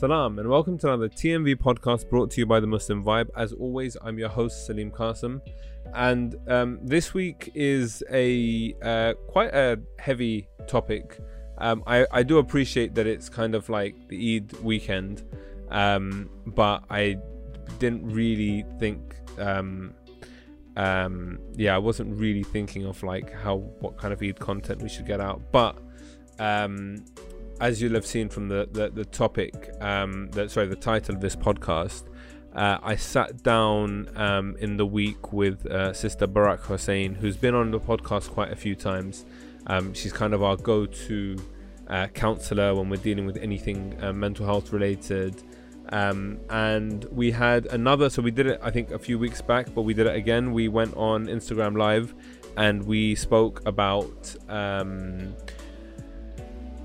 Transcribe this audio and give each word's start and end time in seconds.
Salam 0.00 0.38
and 0.38 0.48
welcome 0.48 0.78
to 0.78 0.86
another 0.86 1.10
TMV 1.10 1.56
podcast 1.56 2.08
brought 2.08 2.30
to 2.30 2.40
you 2.40 2.46
by 2.46 2.58
the 2.58 2.66
Muslim 2.66 3.04
Vibe. 3.04 3.28
As 3.36 3.52
always, 3.52 3.98
I'm 4.00 4.18
your 4.18 4.30
host 4.30 4.64
Salim 4.64 4.90
Qasim, 4.90 5.42
and 5.92 6.36
um, 6.48 6.78
this 6.82 7.12
week 7.12 7.52
is 7.54 8.02
a 8.10 8.74
uh, 8.82 9.12
quite 9.28 9.54
a 9.54 9.78
heavy 9.98 10.48
topic. 10.66 11.18
Um, 11.58 11.82
I, 11.86 12.06
I 12.12 12.22
do 12.22 12.38
appreciate 12.38 12.94
that 12.94 13.06
it's 13.06 13.28
kind 13.28 13.54
of 13.54 13.68
like 13.68 13.94
the 14.08 14.36
Eid 14.36 14.52
weekend, 14.62 15.22
um, 15.68 16.30
but 16.46 16.82
I 16.88 17.18
didn't 17.78 18.10
really 18.10 18.64
think. 18.78 19.16
Um, 19.36 19.92
um, 20.78 21.40
yeah, 21.56 21.74
I 21.74 21.78
wasn't 21.78 22.18
really 22.18 22.42
thinking 22.42 22.86
of 22.86 23.02
like 23.02 23.34
how 23.34 23.56
what 23.80 23.98
kind 23.98 24.14
of 24.14 24.22
Eid 24.22 24.40
content 24.40 24.80
we 24.80 24.88
should 24.88 25.06
get 25.06 25.20
out, 25.20 25.42
but 25.52 25.76
um, 26.38 27.04
as 27.60 27.80
you'll 27.80 27.94
have 27.94 28.06
seen 28.06 28.28
from 28.28 28.48
the 28.48 28.68
the, 28.70 28.90
the 28.90 29.04
topic, 29.04 29.70
um, 29.80 30.30
sorry, 30.48 30.66
the 30.66 30.76
title 30.76 31.14
of 31.14 31.20
this 31.20 31.36
podcast, 31.36 32.04
uh, 32.54 32.78
I 32.82 32.96
sat 32.96 33.42
down 33.42 34.08
um, 34.16 34.56
in 34.58 34.76
the 34.76 34.86
week 34.86 35.32
with 35.32 35.66
uh, 35.66 35.92
Sister 35.92 36.26
Barak 36.26 36.62
Hussein, 36.62 37.14
who's 37.14 37.36
been 37.36 37.54
on 37.54 37.70
the 37.70 37.78
podcast 37.78 38.30
quite 38.30 38.50
a 38.50 38.56
few 38.56 38.74
times. 38.74 39.24
Um, 39.66 39.94
she's 39.94 40.12
kind 40.12 40.34
of 40.34 40.42
our 40.42 40.56
go-to 40.56 41.36
uh, 41.86 42.08
counselor 42.08 42.74
when 42.74 42.88
we're 42.88 42.96
dealing 42.96 43.26
with 43.26 43.36
anything 43.36 43.96
uh, 44.02 44.12
mental 44.12 44.46
health 44.46 44.72
related. 44.72 45.42
Um, 45.90 46.38
and 46.50 47.04
we 47.04 47.30
had 47.30 47.66
another, 47.66 48.10
so 48.10 48.22
we 48.22 48.30
did 48.30 48.46
it, 48.46 48.60
I 48.62 48.70
think, 48.70 48.90
a 48.90 48.98
few 48.98 49.18
weeks 49.18 49.42
back, 49.42 49.74
but 49.74 49.82
we 49.82 49.94
did 49.94 50.06
it 50.06 50.14
again. 50.14 50.52
We 50.52 50.68
went 50.68 50.96
on 50.96 51.26
Instagram 51.26 51.76
Live 51.76 52.14
and 52.56 52.84
we 52.84 53.14
spoke 53.14 53.62
about 53.66 54.34
um, 54.48 55.34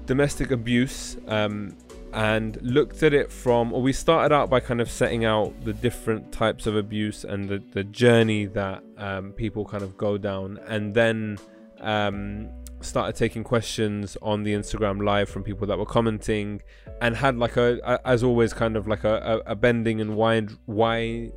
domestic 0.05 0.51
abuse 0.51 1.17
um, 1.27 1.75
and 2.13 2.61
looked 2.61 3.03
at 3.03 3.13
it 3.13 3.31
from, 3.31 3.73
or 3.73 3.81
we 3.81 3.91
started 3.91 4.33
out 4.33 4.49
by 4.49 4.59
kind 4.59 4.79
of 4.79 4.89
setting 4.89 5.25
out 5.25 5.53
the 5.65 5.73
different 5.73 6.31
types 6.31 6.65
of 6.65 6.75
abuse 6.75 7.23
and 7.23 7.49
the, 7.49 7.61
the 7.73 7.83
journey 7.83 8.45
that 8.45 8.83
um, 8.97 9.33
people 9.33 9.65
kind 9.65 9.83
of 9.83 9.97
go 9.97 10.17
down, 10.17 10.59
and 10.67 10.93
then 10.93 11.37
um, 11.81 12.49
started 12.81 13.15
taking 13.15 13.43
questions 13.43 14.17
on 14.21 14.43
the 14.43 14.53
Instagram 14.53 15.03
live 15.03 15.27
from 15.27 15.43
people 15.43 15.67
that 15.67 15.77
were 15.77 15.85
commenting, 15.85 16.61
and 17.01 17.15
had 17.15 17.37
like 17.37 17.57
a, 17.57 17.79
a 17.83 18.07
as 18.07 18.23
always, 18.23 18.53
kind 18.53 18.77
of 18.77 18.87
like 18.87 19.03
a, 19.03 19.41
a, 19.45 19.51
a 19.51 19.55
bending 19.55 19.99
and 19.99 20.15
wind, 20.15 20.57
why, 20.65 21.31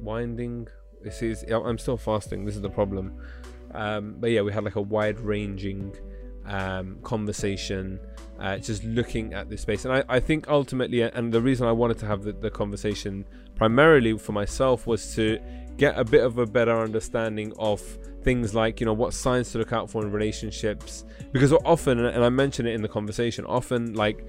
winding. 0.00 0.68
This 1.02 1.22
is 1.22 1.44
I'm 1.50 1.78
still 1.78 1.98
fasting. 1.98 2.44
This 2.44 2.56
is 2.56 2.62
the 2.62 2.70
problem. 2.70 3.12
Um, 3.72 4.16
but 4.18 4.30
yeah, 4.30 4.42
we 4.42 4.52
had 4.52 4.64
like 4.64 4.76
a 4.76 4.80
wide 4.80 5.18
ranging 5.20 5.94
um, 6.46 6.98
conversation, 7.02 7.98
uh, 8.38 8.58
just 8.58 8.84
looking 8.84 9.34
at 9.34 9.48
this 9.48 9.62
space. 9.62 9.84
And 9.84 9.94
I, 9.94 10.04
I 10.08 10.20
think 10.20 10.48
ultimately, 10.48 11.02
and 11.02 11.32
the 11.32 11.40
reason 11.40 11.66
I 11.66 11.72
wanted 11.72 11.98
to 11.98 12.06
have 12.06 12.22
the, 12.22 12.32
the 12.32 12.50
conversation 12.50 13.24
primarily 13.56 14.16
for 14.18 14.32
myself 14.32 14.86
was 14.86 15.14
to 15.14 15.38
get 15.76 15.98
a 15.98 16.04
bit 16.04 16.22
of 16.22 16.38
a 16.38 16.46
better 16.46 16.78
understanding 16.78 17.52
of 17.58 17.80
things 18.22 18.54
like 18.54 18.80
you 18.80 18.86
know 18.86 18.92
what 18.92 19.12
signs 19.12 19.52
to 19.52 19.58
look 19.58 19.72
out 19.72 19.90
for 19.90 20.02
in 20.02 20.10
relationships. 20.10 21.04
Because 21.32 21.52
often 21.52 21.98
and 21.98 22.24
i 22.24 22.28
mentioned 22.28 22.68
it 22.68 22.74
in 22.74 22.82
the 22.82 22.88
conversation 22.88 23.44
often 23.44 23.94
like 23.94 24.26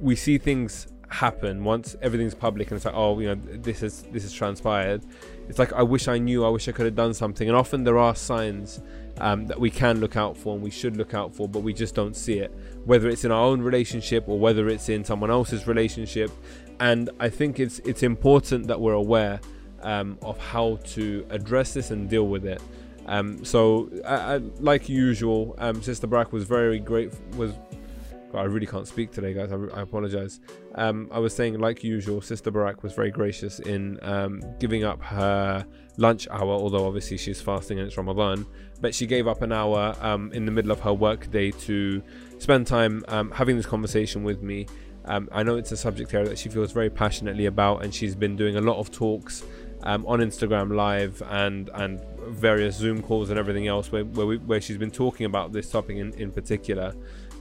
we 0.00 0.14
see 0.14 0.38
things 0.38 0.88
happen 1.10 1.64
once 1.64 1.96
everything's 2.02 2.34
public 2.34 2.70
and 2.70 2.76
it's 2.76 2.84
like 2.84 2.94
oh 2.94 3.18
you 3.18 3.28
know 3.28 3.34
this 3.34 3.82
is 3.82 4.02
this 4.12 4.24
is 4.24 4.32
transpired. 4.32 5.02
It's 5.48 5.58
like 5.58 5.72
i 5.72 5.82
wish 5.82 6.06
i 6.08 6.18
knew 6.18 6.44
i 6.44 6.48
wish 6.48 6.68
i 6.68 6.72
could 6.72 6.86
have 6.86 6.96
done 6.96 7.14
something. 7.14 7.48
And 7.48 7.56
often 7.56 7.84
there 7.84 7.98
are 7.98 8.14
signs 8.14 8.80
um, 9.20 9.46
that 9.46 9.58
we 9.58 9.70
can 9.70 10.00
look 10.00 10.16
out 10.16 10.36
for 10.36 10.54
and 10.54 10.62
we 10.62 10.70
should 10.70 10.96
look 10.96 11.14
out 11.14 11.34
for, 11.34 11.48
but 11.48 11.60
we 11.60 11.72
just 11.72 11.94
don't 11.94 12.16
see 12.16 12.38
it. 12.38 12.52
Whether 12.84 13.08
it's 13.08 13.24
in 13.24 13.32
our 13.32 13.44
own 13.44 13.60
relationship 13.60 14.28
or 14.28 14.38
whether 14.38 14.68
it's 14.68 14.88
in 14.88 15.04
someone 15.04 15.30
else's 15.30 15.66
relationship, 15.66 16.30
and 16.80 17.10
I 17.18 17.28
think 17.28 17.60
it's 17.60 17.80
it's 17.80 18.02
important 18.02 18.68
that 18.68 18.80
we're 18.80 18.92
aware 18.92 19.40
um, 19.82 20.18
of 20.22 20.38
how 20.38 20.78
to 20.84 21.26
address 21.30 21.74
this 21.74 21.90
and 21.90 22.08
deal 22.08 22.26
with 22.26 22.46
it. 22.46 22.62
Um, 23.06 23.42
so, 23.42 23.90
I, 24.04 24.34
I, 24.34 24.36
like 24.60 24.88
usual, 24.88 25.54
um, 25.58 25.82
Sister 25.82 26.06
Brack 26.06 26.30
was 26.30 26.44
very 26.44 26.78
great. 26.78 27.10
Was 27.36 27.54
God, 28.32 28.40
I 28.40 28.44
really 28.44 28.66
can't 28.66 28.86
speak 28.86 29.10
today, 29.10 29.32
guys. 29.32 29.52
I, 29.52 29.56
I 29.78 29.82
apologize. 29.82 30.40
Um, 30.74 31.08
I 31.10 31.18
was 31.18 31.34
saying, 31.34 31.58
like 31.58 31.82
usual, 31.82 32.20
Sister 32.20 32.50
Barak 32.50 32.82
was 32.82 32.92
very 32.92 33.10
gracious 33.10 33.58
in 33.60 33.98
um, 34.02 34.42
giving 34.58 34.84
up 34.84 35.02
her 35.02 35.64
lunch 35.96 36.28
hour, 36.30 36.50
although 36.50 36.86
obviously 36.86 37.16
she's 37.16 37.40
fasting 37.40 37.78
and 37.78 37.88
it's 37.88 37.96
Ramadan. 37.96 38.46
But 38.80 38.94
she 38.94 39.06
gave 39.06 39.26
up 39.26 39.42
an 39.42 39.52
hour 39.52 39.96
um, 40.00 40.30
in 40.32 40.44
the 40.44 40.52
middle 40.52 40.70
of 40.70 40.80
her 40.80 40.92
work 40.92 41.30
day 41.30 41.50
to 41.52 42.02
spend 42.38 42.66
time 42.66 43.02
um, 43.08 43.30
having 43.30 43.56
this 43.56 43.66
conversation 43.66 44.24
with 44.24 44.42
me. 44.42 44.66
Um, 45.06 45.28
I 45.32 45.42
know 45.42 45.56
it's 45.56 45.72
a 45.72 45.76
subject 45.76 46.12
area 46.12 46.28
that 46.28 46.38
she 46.38 46.50
feels 46.50 46.72
very 46.72 46.90
passionately 46.90 47.46
about, 47.46 47.82
and 47.82 47.94
she's 47.94 48.14
been 48.14 48.36
doing 48.36 48.56
a 48.56 48.60
lot 48.60 48.76
of 48.76 48.92
talks 48.92 49.42
um, 49.84 50.04
on 50.06 50.20
Instagram 50.20 50.74
Live 50.74 51.22
and 51.30 51.70
and 51.74 52.00
various 52.28 52.76
Zoom 52.76 53.00
calls 53.00 53.30
and 53.30 53.38
everything 53.38 53.68
else 53.68 53.90
where 53.90 54.04
where, 54.04 54.26
we, 54.26 54.36
where 54.38 54.60
she's 54.60 54.76
been 54.76 54.90
talking 54.90 55.24
about 55.24 55.52
this 55.52 55.70
topic 55.70 55.96
in, 55.96 56.12
in 56.14 56.30
particular. 56.30 56.94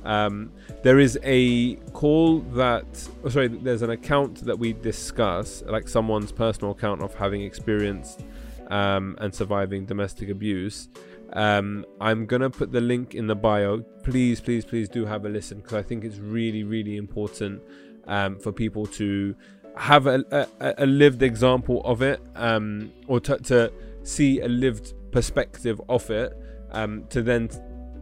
Um, 0.07 0.53
there 0.83 0.99
is 0.99 1.19
a 1.21 1.75
call 1.91 2.39
that, 2.55 3.09
oh, 3.25 3.29
sorry, 3.29 3.49
there's 3.49 3.81
an 3.81 3.89
account 3.89 4.45
that 4.45 4.57
we 4.57 4.71
discuss, 4.71 5.63
like 5.67 5.89
someone's 5.89 6.31
personal 6.31 6.71
account 6.71 7.03
of 7.03 7.13
having 7.13 7.41
experienced 7.41 8.23
um, 8.69 9.17
and 9.19 9.35
surviving 9.35 9.85
domestic 9.85 10.29
abuse. 10.29 10.87
Um, 11.33 11.85
I'm 11.99 12.25
gonna 12.25 12.49
put 12.49 12.71
the 12.71 12.79
link 12.79 13.15
in 13.15 13.27
the 13.27 13.35
bio. 13.35 13.79
Please, 14.03 14.39
please, 14.39 14.63
please 14.63 14.87
do 14.87 15.05
have 15.05 15.25
a 15.25 15.29
listen 15.29 15.57
because 15.57 15.73
I 15.73 15.81
think 15.81 16.05
it's 16.05 16.19
really, 16.19 16.63
really 16.63 16.95
important 16.95 17.61
um, 18.07 18.39
for 18.39 18.53
people 18.53 18.85
to 18.85 19.35
have 19.75 20.07
a, 20.07 20.23
a, 20.61 20.73
a 20.77 20.85
lived 20.85 21.21
example 21.21 21.81
of 21.83 22.01
it 22.01 22.21
um, 22.35 22.93
or 23.07 23.19
to, 23.19 23.37
to, 23.39 23.73
see 24.03 24.39
a 24.39 24.47
lived 24.47 24.93
perspective 25.11 25.81
of 25.89 26.09
it 26.09 26.33
um, 26.71 27.03
to 27.09 27.21
then 27.21 27.49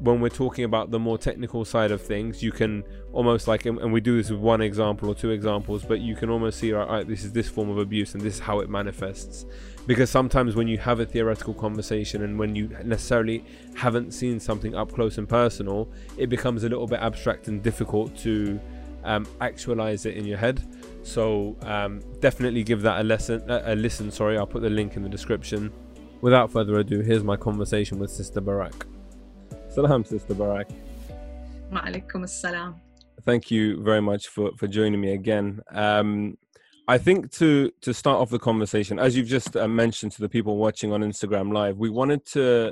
when 0.05 0.21
we're 0.21 0.29
talking 0.29 0.63
about 0.63 0.91
the 0.91 0.99
more 0.99 1.17
technical 1.17 1.65
side 1.65 1.91
of 1.91 2.01
things, 2.01 2.43
you 2.43 2.51
can 2.51 2.83
almost 3.11 3.47
like, 3.47 3.65
and 3.65 3.91
we 3.91 3.99
do 3.99 4.17
this 4.17 4.29
with 4.29 4.39
one 4.39 4.61
example 4.61 5.09
or 5.09 5.15
two 5.15 5.31
examples, 5.31 5.83
but 5.83 5.99
you 5.99 6.15
can 6.15 6.29
almost 6.29 6.59
see, 6.59 6.71
right, 6.71 6.87
right, 6.87 7.07
this 7.07 7.23
is 7.23 7.33
this 7.33 7.49
form 7.49 7.69
of 7.69 7.79
abuse 7.79 8.13
and 8.13 8.21
this 8.21 8.35
is 8.35 8.39
how 8.39 8.59
it 8.59 8.69
manifests. 8.69 9.45
Because 9.87 10.09
sometimes 10.09 10.55
when 10.55 10.67
you 10.67 10.77
have 10.77 10.99
a 10.99 11.05
theoretical 11.05 11.53
conversation 11.53 12.23
and 12.23 12.37
when 12.37 12.55
you 12.55 12.69
necessarily 12.83 13.43
haven't 13.75 14.13
seen 14.13 14.39
something 14.39 14.75
up 14.75 14.91
close 14.91 15.17
and 15.17 15.27
personal, 15.27 15.89
it 16.17 16.27
becomes 16.27 16.63
a 16.63 16.69
little 16.69 16.87
bit 16.87 16.99
abstract 16.99 17.47
and 17.47 17.63
difficult 17.63 18.15
to 18.17 18.59
um, 19.03 19.25
actualize 19.41 20.05
it 20.05 20.17
in 20.17 20.25
your 20.25 20.37
head. 20.37 20.63
So 21.03 21.55
um, 21.61 22.01
definitely 22.19 22.63
give 22.63 22.81
that 22.83 23.01
a 23.01 23.03
lesson, 23.03 23.43
a 23.49 23.75
listen. 23.75 24.11
Sorry, 24.11 24.37
I'll 24.37 24.47
put 24.47 24.61
the 24.61 24.69
link 24.69 24.95
in 24.95 25.03
the 25.03 25.09
description. 25.09 25.71
Without 26.21 26.51
further 26.51 26.77
ado, 26.79 27.01
here's 27.01 27.23
my 27.23 27.37
conversation 27.37 27.99
with 27.99 28.09
Sister 28.09 28.41
Barak. 28.41 28.87
Salam, 29.75 30.05
Sister 30.05 30.33
Barak. 30.33 30.69
Ma'alaikum 31.69 32.29
salam. 32.29 32.79
Thank 33.25 33.51
you 33.51 33.83
very 33.83 34.01
much 34.01 34.27
for, 34.29 34.51
for 34.55 34.67
joining 34.67 35.01
me 35.01 35.11
again. 35.11 35.59
Um, 35.69 36.37
I 36.87 36.97
think 36.97 37.29
to 37.33 37.71
to 37.81 37.93
start 37.93 38.21
off 38.21 38.29
the 38.29 38.39
conversation, 38.39 38.99
as 38.99 39.17
you've 39.17 39.27
just 39.27 39.57
uh, 39.57 39.67
mentioned 39.67 40.13
to 40.13 40.21
the 40.21 40.29
people 40.29 40.55
watching 40.55 40.93
on 40.93 41.01
Instagram 41.01 41.51
Live, 41.51 41.75
we 41.77 41.89
wanted 41.89 42.25
to 42.27 42.71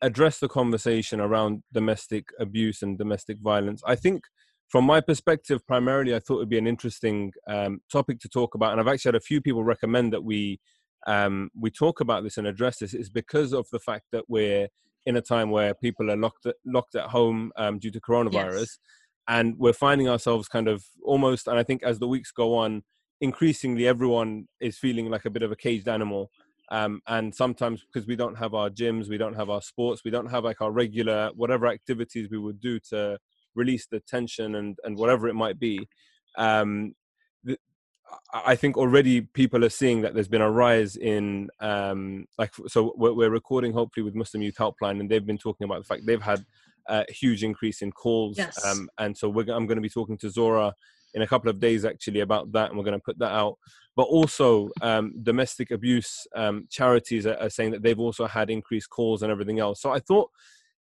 address 0.00 0.38
the 0.38 0.46
conversation 0.46 1.18
around 1.18 1.64
domestic 1.72 2.28
abuse 2.38 2.82
and 2.82 2.96
domestic 2.96 3.38
violence. 3.40 3.82
I 3.84 3.96
think, 3.96 4.22
from 4.68 4.84
my 4.84 5.00
perspective, 5.00 5.66
primarily, 5.66 6.14
I 6.14 6.20
thought 6.20 6.36
it'd 6.36 6.50
be 6.50 6.58
an 6.58 6.68
interesting 6.68 7.32
um, 7.48 7.80
topic 7.90 8.20
to 8.20 8.28
talk 8.28 8.54
about, 8.54 8.70
and 8.70 8.80
I've 8.80 8.86
actually 8.86 9.08
had 9.08 9.16
a 9.16 9.30
few 9.32 9.40
people 9.40 9.64
recommend 9.64 10.12
that 10.12 10.22
we 10.22 10.60
um, 11.08 11.50
we 11.60 11.72
talk 11.72 11.98
about 11.98 12.22
this 12.22 12.36
and 12.36 12.46
address 12.46 12.78
this. 12.78 12.94
Is 12.94 13.10
because 13.10 13.52
of 13.52 13.66
the 13.72 13.80
fact 13.80 14.04
that 14.12 14.26
we're 14.28 14.68
in 15.06 15.16
a 15.16 15.20
time 15.20 15.50
where 15.50 15.74
people 15.74 16.10
are 16.10 16.16
locked 16.16 16.46
locked 16.64 16.94
at 16.94 17.10
home 17.10 17.52
um, 17.56 17.78
due 17.78 17.90
to 17.90 18.00
coronavirus, 18.00 18.58
yes. 18.58 18.78
and 19.28 19.56
we're 19.58 19.72
finding 19.72 20.08
ourselves 20.08 20.48
kind 20.48 20.68
of 20.68 20.84
almost. 21.04 21.46
And 21.46 21.58
I 21.58 21.62
think 21.62 21.82
as 21.82 21.98
the 21.98 22.08
weeks 22.08 22.30
go 22.30 22.56
on, 22.56 22.82
increasingly 23.20 23.86
everyone 23.86 24.46
is 24.60 24.78
feeling 24.78 25.10
like 25.10 25.24
a 25.24 25.30
bit 25.30 25.42
of 25.42 25.52
a 25.52 25.56
caged 25.56 25.88
animal. 25.88 26.30
Um, 26.70 27.02
and 27.06 27.34
sometimes 27.34 27.84
because 27.84 28.06
we 28.06 28.16
don't 28.16 28.36
have 28.36 28.54
our 28.54 28.70
gyms, 28.70 29.08
we 29.08 29.18
don't 29.18 29.34
have 29.34 29.50
our 29.50 29.60
sports, 29.60 30.02
we 30.04 30.10
don't 30.10 30.30
have 30.30 30.44
like 30.44 30.60
our 30.60 30.72
regular 30.72 31.30
whatever 31.34 31.66
activities 31.66 32.28
we 32.30 32.38
would 32.38 32.60
do 32.60 32.80
to 32.90 33.18
release 33.54 33.86
the 33.90 34.00
tension 34.00 34.54
and 34.56 34.76
and 34.84 34.96
whatever 34.96 35.28
it 35.28 35.34
might 35.34 35.58
be. 35.58 35.86
Um, 36.38 36.94
I 38.32 38.56
think 38.56 38.76
already 38.76 39.22
people 39.22 39.64
are 39.64 39.70
seeing 39.70 40.02
that 40.02 40.14
there's 40.14 40.28
been 40.28 40.40
a 40.40 40.50
rise 40.50 40.96
in 40.96 41.48
um, 41.60 42.26
like 42.38 42.52
so 42.66 42.92
we're, 42.96 43.12
we're, 43.12 43.30
recording 43.30 43.72
hopefully 43.72 44.04
with 44.04 44.14
Muslim 44.14 44.42
Youth 44.42 44.56
Helpline 44.56 45.00
and 45.00 45.10
they've 45.10 45.24
been 45.24 45.38
talking 45.38 45.64
about 45.64 45.78
the 45.78 45.84
fact 45.84 46.02
they've 46.04 46.20
had 46.20 46.44
a 46.88 47.10
huge 47.10 47.42
increase 47.44 47.80
in 47.80 47.92
calls 47.92 48.36
yes. 48.36 48.62
um, 48.64 48.88
and 48.98 49.16
so 49.16 49.28
I'm 49.28 49.66
going 49.66 49.76
to 49.76 49.80
be 49.80 49.88
talking 49.88 50.18
to 50.18 50.30
Zora 50.30 50.74
in 51.14 51.22
a 51.22 51.26
couple 51.26 51.48
of 51.48 51.60
days 51.60 51.84
actually 51.84 52.20
about 52.20 52.52
that 52.52 52.68
and 52.68 52.78
we're 52.78 52.84
going 52.84 52.98
to 52.98 53.04
put 53.04 53.18
that 53.20 53.32
out 53.32 53.56
but 53.96 54.02
also 54.02 54.68
um, 54.82 55.14
domestic 55.22 55.70
abuse 55.70 56.26
um, 56.34 56.66
charities 56.70 57.26
are, 57.26 57.38
are, 57.38 57.50
saying 57.50 57.70
that 57.70 57.82
they've 57.82 58.00
also 58.00 58.26
had 58.26 58.50
increased 58.50 58.90
calls 58.90 59.22
and 59.22 59.30
everything 59.30 59.60
else 59.60 59.80
so 59.80 59.90
I 59.90 60.00
thought 60.00 60.30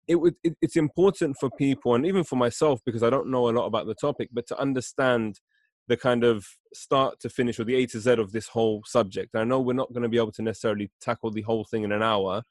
it 0.07 0.15
would 0.17 0.37
it, 0.43 0.57
it's 0.63 0.77
important 0.77 1.37
for 1.39 1.51
people 1.51 1.95
and 1.95 2.07
even 2.07 2.25
for 2.25 2.37
myself 2.37 2.81
because 2.87 3.03
I 3.03 3.11
don't 3.11 3.31
know 3.31 3.49
a 3.49 3.53
lot 3.53 3.67
about 3.67 3.87
the 3.87 3.95
topic 3.95 4.31
but 4.33 4.47
to 4.47 4.59
understand 4.59 5.41
the 5.89 5.97
kind 5.97 6.25
of 6.25 6.47
start 6.73 7.19
to 7.21 7.29
finish 7.29 7.59
or 7.59 7.65
the 7.65 7.75
A 7.75 7.87
to 7.87 8.01
Z 8.01 8.13
of 8.13 8.33
this 8.33 8.49
whole 8.49 8.83
subject. 8.87 9.35
I 9.35 9.45
know 9.45 9.61
we're 9.61 9.73
not 9.73 9.93
going 9.93 10.03
to 10.03 10.09
be 10.09 10.19
able 10.19 10.33
to 10.33 10.43
necessarily 10.43 10.91
tackle 11.01 11.31
the 11.31 11.43
whole 11.43 11.65
thing 11.65 11.83
in 11.83 11.93
an 11.93 12.03
hour, 12.03 12.43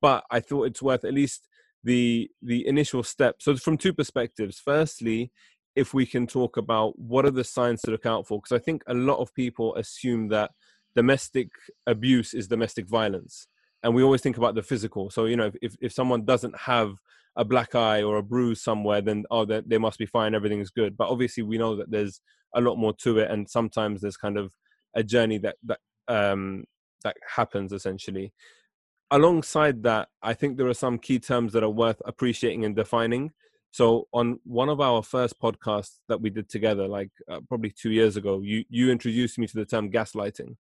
but 0.00 0.24
I 0.30 0.40
thought 0.40 0.64
it's 0.64 0.82
worth 0.82 1.04
at 1.04 1.14
least 1.14 1.48
the 1.82 2.30
the 2.42 2.66
initial 2.66 3.02
step. 3.02 3.36
So 3.40 3.56
from 3.56 3.76
two 3.76 3.92
perspectives. 3.92 4.60
Firstly, 4.64 5.32
if 5.76 5.92
we 5.92 6.06
can 6.06 6.26
talk 6.26 6.56
about 6.56 6.98
what 6.98 7.26
are 7.26 7.32
the 7.32 7.44
signs 7.44 7.82
to 7.82 7.90
look 7.90 8.06
out 8.06 8.26
for 8.26 8.40
because 8.40 8.56
I 8.56 8.62
think 8.62 8.82
a 8.86 8.94
lot 8.94 9.18
of 9.18 9.34
people 9.34 9.74
assume 9.74 10.28
that 10.28 10.52
domestic 10.94 11.48
abuse 11.86 12.32
is 12.32 12.46
domestic 12.46 12.88
violence 12.88 13.48
and 13.84 13.94
we 13.94 14.02
always 14.02 14.22
think 14.22 14.38
about 14.38 14.54
the 14.54 14.62
physical. 14.62 15.10
So, 15.10 15.26
you 15.26 15.36
know, 15.36 15.52
if 15.60 15.76
if 15.80 15.92
someone 15.92 16.24
doesn't 16.24 16.58
have 16.58 16.96
a 17.36 17.44
black 17.44 17.74
eye 17.74 18.02
or 18.02 18.16
a 18.16 18.22
bruise 18.22 18.62
somewhere, 18.62 19.02
then 19.02 19.24
oh, 19.30 19.44
they, 19.44 19.60
they 19.66 19.78
must 19.78 19.98
be 19.98 20.06
fine, 20.06 20.34
everything 20.34 20.60
is 20.60 20.70
good. 20.70 20.96
But 20.96 21.10
obviously, 21.10 21.42
we 21.42 21.58
know 21.58 21.76
that 21.76 21.90
there's 21.90 22.20
a 22.54 22.60
lot 22.60 22.76
more 22.76 22.94
to 23.02 23.18
it, 23.18 23.30
and 23.30 23.48
sometimes 23.48 24.00
there's 24.00 24.16
kind 24.16 24.36
of 24.36 24.52
a 24.94 25.02
journey 25.02 25.38
that 25.38 25.56
that 25.64 25.80
um, 26.08 26.64
that 27.02 27.16
happens 27.36 27.72
essentially. 27.72 28.32
Alongside 29.10 29.82
that, 29.84 30.08
I 30.22 30.34
think 30.34 30.56
there 30.56 30.66
are 30.66 30.74
some 30.74 30.98
key 30.98 31.18
terms 31.18 31.52
that 31.52 31.62
are 31.62 31.70
worth 31.70 32.00
appreciating 32.04 32.64
and 32.64 32.74
defining. 32.74 33.32
So, 33.70 34.08
on 34.12 34.38
one 34.44 34.68
of 34.68 34.80
our 34.80 35.02
first 35.02 35.40
podcasts 35.40 35.98
that 36.08 36.20
we 36.20 36.30
did 36.30 36.48
together, 36.48 36.88
like 36.88 37.10
uh, 37.28 37.40
probably 37.48 37.70
two 37.70 37.90
years 37.90 38.16
ago, 38.16 38.40
you 38.40 38.64
you 38.68 38.90
introduced 38.90 39.38
me 39.38 39.46
to 39.46 39.56
the 39.56 39.66
term 39.66 39.90
gaslighting, 39.90 40.56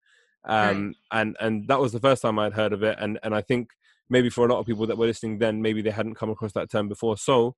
um, 0.45 0.87
right. 1.13 1.21
and 1.21 1.37
and 1.41 1.69
that 1.69 1.81
was 1.81 1.93
the 1.93 2.01
first 2.01 2.23
time 2.23 2.39
I'd 2.39 2.55
heard 2.55 2.73
of 2.73 2.83
it, 2.83 2.97
and 2.99 3.19
and 3.23 3.35
I 3.35 3.43
think 3.43 3.69
maybe 4.09 4.29
for 4.29 4.47
a 4.47 4.53
lot 4.53 4.59
of 4.59 4.67
people 4.67 4.87
that 4.87 4.99
were 4.99 5.07
listening 5.07 5.39
then, 5.39 5.63
maybe 5.63 5.83
they 5.83 5.91
hadn't 5.91 6.15
come 6.15 6.31
across 6.31 6.53
that 6.53 6.71
term 6.71 6.89
before. 6.89 7.17
So 7.17 7.57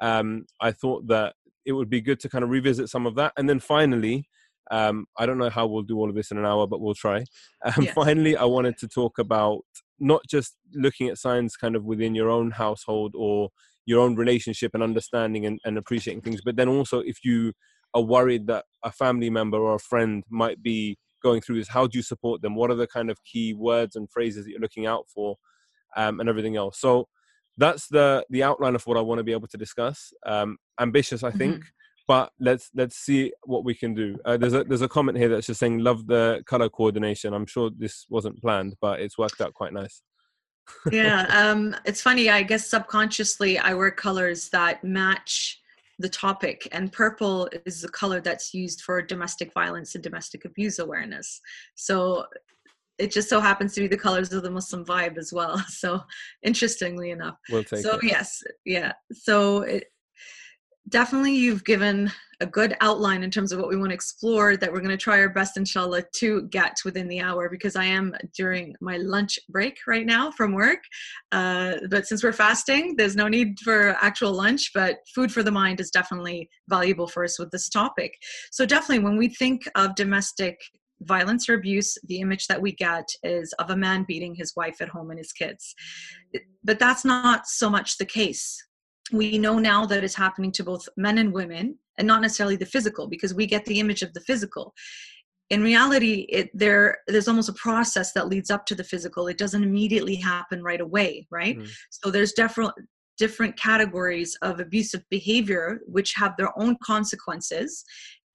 um, 0.00 0.46
I 0.60 0.70
thought 0.70 1.06
that 1.08 1.34
it 1.66 1.72
would 1.72 1.90
be 1.90 2.00
good 2.00 2.20
to 2.20 2.28
kind 2.28 2.44
of 2.44 2.50
revisit 2.50 2.88
some 2.88 3.06
of 3.06 3.16
that. 3.16 3.32
And 3.36 3.48
then 3.48 3.60
finally, 3.60 4.28
um, 4.70 5.06
I 5.18 5.26
don't 5.26 5.38
know 5.38 5.50
how 5.50 5.66
we'll 5.66 5.82
do 5.82 5.98
all 5.98 6.08
of 6.08 6.14
this 6.14 6.30
in 6.30 6.38
an 6.38 6.46
hour, 6.46 6.66
but 6.66 6.80
we'll 6.80 6.94
try. 6.94 7.24
Um, 7.64 7.84
yes. 7.84 7.94
Finally, 7.94 8.36
I 8.36 8.44
wanted 8.44 8.78
to 8.78 8.88
talk 8.88 9.18
about 9.18 9.62
not 9.98 10.22
just 10.28 10.56
looking 10.72 11.08
at 11.08 11.18
signs 11.18 11.56
kind 11.56 11.74
of 11.74 11.84
within 11.84 12.14
your 12.14 12.30
own 12.30 12.52
household 12.52 13.14
or 13.16 13.48
your 13.86 14.00
own 14.00 14.14
relationship 14.14 14.72
and 14.74 14.82
understanding 14.82 15.46
and, 15.46 15.58
and 15.64 15.76
appreciating 15.76 16.22
things, 16.22 16.40
but 16.44 16.54
then 16.56 16.68
also 16.68 17.00
if 17.00 17.24
you 17.24 17.52
are 17.94 18.02
worried 18.02 18.46
that 18.46 18.66
a 18.84 18.92
family 18.92 19.30
member 19.30 19.58
or 19.58 19.74
a 19.74 19.80
friend 19.80 20.22
might 20.30 20.62
be 20.62 20.96
going 21.22 21.40
through 21.40 21.58
this, 21.58 21.68
how 21.68 21.86
do 21.86 21.98
you 21.98 22.02
support 22.02 22.40
them? 22.42 22.54
What 22.54 22.70
are 22.70 22.76
the 22.76 22.86
kind 22.86 23.10
of 23.10 23.24
key 23.24 23.52
words 23.52 23.96
and 23.96 24.08
phrases 24.10 24.44
that 24.44 24.50
you're 24.50 24.60
looking 24.60 24.86
out 24.86 25.06
for 25.12 25.36
um, 25.96 26.20
and 26.20 26.28
everything 26.28 26.56
else. 26.56 26.78
So 26.78 27.08
that's 27.56 27.88
the 27.88 28.24
the 28.30 28.42
outline 28.42 28.74
of 28.74 28.86
what 28.86 28.96
I 28.96 29.00
want 29.00 29.18
to 29.18 29.24
be 29.24 29.32
able 29.32 29.48
to 29.48 29.56
discuss. 29.56 30.12
Um, 30.24 30.58
ambitious, 30.80 31.22
I 31.22 31.30
think, 31.30 31.56
mm-hmm. 31.56 31.68
but 32.06 32.30
let's 32.40 32.70
let's 32.74 32.96
see 32.96 33.32
what 33.44 33.64
we 33.64 33.74
can 33.74 33.94
do. 33.94 34.18
Uh, 34.24 34.36
there's 34.36 34.54
a 34.54 34.64
there's 34.64 34.82
a 34.82 34.88
comment 34.88 35.18
here 35.18 35.28
that's 35.28 35.46
just 35.46 35.60
saying 35.60 35.78
love 35.78 36.06
the 36.06 36.42
color 36.46 36.68
coordination. 36.68 37.32
I'm 37.32 37.46
sure 37.46 37.70
this 37.76 38.06
wasn't 38.08 38.40
planned, 38.40 38.74
but 38.80 39.00
it's 39.00 39.18
worked 39.18 39.40
out 39.40 39.54
quite 39.54 39.72
nice. 39.72 40.02
yeah, 40.90 41.26
um, 41.30 41.74
it's 41.84 42.02
funny. 42.02 42.30
I 42.30 42.42
guess 42.42 42.68
subconsciously 42.68 43.58
I 43.58 43.74
wear 43.74 43.90
colors 43.90 44.48
that 44.50 44.84
match 44.84 45.60
the 45.98 46.08
topic 46.08 46.68
and 46.72 46.92
purple 46.92 47.48
is 47.64 47.80
the 47.80 47.88
color 47.88 48.20
that's 48.20 48.52
used 48.52 48.82
for 48.82 49.00
domestic 49.00 49.52
violence 49.54 49.94
and 49.94 50.04
domestic 50.04 50.44
abuse 50.44 50.78
awareness 50.78 51.40
so 51.74 52.26
it 52.98 53.12
just 53.12 53.28
so 53.28 53.40
happens 53.40 53.74
to 53.74 53.80
be 53.80 53.88
the 53.88 53.96
colors 53.96 54.32
of 54.32 54.42
the 54.42 54.50
Muslim 54.50 54.84
vibe 54.84 55.18
as 55.18 55.32
well. 55.32 55.62
So 55.68 56.00
interestingly 56.42 57.10
enough. 57.10 57.36
We'll 57.50 57.64
take 57.64 57.80
so 57.80 57.96
it. 57.96 58.04
yes, 58.04 58.42
yeah. 58.64 58.92
So 59.12 59.62
it, 59.62 59.84
definitely 60.88 61.34
you've 61.34 61.64
given 61.64 62.10
a 62.40 62.46
good 62.46 62.76
outline 62.80 63.22
in 63.22 63.30
terms 63.30 63.50
of 63.50 63.58
what 63.58 63.68
we 63.68 63.76
want 63.76 63.90
to 63.90 63.94
explore 63.94 64.56
that 64.56 64.70
we're 64.70 64.80
going 64.80 64.90
to 64.90 64.96
try 64.96 65.18
our 65.18 65.28
best 65.28 65.56
inshallah 65.56 66.02
to 66.14 66.42
get 66.48 66.76
within 66.84 67.08
the 67.08 67.20
hour 67.20 67.48
because 67.48 67.76
i 67.76 67.84
am 67.84 68.14
during 68.36 68.74
my 68.80 68.96
lunch 68.98 69.38
break 69.48 69.78
right 69.86 70.06
now 70.06 70.30
from 70.30 70.52
work 70.52 70.80
uh, 71.32 71.74
but 71.90 72.06
since 72.06 72.22
we're 72.22 72.32
fasting 72.32 72.94
there's 72.96 73.16
no 73.16 73.26
need 73.26 73.58
for 73.60 73.96
actual 74.02 74.32
lunch 74.32 74.70
but 74.74 74.98
food 75.14 75.32
for 75.32 75.42
the 75.42 75.50
mind 75.50 75.80
is 75.80 75.90
definitely 75.90 76.48
valuable 76.68 77.06
for 77.06 77.24
us 77.24 77.38
with 77.38 77.50
this 77.50 77.68
topic 77.68 78.14
so 78.52 78.66
definitely 78.66 79.02
when 79.02 79.16
we 79.16 79.28
think 79.28 79.62
of 79.74 79.94
domestic 79.94 80.58
violence 81.02 81.48
or 81.48 81.54
abuse, 81.54 81.96
the 82.06 82.20
image 82.20 82.46
that 82.46 82.60
we 82.60 82.72
get 82.72 83.08
is 83.22 83.52
of 83.58 83.70
a 83.70 83.76
man 83.76 84.04
beating 84.06 84.34
his 84.34 84.54
wife 84.56 84.80
at 84.80 84.88
home 84.88 85.10
and 85.10 85.18
his 85.18 85.32
kids. 85.32 85.74
But 86.64 86.78
that's 86.78 87.04
not 87.04 87.46
so 87.46 87.70
much 87.70 87.98
the 87.98 88.04
case. 88.04 88.62
We 89.12 89.38
know 89.38 89.58
now 89.58 89.86
that 89.86 90.02
it's 90.02 90.14
happening 90.14 90.52
to 90.52 90.64
both 90.64 90.88
men 90.96 91.18
and 91.18 91.32
women, 91.32 91.78
and 91.98 92.06
not 92.06 92.22
necessarily 92.22 92.56
the 92.56 92.66
physical, 92.66 93.06
because 93.06 93.34
we 93.34 93.46
get 93.46 93.64
the 93.64 93.80
image 93.80 94.02
of 94.02 94.12
the 94.12 94.20
physical. 94.20 94.74
In 95.48 95.62
reality, 95.62 96.26
it, 96.28 96.50
there 96.52 96.98
there's 97.06 97.28
almost 97.28 97.48
a 97.48 97.54
process 97.54 98.12
that 98.12 98.26
leads 98.26 98.50
up 98.50 98.66
to 98.66 98.74
the 98.74 98.82
physical. 98.82 99.28
It 99.28 99.38
doesn't 99.38 99.62
immediately 99.62 100.16
happen 100.16 100.62
right 100.62 100.80
away, 100.80 101.28
right? 101.30 101.56
Mm. 101.56 101.70
So 101.90 102.10
there's 102.10 102.32
different 102.32 102.74
different 103.16 103.56
categories 103.56 104.36
of 104.42 104.60
abusive 104.60 105.02
behavior 105.08 105.80
which 105.86 106.12
have 106.14 106.36
their 106.36 106.52
own 106.58 106.76
consequences 106.82 107.82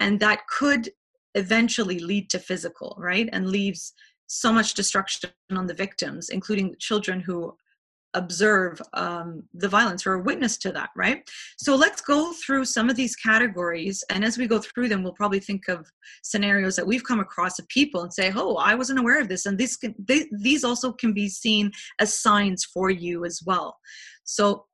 and 0.02 0.20
that 0.20 0.42
could 0.48 0.90
eventually 1.36 2.00
lead 2.00 2.30
to 2.30 2.40
physical, 2.40 2.96
right? 3.00 3.30
And 3.32 3.50
leaves 3.50 3.94
so 4.28 4.52
much 4.52 4.74
destruction 4.74 5.30
on 5.52 5.68
the 5.68 5.74
victims, 5.74 6.30
including 6.30 6.76
children 6.80 7.20
who 7.20 7.56
observe 8.14 8.82
um, 8.94 9.44
the 9.54 9.70
violence 9.70 10.06
or 10.06 10.14
are 10.14 10.22
witness 10.22 10.58
to 10.58 10.72
that, 10.72 10.90
right? 10.96 11.24
So 11.58 11.76
let's 11.76 12.02
go 12.02 12.34
through 12.46 12.66
some 12.66 12.90
of 12.90 12.96
these 12.96 13.16
categories. 13.16 14.04
And 14.10 14.24
as 14.24 14.38
we 14.38 14.48
go 14.48 14.60
through 14.60 14.90
them, 14.90 15.04
we'll 15.04 15.14
probably 15.14 15.40
think 15.40 15.68
of 15.68 15.88
scenarios 16.24 16.76
that 16.76 16.88
we've 16.88 17.04
come 17.04 17.20
across 17.20 17.60
of 17.60 17.68
people 17.70 18.02
and 18.02 18.14
say, 18.14 18.32
oh, 18.36 18.56
I 18.56 18.76
wasn't 18.76 19.00
aware 19.00 19.20
of 19.22 19.30
this. 19.30 19.46
And 19.46 19.58
these, 19.58 19.78
can, 19.78 19.96
they, 19.98 20.28
these 20.40 20.64
also 20.64 20.92
can 20.92 21.14
be 21.14 21.30
seen 21.30 21.72
as 22.00 22.18
signs 22.18 22.66
for 22.66 22.90
you 22.90 23.26
as 23.26 23.42
well. 23.46 23.78
So 24.24 24.66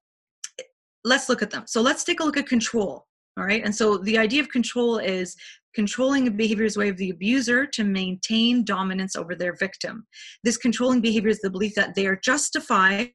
let's 1.03 1.30
look 1.30 1.42
at 1.42 1.51
them. 1.51 1.63
So 1.68 1.81
let's 1.81 2.03
take 2.03 2.19
a 2.19 2.24
look 2.24 2.38
at 2.38 2.48
control. 2.48 3.06
All 3.38 3.45
right. 3.45 3.63
And 3.63 3.75
so 3.75 3.98
the 3.98 4.18
idea 4.18 4.42
of 4.42 4.50
control 4.50 4.98
is 4.98 5.36
controlling 5.75 6.28
a 6.28 6.31
behavior 6.31 6.68
way 6.75 6.89
of 6.89 6.98
the 6.98 7.12
abuser 7.12 7.68
to 7.68 7.84
maintain 7.84 8.63
dominance 8.63 9.16
over 9.16 9.36
their 9.36 9.56
victim. 9.56 10.07
This 10.44 10.57
controlling 10.57 11.01
behavior 11.01 11.30
is 11.30 11.39
the 11.42 11.51
belief 11.51 11.75
that 11.75 11.94
they 11.94 12.07
are 12.07 12.16
justified 12.16 13.12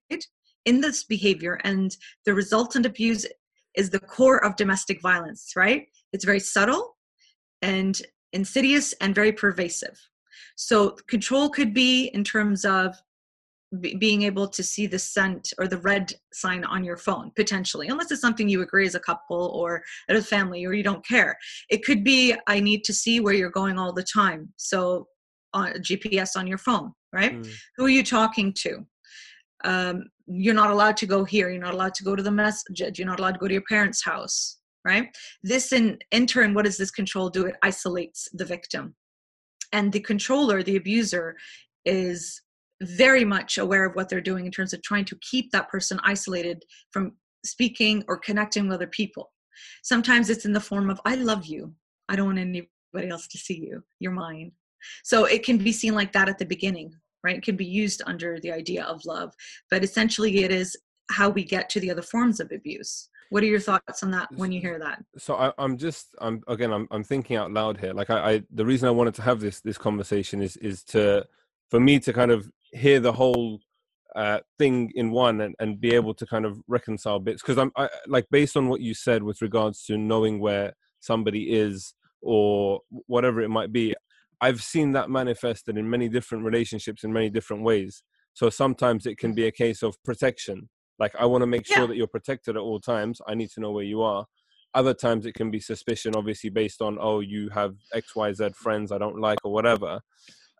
in 0.65 0.81
this 0.81 1.03
behavior 1.03 1.59
and 1.65 1.97
the 2.25 2.35
resultant 2.35 2.87
abuse 2.87 3.27
is 3.75 3.91
the 3.91 3.99
core 3.99 4.45
of 4.45 4.55
domestic 4.55 5.03
violence, 5.03 5.55
right? 5.57 5.87
It's 6.13 6.25
very 6.25 6.39
subtle 6.39 6.97
and 7.63 8.01
insidious 8.33 8.93
and 9.01 9.15
very 9.15 9.33
pervasive. 9.33 9.99
So, 10.57 10.97
control 11.09 11.49
could 11.49 11.75
be 11.75 12.07
in 12.15 12.23
terms 12.23 12.65
of 12.65 12.95
being 13.99 14.23
able 14.23 14.47
to 14.47 14.63
see 14.63 14.87
the 14.87 14.99
scent 14.99 15.53
or 15.59 15.67
the 15.67 15.79
red 15.79 16.13
sign 16.33 16.65
on 16.65 16.85
your 16.85 16.97
phone 16.97 17.33
potentially 17.35 17.89
unless 17.89 18.11
it's 18.11 18.21
something 18.21 18.49
you 18.49 18.61
agree 18.61 18.87
as 18.87 18.95
a 18.95 19.01
couple 19.01 19.51
or 19.55 19.83
as 20.09 20.23
a 20.23 20.27
family 20.27 20.65
or 20.65 20.73
you 20.73 20.83
don't 20.83 21.07
care. 21.07 21.37
It 21.71 21.85
could 21.85 22.05
be 22.05 22.35
i 22.47 22.61
need 22.61 22.85
to 22.85 22.93
see 22.93 23.21
where 23.21 23.35
you're 23.35 23.51
going 23.51 23.79
all 23.79 23.93
the 23.93 24.05
time. 24.05 24.53
So 24.57 25.07
on 25.55 25.73
gps 25.75 26.37
on 26.37 26.47
your 26.47 26.59
phone 26.59 26.93
right? 27.13 27.35
Mm. 27.35 27.53
who 27.77 27.85
are 27.85 27.91
you 27.91 28.03
talking 28.03 28.55
to? 28.59 28.87
Um, 29.65 30.05
you're 30.27 30.55
not 30.55 30.71
allowed 30.71 30.97
to 30.99 31.07
go 31.07 31.25
here. 31.25 31.51
You're 31.51 31.61
not 31.61 31.75
allowed 31.75 31.95
to 31.95 32.05
go 32.05 32.17
to 32.17 32.23
the 32.23 32.31
masjid 32.31 32.97
you're 32.99 33.07
not 33.07 33.21
allowed 33.21 33.33
to 33.33 33.39
go 33.39 33.49
to 33.49 33.55
your 33.55 33.69
parents 33.69 34.05
house 34.05 34.59
right? 34.85 35.17
This 35.43 35.73
in 35.73 35.99
in 36.11 36.27
turn 36.27 36.55
what 36.55 36.65
does 36.65 36.77
this 36.77 36.91
control 36.91 37.31
do? 37.31 37.47
It 37.47 37.57
isolates 37.63 38.29
the 38.33 38.45
victim. 38.45 38.95
And 39.73 39.93
the 39.93 40.01
controller 40.01 40.63
the 40.63 40.77
abuser 40.77 41.37
is 41.85 42.41
very 42.83 43.25
much 43.25 43.59
aware 43.59 43.87
of 43.87 43.95
what 43.95 44.09
they're 44.09 44.21
doing 44.21 44.47
in 44.47 44.53
terms 44.53 44.73
of 44.73 44.83
trying 44.83 45.05
to 45.07 45.19
keep 45.31 45.51
that 45.53 45.69
person 45.69 46.01
isolated 46.05 46.65
from 46.91 47.13
speaking 47.45 48.05
or 48.09 48.19
connecting 48.19 48.65
with 48.65 48.75
other 48.75 48.87
people. 48.87 49.31
Sometimes 49.83 50.31
it's 50.31 50.45
in 50.45 50.53
the 50.53 50.61
form 50.61 50.91
of, 50.91 51.01
I 51.05 51.15
love 51.15 51.47
you. 51.47 51.75
I 52.09 52.17
don't 52.17 52.27
want 52.27 52.39
anybody 52.39 53.09
else 53.09 53.27
to 53.29 53.39
see 53.39 53.59
you. 53.59 53.83
You're 54.01 54.13
mine. 54.13 54.53
So 55.05 55.25
it 55.25 55.45
can 55.45 55.59
be 55.59 55.73
seen 55.73 55.95
like 55.95 56.13
that 56.13 56.29
at 56.29 56.39
the 56.39 56.45
beginning, 56.45 56.93
right? 57.23 57.37
It 57.37 57.45
can 57.45 57.57
be 57.57 57.65
used 57.65 58.03
under 58.07 58.41
the 58.41 58.53
idea 58.53 58.85
of 58.85 59.05
love, 59.05 59.33
but 59.71 59.85
essentially 59.85 60.43
it 60.43 60.51
is 60.51 60.77
how 61.11 61.29
we 61.29 61.45
get 61.45 61.69
to 61.71 61.81
the 61.81 61.91
other 61.91 62.03
forms 62.03 62.41
of 62.41 62.51
abuse. 62.53 63.09
What 63.31 63.43
are 63.43 63.47
your 63.47 63.61
thoughts 63.61 64.03
on 64.03 64.11
that 64.11 64.29
when 64.35 64.53
you 64.53 64.61
hear 64.61 64.79
that? 64.79 65.03
So 65.17 65.37
I, 65.37 65.53
am 65.59 65.79
just, 65.79 66.15
I'm 66.21 66.43
again, 66.49 66.71
I'm, 66.71 66.87
I'm 66.91 67.03
thinking 67.03 67.37
out 67.37 67.51
loud 67.51 67.79
here. 67.79 67.95
Like 67.95 68.11
I, 68.11 68.33
I, 68.33 68.43
the 68.51 68.67
reason 68.67 68.89
I 68.89 68.93
wanted 68.93 69.15
to 69.15 69.23
have 69.23 69.41
this 69.41 69.61
this 69.61 69.79
conversation 69.79 70.43
is 70.43 70.59
is 70.59 70.83
to, 70.85 71.25
for 71.71 71.81
me 71.81 71.99
to 72.01 72.13
kind 72.13 72.31
of 72.31 72.51
hear 72.73 73.01
the 73.01 73.13
whole 73.13 73.61
uh, 74.15 74.41
thing 74.59 74.91
in 74.95 75.11
one 75.11 75.41
and, 75.41 75.55
and 75.59 75.81
be 75.81 75.95
able 75.95 76.15
to 76.15 76.27
kind 76.27 76.45
of 76.45 76.61
reconcile 76.69 77.19
bits 77.19 77.43
because 77.43 77.59
I'm 77.59 77.73
I, 77.77 77.89
like 78.07 78.27
based 78.31 78.57
on 78.57 78.69
what 78.69 78.81
you 78.81 78.95
said 78.95 79.23
with 79.23 79.41
regards 79.41 79.85
to 79.85 79.97
knowing 79.97 80.39
where 80.39 80.75
somebody 81.01 81.53
is 81.53 81.95
or 82.21 82.81
whatever 83.07 83.41
it 83.41 83.49
might 83.49 83.73
be 83.73 83.95
I've 84.41 84.63
seen 84.63 84.93
that 84.93 85.09
manifested 85.09 85.79
in 85.79 85.89
many 85.89 86.09
different 86.09 86.45
relationships 86.45 87.05
in 87.05 87.13
many 87.13 87.31
different 87.31 87.63
ways 87.63 88.03
so 88.35 88.51
sometimes 88.51 89.07
it 89.07 89.17
can 89.17 89.35
be 89.35 89.47
a 89.47 89.53
case 89.53 89.83
of 89.83 89.97
protection 90.05 90.69
like 90.99 91.15
I 91.19 91.25
want 91.25 91.41
to 91.43 91.47
make 91.47 91.67
sure 91.67 91.81
yeah. 91.81 91.87
that 91.87 91.97
you're 91.97 92.07
protected 92.07 92.57
at 92.57 92.63
all 92.63 92.81
times 92.81 93.21
I 93.27 93.35
need 93.35 93.51
to 93.53 93.61
know 93.61 93.73
where 93.73 93.85
you 93.85 94.03
are 94.03 94.27
other 94.75 94.95
times 94.95 95.27
it 95.27 95.35
can 95.35 95.51
be 95.51 95.61
suspicion 95.61 96.15
obviously 96.17 96.51
based 96.51 96.83
on 96.83 96.99
oh 97.01 97.21
you 97.21 97.49
have 97.51 97.75
xyz 97.95 98.55
friends 98.57 98.91
i 98.91 98.97
don't 98.99 99.21
like 99.21 99.39
or 99.45 99.53
whatever 99.53 100.01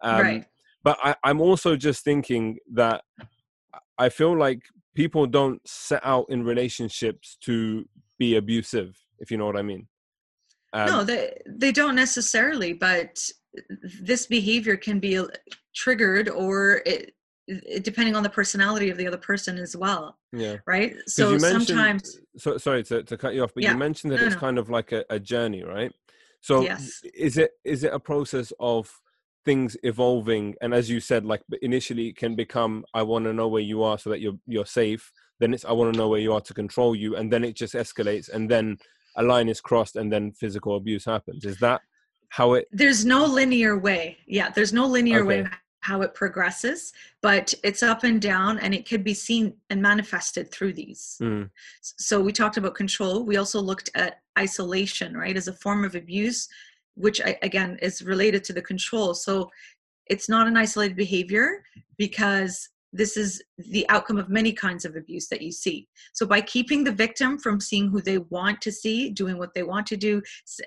um, 0.03 0.21
right. 0.21 0.45
But 0.83 0.99
I, 1.03 1.15
i'm 1.25 1.41
also 1.41 1.77
just 1.77 2.05
thinking 2.05 2.59
that 2.73 3.03
i 3.99 4.09
feel 4.09 4.37
like 4.37 4.61
people 4.95 5.27
don't 5.27 5.61
set 5.67 6.05
out 6.05 6.27
in 6.29 6.45
relationships 6.45 7.37
to 7.43 7.89
be 8.19 8.37
abusive 8.37 8.97
if 9.19 9.31
you 9.31 9.37
know 9.37 9.47
what 9.47 9.57
i 9.57 9.63
mean 9.63 9.87
um, 10.73 10.87
no 10.87 11.05
they 11.05 11.37
they 11.47 11.73
don't 11.73 11.95
necessarily 11.95 12.73
but 12.73 13.19
this 14.01 14.27
behavior 14.27 14.77
can 14.77 14.99
be 14.99 15.19
uh, 15.19 15.27
triggered 15.75 16.29
or 16.29 16.83
it, 16.87 17.15
it, 17.47 17.85
depending 17.85 18.17
on 18.17 18.23
the 18.23 18.31
personality 18.31 18.89
of 18.89 18.97
the 18.97 19.07
other 19.07 19.19
person 19.19 19.59
as 19.59 19.77
well 19.77 20.19
yeah 20.33 20.57
right 20.67 20.97
so 21.07 21.37
sometimes 21.37 22.19
so 22.37 22.57
sorry 22.57 22.83
to, 22.83 23.03
to 23.03 23.17
cut 23.17 23.35
you 23.35 23.43
off 23.43 23.53
but 23.55 23.63
yeah. 23.63 23.73
you 23.73 23.79
mentioned 23.79 24.13
that 24.13 24.21
no, 24.21 24.27
it's 24.27 24.35
no. 24.35 24.41
kind 24.41 24.59
of 24.59 24.71
like 24.71 24.93
a, 24.93 25.05
a 25.11 25.19
journey 25.19 25.63
right 25.63 25.93
so 26.41 26.63
yes. 26.63 27.01
is 27.15 27.37
it 27.39 27.53
is 27.65 27.85
it 27.85 27.93
a 27.93 28.01
process 28.01 28.53
of 28.59 28.91
things 29.45 29.77
evolving 29.83 30.55
and 30.61 30.73
as 30.73 30.89
you 30.89 31.01
said 31.01 31.25
like 31.25 31.43
initially 31.63 32.09
it 32.09 32.17
can 32.17 32.37
become 32.37 32.85
i 32.95 33.03
want 33.03 33.25
to 33.25 33.33
know 33.33 33.49
where 33.49 33.63
you 33.63 33.83
are 33.83 33.99
so 33.99 34.09
that 34.09 34.21
you're 34.21 34.39
you're 34.47 34.65
safe 34.65 35.11
then 35.41 35.53
it's 35.53 35.65
i 35.65 35.73
want 35.73 35.93
to 35.93 35.99
know 35.99 36.09
where 36.09 36.21
you 36.21 36.33
are 36.33 36.41
to 36.41 36.55
control 36.55 36.95
you 36.95 37.17
and 37.17 37.33
then 37.33 37.43
it 37.43 37.57
just 37.57 37.75
escalates 37.75 38.29
and 38.29 38.49
then 38.49 38.79
a 39.17 39.23
line 39.23 39.49
is 39.49 39.61
crossed 39.61 39.97
and 39.97 40.13
then 40.13 40.33
physical 40.33 40.77
abuse 40.77 41.05
happens. 41.05 41.45
Is 41.45 41.59
that 41.59 41.83
how 42.29 42.55
it 42.55 42.67
there's 42.73 43.05
no 43.05 43.25
linear 43.27 43.79
way. 43.79 44.17
Yeah 44.27 44.51
there's 44.51 44.73
no 44.73 44.87
linear 44.87 45.21
okay. 45.21 45.43
way 45.43 45.49
how 45.81 46.01
it 46.01 46.15
progresses 46.15 46.93
but 47.23 47.53
it's 47.65 47.83
up 47.83 48.05
and 48.05 48.23
down 48.23 48.59
and 48.61 48.73
it 48.73 48.89
could 48.89 49.03
be 49.03 49.13
seen 49.13 49.53
and 49.69 49.83
manifested 49.83 50.51
through 50.51 50.73
these. 50.73 51.19
Mm. 51.21 51.51
so 51.81 52.21
we 52.21 52.33
talked 52.33 52.57
about 52.57 52.75
control. 52.75 53.25
We 53.25 53.37
also 53.37 53.61
looked 53.61 53.91
at 53.95 54.21
isolation 54.39 55.17
right 55.17 55.37
as 55.37 55.49
a 55.49 55.53
form 55.53 55.85
of 55.85 55.95
abuse 55.95 56.49
which 56.95 57.21
again 57.43 57.79
is 57.83 58.03
related 58.03 58.45
to 58.45 58.53
the 58.53 58.63
control. 58.63 59.15
So 59.15 59.51
it's 60.07 60.29
not 60.29 60.47
an 60.47 60.57
isolated 60.57 60.97
behavior 60.97 61.65
because 61.97 62.69
this 62.93 63.17
is 63.17 63.43
the 63.71 63.89
outcome 63.89 64.19
of 64.19 64.29
many 64.29 64.53
kinds 64.53 64.85
of 64.85 64.97
abuse 64.97 65.29
that 65.29 65.43
you 65.43 65.53
see. 65.53 65.89
So, 66.13 66.27
by 66.27 66.41
keeping 66.41 66.85
the 66.85 66.93
victim 66.93 67.39
from 67.39 67.61
seeing 67.61 67.89
who 67.89 68.01
they 68.01 68.19
want 68.19 68.61
to 68.63 68.73
see, 68.73 69.11
doing 69.11 69.39
what 69.39 69.55
they 69.55 69.63
want 69.63 69.87
to 69.89 69.97
do, 69.97 70.23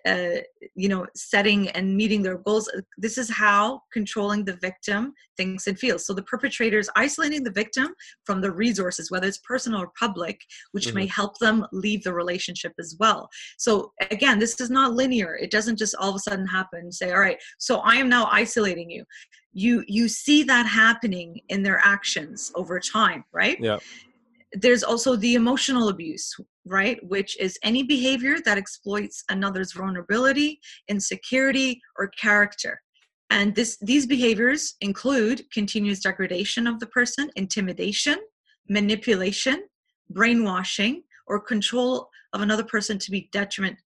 uh, 0.06 0.42
you 0.76 0.90
know, 0.90 1.06
setting 1.16 1.70
and 1.70 1.96
meeting 1.96 2.22
their 2.22 2.38
goals, 2.38 2.70
uh, 2.70 2.82
this 2.98 3.18
is 3.18 3.30
how 3.30 3.82
controlling 3.92 4.46
the 4.46 4.58
victim 4.58 5.14
thinks 5.38 5.68
and 5.68 5.78
feels. 5.78 6.06
So, 6.06 6.14
the 6.14 6.24
perpetrator 6.24 6.80
is 6.80 6.90
isolating 6.96 7.44
the 7.44 7.52
victim 7.52 7.94
from 8.24 8.42
the 8.42 8.52
resources, 8.52 9.12
whether 9.12 9.28
it's 9.28 9.40
personal 9.40 9.82
or 9.82 9.92
public, 10.00 10.40
which 10.72 10.88
mm-hmm. 10.88 10.98
may 10.98 11.06
help 11.08 11.38
them 11.40 11.66
leave 11.72 12.04
the 12.04 12.14
relationship 12.14 12.74
as 12.80 12.96
well. 13.00 13.30
So, 13.58 13.92
again, 14.12 14.40
this 14.40 14.60
is 14.60 14.70
not 14.70 14.94
linear. 14.94 15.36
It 15.36 15.52
doesn't 15.52 15.78
just 15.78 15.96
all 15.96 16.10
of 16.10 16.16
a 16.16 16.20
sudden 16.20 16.48
happen. 16.48 16.92
Say, 16.92 17.12
all 17.12 17.20
right, 17.20 17.42
so 17.58 17.78
I 17.80 17.96
am 17.96 18.10
now 18.10 18.28
isolating 18.32 18.90
you 18.90 19.04
you 19.56 19.84
you 19.88 20.08
see 20.10 20.44
that 20.44 20.68
happening 20.68 21.40
in 21.48 21.64
their 21.64 21.80
actions 21.84 22.52
over 22.56 22.78
time 22.92 23.24
right? 23.34 23.58
Yeah. 23.60 23.78
There's 24.54 24.84
also 24.84 25.16
the 25.16 25.36
emotional 25.36 25.90
abuse 25.90 26.34
right? 26.66 26.98
Which 27.04 27.40
is 27.40 27.60
any 27.64 27.84
behavior 27.84 28.38
that 28.44 28.58
exploits 28.58 29.24
another's 29.30 29.74
vulnerability 29.74 30.60
insecurity 30.88 31.82
or 31.98 32.08
character. 32.10 32.82
And 33.30 33.56
this 33.56 33.78
these 33.82 34.06
behaviors 34.06 34.76
include 34.82 35.44
continuous 35.52 36.00
degradation 36.00 36.68
of 36.68 36.80
the 36.80 36.88
person 36.88 37.30
intimidation 37.36 38.18
manipulation 38.70 39.64
brainwashing 40.10 41.04
or 41.28 41.40
control 41.40 42.10
of 42.34 42.42
another 42.42 42.64
person 42.64 42.98
to 43.00 43.12
be 43.12 43.30
detriment 43.32 43.78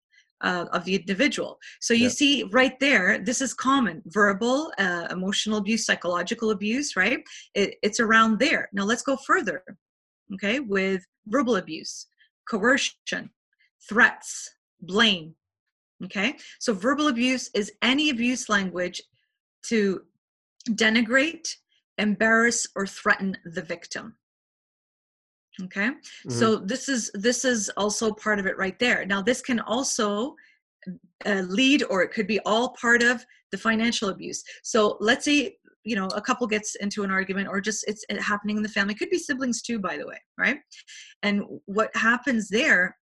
uh, 0.41 0.65
of 0.71 0.85
the 0.85 0.95
individual. 0.95 1.59
So 1.79 1.93
you 1.93 2.03
yeah. 2.03 2.09
see 2.09 2.43
right 2.51 2.79
there, 2.79 3.19
this 3.19 3.41
is 3.41 3.53
common 3.53 4.01
verbal, 4.07 4.71
uh, 4.77 5.07
emotional 5.11 5.57
abuse, 5.57 5.85
psychological 5.85 6.51
abuse, 6.51 6.95
right? 6.95 7.19
It, 7.53 7.75
it's 7.81 7.99
around 7.99 8.39
there. 8.39 8.69
Now 8.73 8.83
let's 8.83 9.01
go 9.01 9.17
further, 9.17 9.63
okay, 10.33 10.59
with 10.59 11.05
verbal 11.27 11.57
abuse, 11.57 12.07
coercion, 12.49 13.29
threats, 13.87 14.49
blame. 14.81 15.35
Okay, 16.05 16.37
so 16.59 16.73
verbal 16.73 17.09
abuse 17.09 17.49
is 17.53 17.73
any 17.81 18.09
abuse 18.09 18.47
language 18.47 19.01
to 19.63 20.01
denigrate, 20.69 21.49
embarrass, 21.97 22.65
or 22.73 22.87
threaten 22.87 23.35
the 23.43 23.61
victim 23.61 24.15
okay? 25.63 25.89
Mm-hmm. 25.89 26.31
so 26.31 26.55
this 26.57 26.89
is 26.89 27.11
this 27.13 27.45
is 27.45 27.69
also 27.77 28.11
part 28.13 28.39
of 28.39 28.45
it 28.45 28.57
right 28.57 28.77
there. 28.79 29.05
Now 29.05 29.21
this 29.21 29.41
can 29.41 29.59
also 29.59 30.35
uh, 31.25 31.43
lead 31.47 31.83
or 31.89 32.03
it 32.03 32.11
could 32.11 32.27
be 32.27 32.39
all 32.45 32.75
part 32.79 33.03
of 33.03 33.25
the 33.51 33.57
financial 33.57 34.09
abuse. 34.09 34.43
So 34.63 34.97
let's 34.99 35.25
say 35.25 35.55
you 35.83 35.95
know 35.95 36.07
a 36.07 36.21
couple 36.21 36.45
gets 36.45 36.75
into 36.75 37.03
an 37.03 37.11
argument 37.11 37.47
or 37.47 37.61
just 37.61 37.85
it's 37.87 38.05
happening 38.19 38.57
in 38.57 38.63
the 38.63 38.69
family. 38.69 38.93
It 38.93 38.99
could 38.99 39.09
be 39.09 39.19
siblings 39.19 39.61
too 39.61 39.79
by 39.79 39.97
the 39.97 40.07
way 40.07 40.17
right? 40.37 40.59
And 41.23 41.43
what 41.65 41.95
happens 41.95 42.49
there 42.49 42.95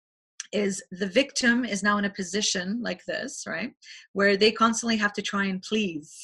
is 0.54 0.84
the 0.92 1.08
victim 1.08 1.66
is 1.66 1.84
now 1.84 1.98
in 1.98 2.06
a 2.06 2.10
position 2.10 2.80
like 2.82 3.04
this 3.06 3.44
right 3.48 3.72
where 4.14 4.38
they 4.38 4.52
constantly 4.52 4.96
have 4.96 5.14
to 5.14 5.22
try 5.22 5.46
and 5.46 5.62
please 5.62 6.18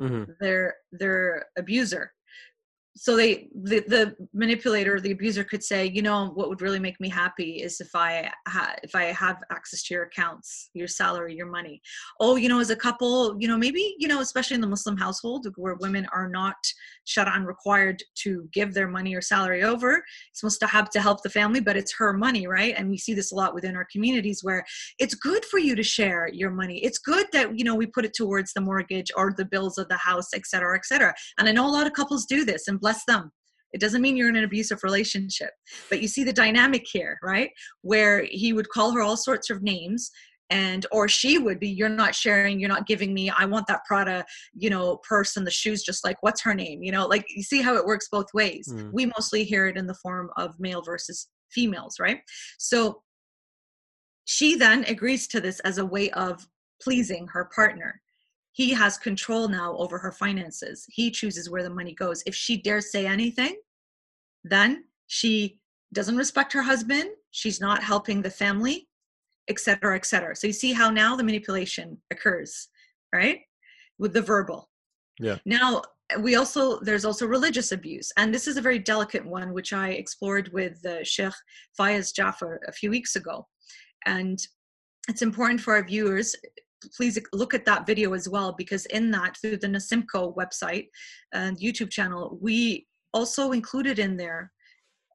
mm-hmm. 0.00 0.24
their 0.40 0.74
their 0.92 1.46
abuser 1.56 2.12
so 2.96 3.16
they 3.16 3.48
the, 3.62 3.80
the 3.86 4.14
manipulator 4.34 5.00
the 5.00 5.12
abuser 5.12 5.44
could 5.44 5.62
say 5.62 5.86
you 5.86 6.02
know 6.02 6.30
what 6.34 6.48
would 6.48 6.60
really 6.60 6.80
make 6.80 6.98
me 7.00 7.08
happy 7.08 7.62
is 7.62 7.80
if 7.80 7.90
i 7.94 8.30
ha- 8.48 8.74
if 8.82 8.94
i 8.94 9.04
have 9.04 9.36
access 9.52 9.82
to 9.82 9.94
your 9.94 10.04
accounts 10.04 10.70
your 10.74 10.88
salary 10.88 11.34
your 11.34 11.46
money. 11.46 11.80
Oh 12.18 12.36
you 12.36 12.48
know 12.48 12.60
as 12.60 12.70
a 12.70 12.76
couple 12.76 13.36
you 13.38 13.46
know 13.46 13.56
maybe 13.56 13.94
you 13.98 14.08
know 14.08 14.20
especially 14.20 14.56
in 14.56 14.60
the 14.60 14.66
muslim 14.66 14.96
household 14.96 15.46
where 15.56 15.76
women 15.80 16.06
are 16.12 16.28
not 16.28 16.56
sharan 17.06 17.46
required 17.46 18.02
to 18.22 18.48
give 18.52 18.74
their 18.74 18.88
money 18.88 19.14
or 19.14 19.20
salary 19.20 19.62
over. 19.62 20.02
It's 20.32 20.58
have 20.62 20.90
to 20.90 21.00
help 21.00 21.22
the 21.22 21.30
family 21.30 21.60
but 21.60 21.76
it's 21.76 21.94
her 21.98 22.12
money 22.12 22.46
right? 22.46 22.74
And 22.76 22.90
we 22.90 22.98
see 22.98 23.14
this 23.14 23.32
a 23.32 23.34
lot 23.34 23.54
within 23.54 23.76
our 23.76 23.86
communities 23.90 24.40
where 24.42 24.64
it's 24.98 25.14
good 25.14 25.44
for 25.44 25.58
you 25.58 25.74
to 25.74 25.82
share 25.82 26.28
your 26.28 26.50
money. 26.50 26.78
It's 26.78 26.98
good 26.98 27.26
that 27.32 27.58
you 27.58 27.64
know 27.64 27.74
we 27.74 27.86
put 27.86 28.04
it 28.04 28.14
towards 28.16 28.52
the 28.52 28.60
mortgage 28.60 29.10
or 29.16 29.32
the 29.36 29.44
bills 29.44 29.78
of 29.78 29.88
the 29.88 29.96
house 29.96 30.28
et 30.34 30.46
cetera 30.46 30.76
et 30.76 30.84
cetera. 30.84 31.14
And 31.38 31.48
i 31.48 31.52
know 31.52 31.66
a 31.66 31.76
lot 31.76 31.86
of 31.86 31.92
couples 31.92 32.26
do 32.26 32.44
this 32.44 32.68
and 32.68 32.80
bless 32.80 33.04
them. 33.04 33.30
It 33.72 33.80
doesn't 33.80 34.02
mean 34.02 34.16
you're 34.16 34.28
in 34.28 34.36
an 34.36 34.44
abusive 34.44 34.82
relationship 34.82 35.50
but 35.88 36.00
you 36.02 36.08
see 36.08 36.24
the 36.24 36.32
dynamic 36.32 36.84
here 36.90 37.18
right? 37.22 37.50
Where 37.82 38.24
he 38.24 38.52
would 38.52 38.68
call 38.68 38.92
her 38.92 39.02
all 39.02 39.16
sorts 39.16 39.50
of 39.50 39.62
names 39.62 40.10
and 40.50 40.86
or 40.92 41.08
she 41.08 41.38
would 41.38 41.58
be 41.58 41.68
you're 41.68 41.88
not 41.88 42.14
sharing 42.14 42.58
you're 42.60 42.68
not 42.68 42.86
giving 42.86 43.14
me 43.14 43.30
i 43.30 43.44
want 43.44 43.66
that 43.66 43.84
prada 43.84 44.24
you 44.54 44.68
know 44.68 44.98
purse 45.08 45.36
and 45.36 45.46
the 45.46 45.50
shoes 45.50 45.82
just 45.82 46.04
like 46.04 46.16
what's 46.22 46.42
her 46.42 46.54
name 46.54 46.82
you 46.82 46.92
know 46.92 47.06
like 47.06 47.24
you 47.28 47.42
see 47.42 47.62
how 47.62 47.76
it 47.76 47.86
works 47.86 48.08
both 48.10 48.26
ways 48.34 48.68
mm. 48.72 48.90
we 48.92 49.06
mostly 49.06 49.44
hear 49.44 49.66
it 49.66 49.76
in 49.76 49.86
the 49.86 49.94
form 49.94 50.30
of 50.36 50.58
male 50.58 50.82
versus 50.82 51.28
females 51.50 51.96
right 52.00 52.20
so 52.58 53.02
she 54.24 54.56
then 54.56 54.84
agrees 54.84 55.26
to 55.26 55.40
this 55.40 55.60
as 55.60 55.78
a 55.78 55.86
way 55.86 56.10
of 56.10 56.46
pleasing 56.80 57.26
her 57.28 57.48
partner 57.54 58.00
he 58.52 58.72
has 58.72 58.98
control 58.98 59.48
now 59.48 59.76
over 59.76 59.96
her 59.98 60.12
finances. 60.12 60.84
He 60.90 61.10
chooses 61.10 61.48
where 61.48 61.62
the 61.62 61.70
money 61.70 61.94
goes. 61.94 62.22
If 62.26 62.34
she 62.34 62.60
dares 62.60 62.90
say 62.90 63.06
anything, 63.06 63.56
then 64.44 64.84
she 65.06 65.60
doesn't 65.92 66.16
respect 66.16 66.52
her 66.52 66.62
husband. 66.62 67.10
She's 67.30 67.60
not 67.60 67.82
helping 67.82 68.22
the 68.22 68.30
family, 68.30 68.88
etc., 69.50 69.96
etc. 69.96 70.34
So 70.36 70.46
you 70.46 70.52
see 70.52 70.72
how 70.72 70.90
now 70.90 71.16
the 71.16 71.24
manipulation 71.24 71.98
occurs, 72.10 72.68
right? 73.12 73.40
With 73.98 74.14
the 74.14 74.22
verbal. 74.22 74.70
Yeah. 75.18 75.36
Now 75.44 75.82
we 76.20 76.36
also 76.36 76.80
there's 76.80 77.04
also 77.04 77.26
religious 77.26 77.72
abuse, 77.72 78.10
and 78.16 78.34
this 78.34 78.48
is 78.48 78.56
a 78.56 78.62
very 78.62 78.78
delicate 78.78 79.26
one, 79.26 79.52
which 79.52 79.72
I 79.72 79.90
explored 79.90 80.50
with 80.52 80.84
uh, 80.86 81.04
Sheikh 81.04 81.34
Faiyaz 81.78 82.14
Jaffer 82.14 82.60
a 82.66 82.72
few 82.72 82.90
weeks 82.90 83.16
ago, 83.16 83.46
and 84.06 84.38
it's 85.08 85.22
important 85.22 85.60
for 85.60 85.74
our 85.74 85.84
viewers 85.84 86.34
please 86.96 87.18
look 87.32 87.52
at 87.52 87.66
that 87.66 87.86
video 87.86 88.14
as 88.14 88.28
well 88.28 88.54
because 88.56 88.86
in 88.86 89.10
that 89.10 89.36
through 89.36 89.56
the 89.56 89.66
nasimco 89.66 90.34
website 90.34 90.86
and 91.32 91.58
youtube 91.58 91.90
channel 91.90 92.38
we 92.40 92.86
also 93.12 93.52
included 93.52 93.98
in 93.98 94.16
there 94.16 94.50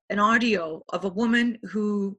an 0.09 0.19
audio 0.19 0.83
of 0.89 1.05
a 1.05 1.09
woman 1.09 1.57
who 1.63 2.17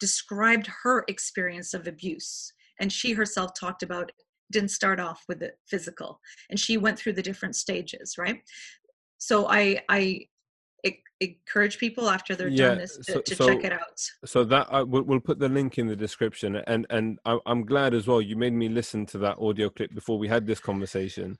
described 0.00 0.68
her 0.82 1.04
experience 1.08 1.74
of 1.74 1.86
abuse 1.86 2.52
and 2.80 2.92
she 2.92 3.12
herself 3.12 3.52
talked 3.58 3.82
about 3.82 4.10
didn't 4.50 4.70
start 4.70 5.00
off 5.00 5.24
with 5.28 5.40
the 5.40 5.52
physical 5.66 6.20
and 6.50 6.60
she 6.60 6.76
went 6.76 6.98
through 6.98 7.12
the 7.12 7.22
different 7.22 7.56
stages 7.56 8.16
right? 8.18 8.42
So 9.18 9.46
i 9.48 9.80
i 9.88 10.26
encourage 11.20 11.78
people 11.78 12.10
after 12.10 12.34
they're 12.34 12.48
yeah, 12.48 12.68
done 12.68 12.78
this 12.78 12.96
to, 12.96 13.12
so, 13.12 13.20
to 13.20 13.34
so, 13.36 13.48
check 13.48 13.64
it 13.64 13.72
out. 13.72 14.00
so 14.24 14.44
that 14.44 14.66
I, 14.70 14.82
we'll, 14.82 15.02
we'll, 15.02 15.20
put 15.20 15.38
the 15.38 15.48
link 15.48 15.78
in 15.78 15.86
the 15.86 15.96
description 15.96 16.56
and 16.66 16.86
and 16.90 17.18
I, 17.24 17.38
i'm 17.46 17.64
glad 17.64 17.94
as 17.94 18.06
well 18.06 18.20
you 18.20 18.36
made 18.36 18.52
me 18.52 18.68
listen 18.68 19.06
to 19.06 19.18
that 19.18 19.38
audio 19.38 19.70
clip 19.70 19.94
before 19.94 20.18
we 20.18 20.28
had 20.28 20.46
this 20.46 20.60
conversation. 20.60 21.36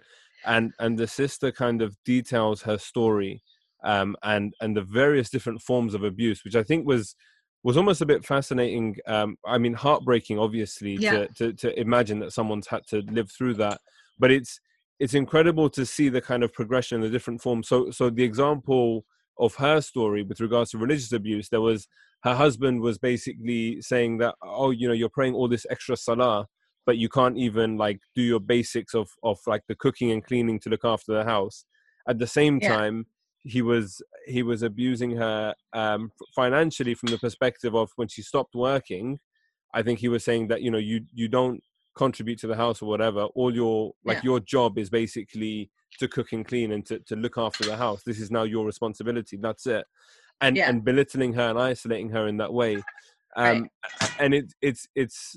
And 0.47 0.73
and 0.79 0.99
the 0.99 1.07
sister 1.07 1.51
kind 1.53 1.83
of 1.83 1.97
details 2.05 2.63
her 2.63 2.79
story 2.79 3.43
um 3.83 4.17
and 4.23 4.55
and 4.61 4.77
the 4.77 4.83
various 4.83 5.31
different 5.31 5.61
forms 5.61 5.95
of 5.95 6.05
abuse 6.05 6.45
which 6.45 6.57
i 6.57 6.63
think 6.63 6.87
was 6.87 7.15
was 7.65 7.77
almost 7.79 8.03
a 8.03 8.07
bit 8.07 8.25
fascinating. 8.25 8.97
Um, 9.07 9.37
I 9.45 9.59
mean, 9.59 9.73
heartbreaking, 9.75 10.39
obviously, 10.39 10.95
Yeah. 10.97 11.11
to, 11.11 11.29
to 11.39 11.53
to 11.55 11.81
imagine 11.81 12.21
that 12.21 12.33
someone's 12.33 12.69
had 12.69 12.87
to 12.89 12.99
live 13.11 13.31
through 13.33 13.55
that. 13.55 13.81
But 14.19 14.31
it's 14.31 14.61
it's 15.01 15.15
incredible 15.15 15.69
to 15.71 15.85
see 15.85 16.09
the 16.09 16.21
kind 16.21 16.45
of 16.45 16.53
progression, 16.53 17.01
the 17.01 17.09
different 17.09 17.43
forms. 17.43 17.67
So 17.67 17.91
so 17.91 18.11
the 18.11 18.23
example 18.23 19.05
of 19.41 19.57
her 19.57 19.81
story 19.81 20.23
with 20.23 20.41
regards 20.41 20.71
to 20.71 20.79
religious 20.79 21.11
abuse, 21.13 21.49
there 21.49 21.61
was 21.63 21.89
her 22.23 22.35
husband 22.35 22.81
was 22.81 22.99
basically 22.99 23.83
saying 23.83 24.19
that, 24.19 24.35
oh, 24.43 24.71
you 24.71 24.87
know, 24.87 24.95
you're 24.95 25.09
praying 25.09 25.35
all 25.35 25.49
this 25.49 25.67
extra 25.71 25.97
salah, 25.97 26.47
but 26.87 26.97
you 26.99 27.09
can't 27.09 27.37
even 27.37 27.77
like 27.77 28.01
do 28.15 28.23
your 28.23 28.41
basics 28.41 28.95
of 28.95 29.09
of 29.23 29.39
like 29.47 29.63
the 29.69 29.75
cooking 29.75 30.11
and 30.13 30.23
cleaning 30.25 30.61
to 30.61 30.69
look 30.71 30.85
after 30.85 31.13
the 31.15 31.25
house. 31.25 31.65
At 32.07 32.19
the 32.19 32.27
same 32.27 32.61
Yeah. 32.61 32.77
time, 32.77 33.07
he 33.45 33.61
was 33.63 34.03
he 34.27 34.43
was 34.43 34.63
abusing 34.63 35.13
her 35.17 35.55
um, 35.75 36.11
financially 36.35 36.95
from 36.95 37.11
the 37.11 37.19
perspective 37.19 37.75
of 37.75 37.91
when 37.97 38.09
she 38.09 38.23
stopped 38.23 38.55
working. 38.55 39.21
I 39.75 39.83
think 39.83 39.99
he 39.99 40.09
was 40.09 40.25
saying 40.25 40.49
that 40.49 40.63
you 40.63 40.71
know 40.71 40.79
you 40.79 41.03
you 41.13 41.29
don't 41.29 41.63
contribute 41.95 42.39
to 42.41 42.47
the 42.47 42.57
house 42.57 42.83
or 42.83 42.87
whatever. 42.89 43.25
All 43.35 43.55
your 43.55 43.93
like 44.05 44.19
Yeah. 44.19 44.25
your 44.25 44.41
job 44.41 44.79
is 44.79 44.91
basically 44.91 45.71
to 45.99 46.09
cook 46.09 46.33
and 46.33 46.45
clean 46.45 46.73
and 46.73 46.85
to, 46.87 46.99
to 47.01 47.17
look 47.17 47.39
after 47.39 47.65
the 47.65 47.77
house. 47.77 48.03
This 48.03 48.19
is 48.19 48.31
now 48.31 48.43
your 48.43 48.67
responsibility. 48.67 49.37
That's 49.37 49.67
it. 49.67 49.85
And 50.41 50.57
Yeah. 50.57 50.69
and 50.71 50.85
belittling 50.85 51.35
her 51.35 51.51
and 51.51 51.59
isolating 51.59 52.11
her 52.11 52.27
in 52.27 52.39
that 52.39 52.53
way. 52.53 52.83
Um, 53.37 53.69
And 54.19 54.33
it 54.33 54.53
it's 54.63 54.89
it's 54.95 55.37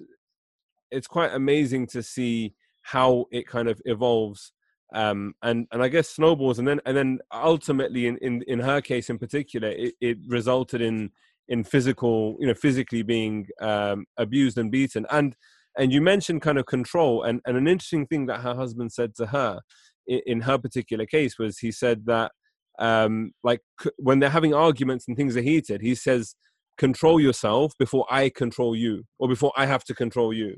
it's 0.91 1.07
quite 1.07 1.33
amazing 1.33 1.87
to 1.87 2.01
see 2.01 2.55
how 2.83 3.25
it 3.31 3.47
kind 3.47 3.67
of 3.67 3.81
evolves 3.85 4.53
um 4.93 5.33
and 5.43 5.67
and 5.71 5.83
i 5.83 5.87
guess 5.87 6.09
snowballs 6.09 6.59
and 6.59 6.67
then 6.67 6.79
and 6.85 6.95
then 6.95 7.19
ultimately 7.33 8.07
in 8.07 8.17
in, 8.17 8.41
in 8.47 8.59
her 8.59 8.79
case 8.79 9.09
in 9.09 9.17
particular 9.17 9.67
it, 9.69 9.93
it 9.99 10.17
resulted 10.27 10.81
in 10.81 11.11
in 11.47 11.63
physical 11.63 12.35
you 12.39 12.47
know 12.47 12.53
physically 12.53 13.03
being 13.03 13.47
um 13.61 14.05
abused 14.17 14.57
and 14.57 14.71
beaten. 14.71 15.05
And 15.11 15.35
and 15.77 15.91
you 15.91 16.01
mentioned 16.01 16.41
kind 16.41 16.57
of 16.57 16.65
control 16.65 17.23
and 17.23 17.41
and 17.45 17.57
an 17.57 17.67
interesting 17.67 18.07
thing 18.07 18.25
that 18.27 18.41
her 18.41 18.55
husband 18.55 18.91
said 18.91 19.15
to 19.15 19.27
her 19.27 19.61
in, 20.07 20.21
in 20.25 20.41
her 20.41 20.57
particular 20.57 21.05
case 21.05 21.37
was 21.39 21.59
he 21.59 21.71
said 21.71 22.05
that 22.05 22.31
um 22.79 23.31
like 23.43 23.61
c- 23.81 23.91
when 23.97 24.19
they're 24.19 24.29
having 24.29 24.53
arguments 24.53 25.05
and 25.07 25.17
things 25.17 25.35
are 25.35 25.41
heated 25.41 25.81
he 25.81 25.95
says 25.95 26.35
control 26.77 27.19
yourself 27.19 27.73
before 27.79 28.05
i 28.09 28.29
control 28.29 28.75
you 28.75 29.03
or 29.19 29.27
before 29.27 29.51
i 29.57 29.65
have 29.65 29.83
to 29.83 29.95
control 29.95 30.33
you. 30.33 30.55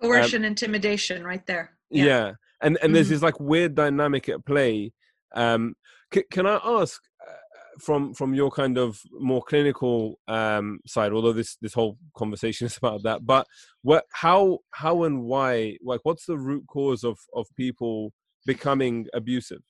Coercion, 0.00 0.44
intimidation, 0.44 1.22
right 1.24 1.46
there. 1.46 1.76
yeah, 1.90 2.32
and 2.62 2.78
and 2.82 2.94
there's 2.94 3.06
Mhm. 3.06 3.10
this 3.10 3.22
like 3.22 3.40
weird 3.40 3.74
dynamic 3.74 4.28
at 4.28 4.44
play 4.44 4.92
um 5.34 5.74
c- 6.12 6.24
can 6.30 6.46
i 6.46 6.58
ask 6.64 7.00
uh, 7.26 7.32
from 7.78 8.12
from 8.14 8.34
your 8.34 8.50
kind 8.50 8.76
of 8.78 9.00
more 9.12 9.42
clinical 9.42 10.18
um 10.28 10.80
side 10.86 11.12
although 11.12 11.32
this 11.32 11.56
this 11.60 11.74
whole 11.74 11.96
conversation 12.16 12.66
is 12.70 12.76
about 12.76 13.02
that 13.04 13.24
but 13.24 13.46
what 13.82 14.04
how 14.12 14.58
how 14.72 15.04
and 15.04 15.22
why 15.22 15.76
like 15.82 16.00
what's 16.02 16.26
the 16.26 16.36
root 16.38 16.64
cause 16.66 17.04
of 17.04 17.18
of 17.34 17.46
people 17.56 18.12
becoming 18.46 19.06
abusive 19.14 19.62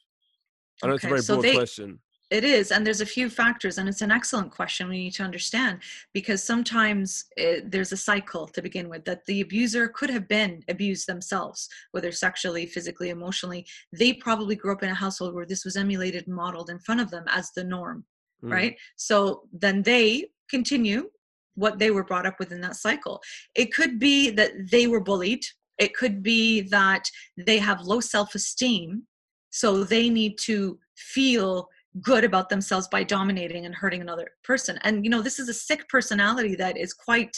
i 0.82 0.86
know 0.86 0.94
it's 0.94 1.04
a 1.04 1.08
very 1.08 1.20
so 1.20 1.34
broad 1.34 1.44
they- 1.44 1.54
question 1.54 2.00
It 2.30 2.44
is, 2.44 2.70
and 2.70 2.86
there's 2.86 3.00
a 3.00 3.06
few 3.06 3.28
factors, 3.28 3.76
and 3.78 3.88
it's 3.88 4.02
an 4.02 4.12
excellent 4.12 4.52
question 4.52 4.88
we 4.88 4.98
need 4.98 5.14
to 5.14 5.24
understand 5.24 5.80
because 6.14 6.44
sometimes 6.44 7.24
it, 7.36 7.70
there's 7.72 7.90
a 7.90 7.96
cycle 7.96 8.46
to 8.46 8.62
begin 8.62 8.88
with 8.88 9.04
that 9.06 9.26
the 9.26 9.40
abuser 9.40 9.88
could 9.88 10.10
have 10.10 10.28
been 10.28 10.62
abused 10.68 11.08
themselves, 11.08 11.68
whether 11.90 12.12
sexually, 12.12 12.66
physically, 12.66 13.10
emotionally. 13.10 13.66
They 13.92 14.12
probably 14.12 14.54
grew 14.54 14.72
up 14.72 14.84
in 14.84 14.90
a 14.90 14.94
household 14.94 15.34
where 15.34 15.44
this 15.46 15.64
was 15.64 15.76
emulated 15.76 16.28
and 16.28 16.36
modeled 16.36 16.70
in 16.70 16.78
front 16.78 17.00
of 17.00 17.10
them 17.10 17.24
as 17.28 17.50
the 17.50 17.64
norm, 17.64 18.04
Mm. 18.42 18.52
right? 18.52 18.76
So 18.96 19.42
then 19.52 19.82
they 19.82 20.30
continue 20.48 21.10
what 21.54 21.78
they 21.78 21.90
were 21.90 22.04
brought 22.04 22.26
up 22.26 22.38
with 22.38 22.52
in 22.52 22.60
that 22.62 22.76
cycle. 22.76 23.20
It 23.54 23.74
could 23.74 23.98
be 23.98 24.30
that 24.30 24.70
they 24.70 24.86
were 24.86 25.00
bullied, 25.00 25.44
it 25.78 25.94
could 25.94 26.22
be 26.22 26.60
that 26.62 27.10
they 27.36 27.58
have 27.58 27.82
low 27.82 28.00
self 28.00 28.34
esteem, 28.34 29.06
so 29.50 29.84
they 29.84 30.08
need 30.08 30.38
to 30.38 30.78
feel 30.96 31.68
good 32.00 32.24
about 32.24 32.48
themselves 32.48 32.86
by 32.88 33.02
dominating 33.02 33.66
and 33.66 33.74
hurting 33.74 34.00
another 34.00 34.28
person. 34.44 34.78
And 34.82 35.04
you 35.04 35.10
know, 35.10 35.22
this 35.22 35.38
is 35.38 35.48
a 35.48 35.54
sick 35.54 35.88
personality 35.88 36.54
that 36.56 36.76
is 36.76 36.92
quite 36.92 37.36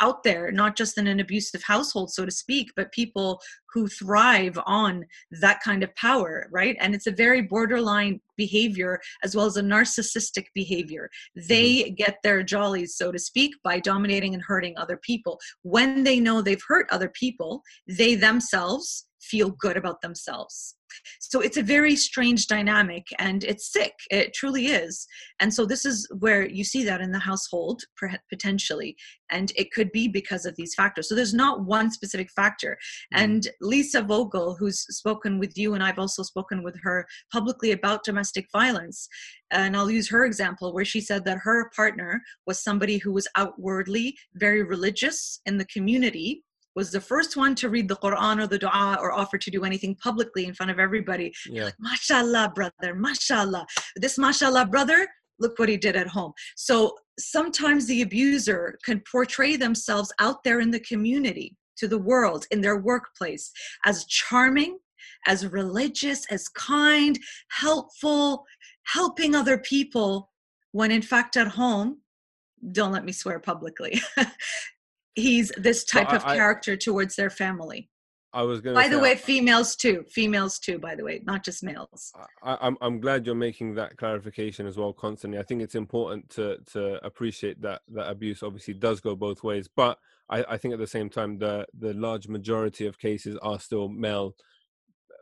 out 0.00 0.24
there, 0.24 0.50
not 0.50 0.76
just 0.76 0.98
in 0.98 1.06
an 1.06 1.20
abusive 1.20 1.62
household, 1.62 2.12
so 2.12 2.24
to 2.24 2.30
speak, 2.30 2.70
but 2.74 2.90
people 2.92 3.40
who 3.72 3.86
thrive 3.86 4.58
on 4.66 5.04
that 5.40 5.60
kind 5.62 5.82
of 5.82 5.94
power, 5.94 6.48
right? 6.50 6.76
And 6.80 6.94
it's 6.94 7.06
a 7.06 7.12
very 7.12 7.42
borderline 7.42 8.20
behavior 8.36 9.00
as 9.22 9.36
well 9.36 9.46
as 9.46 9.56
a 9.56 9.62
narcissistic 9.62 10.46
behavior. 10.54 11.08
They 11.36 11.84
mm-hmm. 11.84 11.94
get 11.94 12.16
their 12.22 12.42
jollies, 12.42 12.96
so 12.96 13.12
to 13.12 13.18
speak, 13.18 13.54
by 13.62 13.78
dominating 13.78 14.34
and 14.34 14.42
hurting 14.42 14.76
other 14.76 14.96
people. 14.96 15.38
When 15.62 16.02
they 16.02 16.18
know 16.18 16.42
they've 16.42 16.62
hurt 16.66 16.86
other 16.90 17.10
people, 17.10 17.62
they 17.86 18.14
themselves 18.14 19.06
feel 19.20 19.50
good 19.50 19.76
about 19.76 20.00
themselves. 20.00 20.74
So 21.20 21.40
it's 21.40 21.56
a 21.56 21.62
very 21.62 21.96
strange 21.96 22.46
dynamic 22.46 23.06
and 23.18 23.44
it's 23.44 23.72
sick. 23.72 23.94
It 24.10 24.34
truly 24.34 24.66
is. 24.66 25.06
And 25.40 25.52
so 25.52 25.66
this 25.66 25.84
is 25.84 26.08
where 26.18 26.46
you 26.48 26.64
see 26.64 26.84
that 26.84 27.00
in 27.00 27.12
the 27.12 27.18
household 27.18 27.82
potentially. 28.28 28.96
And 29.30 29.52
it 29.56 29.72
could 29.72 29.90
be 29.92 30.08
because 30.08 30.44
of 30.46 30.56
these 30.56 30.74
factors. 30.74 31.08
So 31.08 31.14
there's 31.14 31.34
not 31.34 31.64
one 31.64 31.90
specific 31.90 32.30
factor. 32.30 32.76
Mm. 33.14 33.22
And 33.22 33.48
Lisa 33.60 34.02
Vogl, 34.02 34.56
who's 34.58 34.80
spoken 34.96 35.38
with 35.38 35.56
you, 35.56 35.74
and 35.74 35.82
I've 35.82 35.98
also 35.98 36.22
spoken 36.22 36.62
with 36.62 36.76
her 36.82 37.06
publicly 37.32 37.72
about 37.72 38.04
domestic 38.04 38.46
violence. 38.52 39.08
And 39.50 39.76
I'll 39.76 39.90
use 39.90 40.08
her 40.10 40.24
example 40.24 40.72
where 40.72 40.84
she 40.84 41.00
said 41.00 41.24
that 41.24 41.38
her 41.42 41.70
partner 41.74 42.22
was 42.46 42.62
somebody 42.62 42.98
who 42.98 43.12
was 43.12 43.28
outwardly 43.36 44.16
very 44.34 44.62
religious 44.62 45.40
in 45.46 45.58
the 45.58 45.66
community 45.66 46.44
was 46.74 46.90
the 46.90 47.00
first 47.00 47.36
one 47.36 47.54
to 47.56 47.68
read 47.68 47.88
the 47.88 47.96
Quran 47.96 48.42
or 48.42 48.46
the 48.46 48.58
dua 48.58 48.98
or 49.00 49.12
offer 49.12 49.38
to 49.38 49.50
do 49.50 49.64
anything 49.64 49.94
publicly 49.96 50.46
in 50.46 50.54
front 50.54 50.70
of 50.70 50.78
everybody. 50.78 51.32
yeah 51.48 51.70
Mashallah, 51.78 52.52
brother, 52.54 52.94
mashallah. 52.94 53.66
This 53.96 54.18
mashallah 54.18 54.66
brother, 54.66 55.06
look 55.38 55.58
what 55.58 55.68
he 55.68 55.76
did 55.76 55.96
at 55.96 56.06
home. 56.06 56.32
So 56.56 56.96
sometimes 57.18 57.86
the 57.86 58.02
abuser 58.02 58.78
can 58.84 59.02
portray 59.10 59.56
themselves 59.56 60.12
out 60.18 60.44
there 60.44 60.60
in 60.60 60.70
the 60.70 60.80
community, 60.80 61.56
to 61.78 61.88
the 61.88 61.98
world, 61.98 62.46
in 62.50 62.60
their 62.60 62.78
workplace, 62.78 63.50
as 63.84 64.04
charming, 64.06 64.78
as 65.26 65.46
religious, 65.46 66.26
as 66.30 66.48
kind, 66.48 67.18
helpful, 67.50 68.44
helping 68.84 69.34
other 69.34 69.58
people, 69.58 70.30
when 70.72 70.90
in 70.90 71.02
fact 71.02 71.36
at 71.36 71.48
home, 71.48 71.98
don't 72.70 72.92
let 72.92 73.04
me 73.04 73.12
swear 73.12 73.40
publicly. 73.40 74.00
He's 75.14 75.52
this 75.56 75.84
type 75.84 76.10
I- 76.10 76.16
of 76.16 76.24
I- 76.24 76.36
character 76.36 76.76
towards 76.76 77.16
their 77.16 77.30
family. 77.30 77.88
i 78.32 78.42
was 78.42 78.60
gonna 78.62 78.74
By 78.74 78.88
the 78.88 78.98
way, 78.98 79.14
females 79.14 79.76
too. 79.76 80.04
Females 80.10 80.58
too, 80.58 80.78
by 80.78 80.94
the 80.94 81.04
way, 81.04 81.20
not 81.26 81.44
just 81.44 81.62
males. 81.62 82.12
I, 82.42 82.56
I'm 82.60 82.76
I'm 82.80 82.98
glad 83.00 83.26
you're 83.26 83.34
making 83.34 83.74
that 83.74 83.96
clarification 83.98 84.66
as 84.66 84.76
well 84.78 84.92
constantly. 84.92 85.38
I 85.38 85.42
think 85.42 85.60
it's 85.62 85.74
important 85.74 86.30
to 86.30 86.56
to 86.72 87.04
appreciate 87.04 87.60
that 87.62 87.82
that 87.88 88.08
abuse 88.08 88.42
obviously 88.42 88.74
does 88.74 89.00
go 89.00 89.14
both 89.14 89.42
ways, 89.44 89.68
but 89.74 89.98
I, 90.30 90.44
I 90.48 90.56
think 90.56 90.72
at 90.72 90.80
the 90.80 90.86
same 90.86 91.10
time 91.10 91.38
the 91.38 91.66
the 91.78 91.92
large 91.92 92.26
majority 92.28 92.86
of 92.86 92.98
cases 92.98 93.36
are 93.42 93.60
still 93.60 93.88
male, 93.90 94.34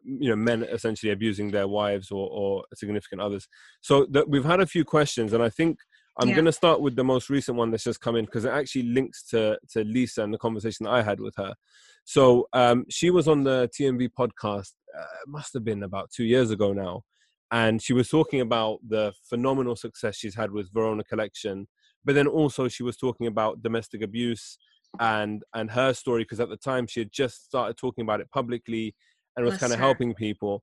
you 0.04 0.30
know, 0.30 0.36
men 0.36 0.62
essentially 0.62 1.10
abusing 1.10 1.50
their 1.50 1.66
wives 1.66 2.12
or 2.12 2.28
or 2.30 2.64
significant 2.74 3.20
others. 3.20 3.48
So 3.80 4.06
that 4.12 4.28
we've 4.28 4.44
had 4.44 4.60
a 4.60 4.66
few 4.66 4.84
questions, 4.84 5.32
and 5.32 5.42
I 5.42 5.50
think 5.50 5.78
I'm 6.20 6.28
Yeah. 6.28 6.34
going 6.34 6.44
to 6.46 6.52
start 6.52 6.80
with 6.80 6.96
the 6.96 7.04
most 7.04 7.30
recent 7.30 7.56
one 7.56 7.70
that's 7.70 7.84
just 7.84 8.00
come 8.00 8.14
in 8.16 8.26
because 8.26 8.44
it 8.44 8.50
actually 8.50 8.84
links 8.84 9.22
to 9.30 9.58
to 9.70 9.84
Lisa 9.84 10.22
and 10.22 10.32
the 10.34 10.38
conversation 10.38 10.84
that 10.84 10.92
I 10.92 11.02
had 11.02 11.18
with 11.20 11.34
her. 11.36 11.54
So 12.04 12.46
um, 12.52 12.84
she 12.88 13.10
was 13.10 13.26
on 13.28 13.44
the 13.44 13.68
TMV 13.78 14.10
podcast. 14.18 14.72
Uh, 14.98 15.04
must 15.26 15.54
have 15.54 15.64
been 15.64 15.82
about 15.82 16.10
two 16.10 16.24
years 16.24 16.50
ago 16.50 16.72
now, 16.72 17.02
and 17.50 17.80
she 17.82 17.92
was 17.92 18.08
talking 18.08 18.40
about 18.40 18.78
the 18.86 19.12
phenomenal 19.28 19.76
success 19.76 20.16
she's 20.16 20.34
had 20.34 20.50
with 20.50 20.72
Verona 20.72 21.04
Collection, 21.04 21.68
but 22.04 22.14
then 22.14 22.26
also 22.26 22.68
she 22.68 22.82
was 22.82 22.96
talking 22.96 23.26
about 23.26 23.62
domestic 23.62 24.02
abuse 24.02 24.58
and 24.98 25.42
and 25.54 25.70
her 25.70 25.94
story 25.94 26.24
because 26.24 26.40
at 26.40 26.48
the 26.48 26.56
time 26.56 26.86
she 26.86 27.00
had 27.00 27.12
just 27.12 27.44
started 27.44 27.76
talking 27.76 28.02
about 28.02 28.20
it 28.20 28.28
publicly 28.32 28.94
and 29.36 29.44
was 29.46 29.52
Bless 29.52 29.60
kind 29.60 29.72
of 29.72 29.78
her. 29.78 29.84
helping 29.84 30.12
people. 30.14 30.62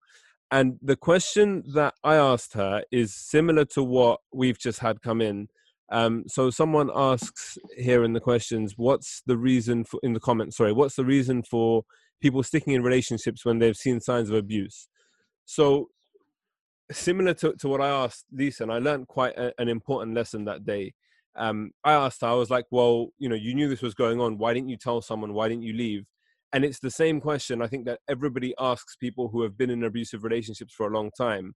And 0.51 0.77
the 0.81 0.95
question 0.95 1.63
that 1.73 1.95
I 2.03 2.15
asked 2.15 2.53
her 2.53 2.83
is 2.91 3.13
similar 3.13 3.65
to 3.65 3.83
what 3.83 4.21
we've 4.33 4.57
just 4.57 4.79
had 4.79 5.01
come 5.01 5.21
in. 5.21 5.49
Um, 5.89 6.23
so 6.27 6.49
someone 6.49 6.89
asks 6.93 7.57
here 7.77 8.03
in 8.03 8.13
the 8.13 8.19
questions, 8.19 8.73
what's 8.77 9.21
the 9.25 9.37
reason 9.37 9.83
for 9.83 9.99
in 10.03 10.13
the 10.13 10.19
comments? 10.19 10.57
Sorry, 10.57 10.73
what's 10.73 10.95
the 10.95 11.05
reason 11.05 11.43
for 11.43 11.83
people 12.21 12.43
sticking 12.43 12.73
in 12.73 12.83
relationships 12.83 13.45
when 13.45 13.59
they've 13.59 13.75
seen 13.75 13.99
signs 13.99 14.29
of 14.29 14.35
abuse? 14.35 14.87
So 15.45 15.89
similar 16.91 17.33
to, 17.35 17.53
to 17.53 17.67
what 17.67 17.81
I 17.81 17.89
asked 17.89 18.25
Lisa, 18.31 18.63
and 18.63 18.71
I 18.71 18.79
learned 18.79 19.07
quite 19.07 19.37
a, 19.37 19.53
an 19.59 19.69
important 19.69 20.13
lesson 20.13 20.45
that 20.45 20.65
day. 20.65 20.93
Um, 21.35 21.71
I 21.83 21.93
asked 21.93 22.21
her, 22.21 22.27
I 22.27 22.33
was 22.33 22.49
like, 22.49 22.65
well, 22.71 23.09
you 23.17 23.29
know, 23.29 23.35
you 23.35 23.53
knew 23.53 23.69
this 23.69 23.81
was 23.81 23.93
going 23.93 24.19
on. 24.19 24.37
Why 24.37 24.53
didn't 24.53 24.69
you 24.69 24.77
tell 24.77 25.01
someone? 25.01 25.33
Why 25.33 25.47
didn't 25.49 25.63
you 25.63 25.73
leave? 25.73 26.05
And 26.53 26.63
it's 26.63 26.79
the 26.79 26.91
same 26.91 27.19
question 27.19 27.61
I 27.61 27.67
think 27.67 27.85
that 27.85 27.99
everybody 28.09 28.53
asks 28.59 28.95
people 28.95 29.29
who 29.29 29.41
have 29.43 29.57
been 29.57 29.69
in 29.69 29.83
abusive 29.83 30.23
relationships 30.23 30.73
for 30.73 30.87
a 30.87 30.93
long 30.93 31.11
time. 31.17 31.53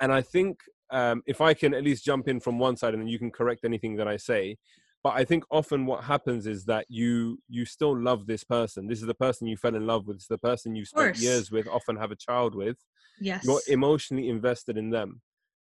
And 0.00 0.12
I 0.12 0.20
think 0.20 0.58
um, 0.90 1.22
if 1.26 1.40
I 1.40 1.54
can 1.54 1.74
at 1.74 1.82
least 1.84 2.04
jump 2.04 2.28
in 2.28 2.40
from 2.40 2.58
one 2.58 2.76
side 2.76 2.92
and 2.94 3.02
then 3.02 3.08
you 3.08 3.18
can 3.18 3.30
correct 3.30 3.64
anything 3.64 3.96
that 3.96 4.06
I 4.08 4.18
say. 4.18 4.56
but 5.02 5.14
i 5.14 5.24
think 5.24 5.44
often 5.50 5.86
what 5.86 6.02
happens 6.04 6.46
is 6.46 6.64
that 6.64 6.84
you 6.88 7.38
you 7.48 7.64
still 7.64 7.94
love 8.08 8.26
this 8.26 8.44
person. 8.44 8.86
This 8.88 9.00
is 9.00 9.06
the 9.06 9.14
person 9.26 9.46
you 9.46 9.56
fell 9.56 9.76
in 9.76 9.86
love 9.86 10.06
with. 10.06 10.16
It's 10.16 10.26
the 10.26 10.38
person 10.50 10.74
you 10.74 10.84
spent 10.84 11.18
years 11.18 11.50
with 11.50 11.66
often 11.68 11.96
have 11.96 12.12
a 12.12 12.16
child 12.28 12.54
with. 12.54 12.76
Yes. 13.20 13.44
you're 13.44 13.62
emotionally 13.68 14.28
invested 14.28 14.76
in 14.76 14.90
them. 14.90 15.22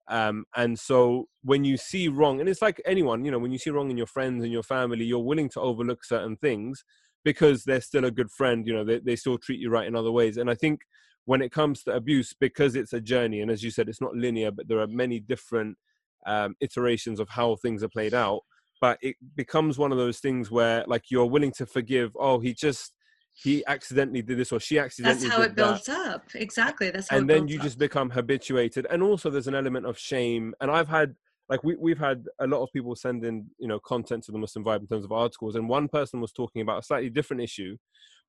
Um, 0.07 0.45
and 0.55 0.79
so 0.79 1.27
when 1.43 1.63
you 1.63 1.77
see 1.77 2.07
wrong 2.07 2.39
and 2.39 2.49
it's 2.49 2.62
like 2.62 2.81
anyone 2.86 3.23
you 3.25 3.31
know 3.31 3.39
when 3.39 3.51
you 3.51 3.57
see 3.57 3.69
wrong 3.69 3.89
in 3.91 3.97
your 3.97 4.07
friends 4.17 4.43
and 4.43 4.51
your 4.51 4.63
family 4.63 5.05
you're 5.05 5.29
willing 5.31 5.49
to 5.49 5.62
overlook 5.62 6.03
certain 6.03 6.36
things 6.38 6.84
because 7.23 7.63
they're 7.63 7.81
still 7.81 8.05
a 8.05 8.12
good 8.12 8.31
friend 8.31 8.65
you 8.65 8.73
know 8.73 8.84
they, 8.84 8.99
they 8.99 9.15
still 9.15 9.38
treat 9.38 9.60
you 9.60 9.69
right 9.69 9.88
in 9.88 9.95
other 9.95 10.12
ways 10.12 10.38
and 10.38 10.49
i 10.49 10.55
think 10.55 10.81
when 11.25 11.41
it 11.41 11.51
comes 11.51 11.84
to 11.84 11.91
abuse 11.91 12.34
because 12.39 12.75
it's 12.75 12.93
a 12.93 13.01
journey 13.01 13.41
and 13.41 13.51
as 13.51 13.63
you 13.63 13.71
said 13.71 13.88
it's 13.88 14.01
not 14.01 14.15
linear 14.15 14.51
but 14.51 14.67
there 14.67 14.79
are 14.79 14.88
many 14.88 15.19
different 15.19 15.77
um, 16.25 16.55
iterations 16.62 17.19
of 17.19 17.29
how 17.29 17.55
things 17.55 17.84
are 17.84 17.89
played 17.89 18.13
out 18.13 18.41
but 18.79 18.97
it 19.01 19.15
becomes 19.36 19.77
one 19.77 19.91
of 19.91 19.97
those 19.97 20.19
things 20.19 20.51
where 20.51 20.84
like 20.88 21.03
you're 21.10 21.25
willing 21.25 21.51
to 21.51 21.65
forgive 21.65 22.12
oh 22.19 22.39
he 22.39 22.53
just 22.53 22.93
he 23.34 23.63
accidentally 23.67 24.21
did 24.21 24.38
this 24.38 24.51
or 24.51 24.60
she 24.60 24.77
accidentally 24.77 25.27
that's 25.27 25.36
how 25.36 25.41
it 25.41 25.55
builds 25.55 25.86
that. 25.86 26.15
up 26.15 26.23
exactly 26.36 26.91
that's 26.91 27.10
how 27.10 27.17
and 27.17 27.29
then 27.29 27.47
you 27.47 27.57
up. 27.57 27.63
just 27.63 27.79
become 27.79 28.10
habituated 28.10 28.86
and 28.89 29.01
also 29.01 29.29
there's 29.29 29.47
an 29.47 29.55
element 29.55 29.86
of 29.86 29.97
shame 29.97 30.53
and 30.60 30.69
i've 30.69 30.89
had 30.89 31.15
like 31.49 31.63
we, 31.63 31.75
we've 31.75 31.99
had 31.99 32.25
a 32.39 32.47
lot 32.47 32.62
of 32.62 32.71
people 32.73 32.95
sending 32.95 33.45
you 33.58 33.67
know 33.67 33.80
content 33.80 34.23
to 34.23 34.32
the 34.32 34.38
muslim 34.38 34.63
vibe 34.63 34.82
in 34.82 34.88
terms 34.88 35.06
of 35.06 35.12
articles 35.12 35.56
and 35.56 35.67
one 35.67 35.88
person 35.88 36.21
was 36.21 36.32
talking 36.32 36.62
about 36.62 36.80
a 36.80 36.84
slightly 36.84 37.10
different 37.10 37.41
issue 37.41 37.75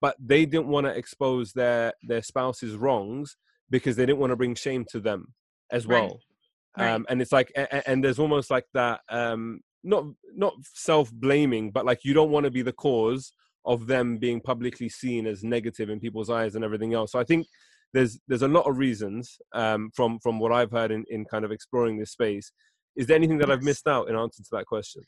but 0.01 0.17
they 0.19 0.45
didn't 0.45 0.67
want 0.67 0.87
to 0.87 0.93
expose 0.93 1.53
their 1.53 1.93
their 2.03 2.23
spouse's 2.23 2.77
wrongs 2.77 3.37
because 3.71 3.97
they 3.97 4.07
didn't 4.07 4.19
want 4.19 4.31
to 4.31 4.37
bring 4.37 4.55
shame 4.55 4.85
to 4.91 5.01
them 5.01 5.33
as 5.71 5.87
well 5.87 6.21
right. 6.79 6.85
Right. 6.85 6.91
Um, 6.91 7.05
and 7.11 7.21
it's 7.21 7.33
like 7.33 7.53
and, 7.55 7.83
and, 7.87 8.05
there's 8.05 8.19
almost 8.19 8.51
like 8.51 8.65
that 8.73 9.01
um 9.11 9.61
not 9.85 10.05
not 10.35 10.55
self-blaming 10.63 11.71
but 11.71 11.85
like 11.85 12.01
you 12.03 12.15
don't 12.15 12.31
want 12.31 12.45
to 12.45 12.51
be 12.51 12.63
the 12.63 12.73
cause 12.73 13.35
of 13.67 13.87
them 13.87 14.17
being 14.17 14.41
publicly 14.41 14.89
seen 14.89 15.27
as 15.27 15.45
negative 15.45 15.91
in 15.91 16.01
people's 16.01 16.31
eyes 16.31 16.55
and 16.55 16.65
everything 16.65 16.95
else 16.95 17.13
so 17.13 17.19
i 17.19 17.25
think 17.25 17.47
there's 17.93 18.19
there's 18.27 18.43
a 18.43 18.49
lot 18.49 18.67
of 18.67 18.79
reasons 18.79 19.39
um, 19.55 19.91
from 19.95 20.19
from 20.21 20.39
what 20.39 20.53
i've 20.53 20.71
heard 20.71 20.91
in, 20.91 21.05
in 21.11 21.25
kind 21.25 21.45
of 21.45 21.53
exploring 21.53 21.99
this 21.99 22.13
space 22.13 22.53
is 22.97 23.07
there 23.07 23.17
anything 23.17 23.39
that 23.39 23.49
yes. 23.49 23.57
i've 23.57 23.65
missed 23.65 23.87
out 23.87 24.09
in 24.09 24.17
answer 24.17 24.43
to 24.43 24.49
that 24.53 24.67
question 24.67 25.03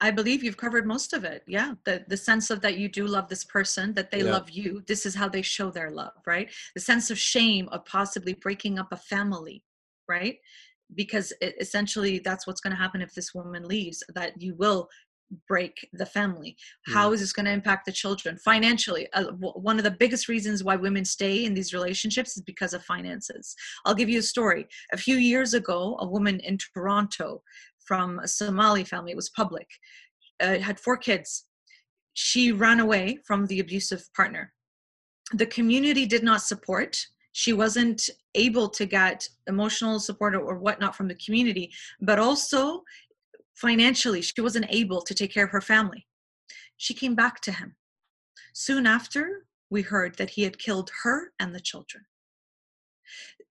I 0.00 0.10
believe 0.10 0.42
you've 0.42 0.56
covered 0.56 0.86
most 0.86 1.12
of 1.12 1.24
it. 1.24 1.44
Yeah. 1.46 1.74
The 1.84 2.04
the 2.08 2.16
sense 2.16 2.50
of 2.50 2.60
that 2.60 2.76
you 2.76 2.88
do 2.88 3.06
love 3.06 3.28
this 3.28 3.44
person, 3.44 3.94
that 3.94 4.10
they 4.10 4.22
yeah. 4.22 4.32
love 4.32 4.50
you. 4.50 4.82
This 4.86 5.06
is 5.06 5.14
how 5.14 5.28
they 5.28 5.40
show 5.40 5.70
their 5.70 5.90
love, 5.90 6.12
right? 6.26 6.50
The 6.74 6.80
sense 6.80 7.10
of 7.10 7.18
shame 7.18 7.68
of 7.70 7.86
possibly 7.86 8.34
breaking 8.34 8.78
up 8.78 8.88
a 8.92 8.96
family, 8.96 9.62
right? 10.08 10.36
Because 10.94 11.32
it, 11.40 11.54
essentially 11.60 12.18
that's 12.18 12.46
what's 12.46 12.60
going 12.60 12.72
to 12.72 12.82
happen 12.82 13.00
if 13.00 13.14
this 13.14 13.34
woman 13.34 13.66
leaves, 13.66 14.02
that 14.14 14.40
you 14.42 14.54
will 14.56 14.88
break 15.48 15.88
the 15.92 16.06
family. 16.06 16.56
How 16.86 17.10
mm. 17.10 17.14
is 17.14 17.20
this 17.20 17.32
going 17.32 17.46
to 17.46 17.52
impact 17.52 17.86
the 17.86 17.92
children 17.92 18.38
financially? 18.44 19.08
Uh, 19.12 19.24
w- 19.24 19.52
one 19.54 19.78
of 19.78 19.84
the 19.84 19.90
biggest 19.90 20.28
reasons 20.28 20.62
why 20.62 20.76
women 20.76 21.04
stay 21.04 21.44
in 21.44 21.54
these 21.54 21.72
relationships 21.72 22.36
is 22.36 22.42
because 22.42 22.74
of 22.74 22.84
finances. 22.84 23.54
I'll 23.84 23.94
give 23.94 24.08
you 24.08 24.18
a 24.18 24.22
story. 24.22 24.66
A 24.92 24.96
few 24.96 25.16
years 25.16 25.54
ago, 25.54 25.96
a 26.00 26.06
woman 26.06 26.40
in 26.40 26.58
Toronto 26.58 27.42
from 27.84 28.18
a 28.18 28.28
Somali 28.28 28.84
family. 28.84 29.12
It 29.12 29.16
was 29.16 29.30
public. 29.30 29.68
Uh, 30.40 30.58
had 30.58 30.80
four 30.80 30.96
kids. 30.96 31.46
She 32.14 32.52
ran 32.52 32.80
away 32.80 33.18
from 33.26 33.46
the 33.46 33.60
abusive 33.60 34.08
partner. 34.14 34.52
The 35.32 35.46
community 35.46 36.06
did 36.06 36.22
not 36.22 36.42
support. 36.42 37.06
She 37.32 37.52
wasn't 37.52 38.08
able 38.36 38.68
to 38.68 38.86
get 38.86 39.28
emotional 39.48 39.98
support 39.98 40.34
or 40.34 40.58
whatnot 40.58 40.94
from 40.94 41.08
the 41.08 41.16
community, 41.16 41.72
but 42.00 42.18
also 42.18 42.82
financially, 43.54 44.22
she 44.22 44.40
wasn't 44.40 44.66
able 44.68 45.02
to 45.02 45.14
take 45.14 45.32
care 45.32 45.44
of 45.44 45.50
her 45.50 45.60
family. 45.60 46.06
She 46.76 46.94
came 46.94 47.14
back 47.14 47.40
to 47.42 47.52
him. 47.52 47.76
Soon 48.52 48.86
after, 48.86 49.46
we 49.70 49.82
heard 49.82 50.16
that 50.16 50.30
he 50.30 50.42
had 50.42 50.58
killed 50.58 50.90
her 51.02 51.32
and 51.40 51.54
the 51.54 51.60
children. 51.60 52.04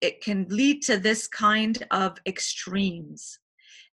It 0.01 0.21
can 0.21 0.45
lead 0.49 0.81
to 0.83 0.97
this 0.97 1.27
kind 1.27 1.85
of 1.91 2.17
extremes 2.25 3.39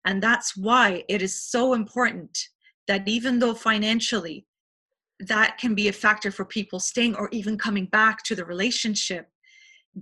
and 0.04 0.22
that's 0.22 0.56
why 0.56 1.04
it 1.08 1.22
is 1.22 1.42
so 1.42 1.74
important 1.74 2.48
that 2.88 3.06
even 3.06 3.38
though 3.38 3.54
financially 3.54 4.46
that 5.20 5.58
can 5.58 5.74
be 5.74 5.88
a 5.88 5.92
factor 5.92 6.30
for 6.30 6.44
people 6.44 6.80
staying 6.80 7.14
or 7.14 7.28
even 7.30 7.58
coming 7.58 7.84
back 7.84 8.22
to 8.22 8.34
the 8.34 8.44
relationship, 8.44 9.28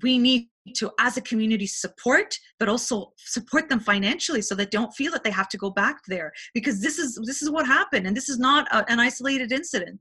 we 0.03 0.17
need 0.17 0.49
to, 0.77 0.91
as 0.99 1.17
a 1.17 1.23
community, 1.23 1.67
support, 1.67 2.39
but 2.59 2.69
also 2.69 3.13
support 3.17 3.69
them 3.69 3.81
financially 3.81 4.43
so 4.43 4.55
they 4.55 4.67
don't 4.67 4.95
feel 4.95 5.13
that 5.13 5.25
they 5.25 5.31
have 5.31 5.49
to 5.51 5.59
go 5.59 5.71
back 5.71 5.97
there. 6.07 6.33
Because 6.55 6.81
this 6.81 6.99
is 6.99 7.21
this 7.25 7.43
is 7.43 7.51
what 7.51 7.67
happened, 7.67 8.07
and 8.07 8.17
this 8.17 8.29
is 8.29 8.39
not 8.39 8.67
a, 8.73 8.91
an 8.91 9.01
isolated 9.01 9.53
incident. 9.53 10.01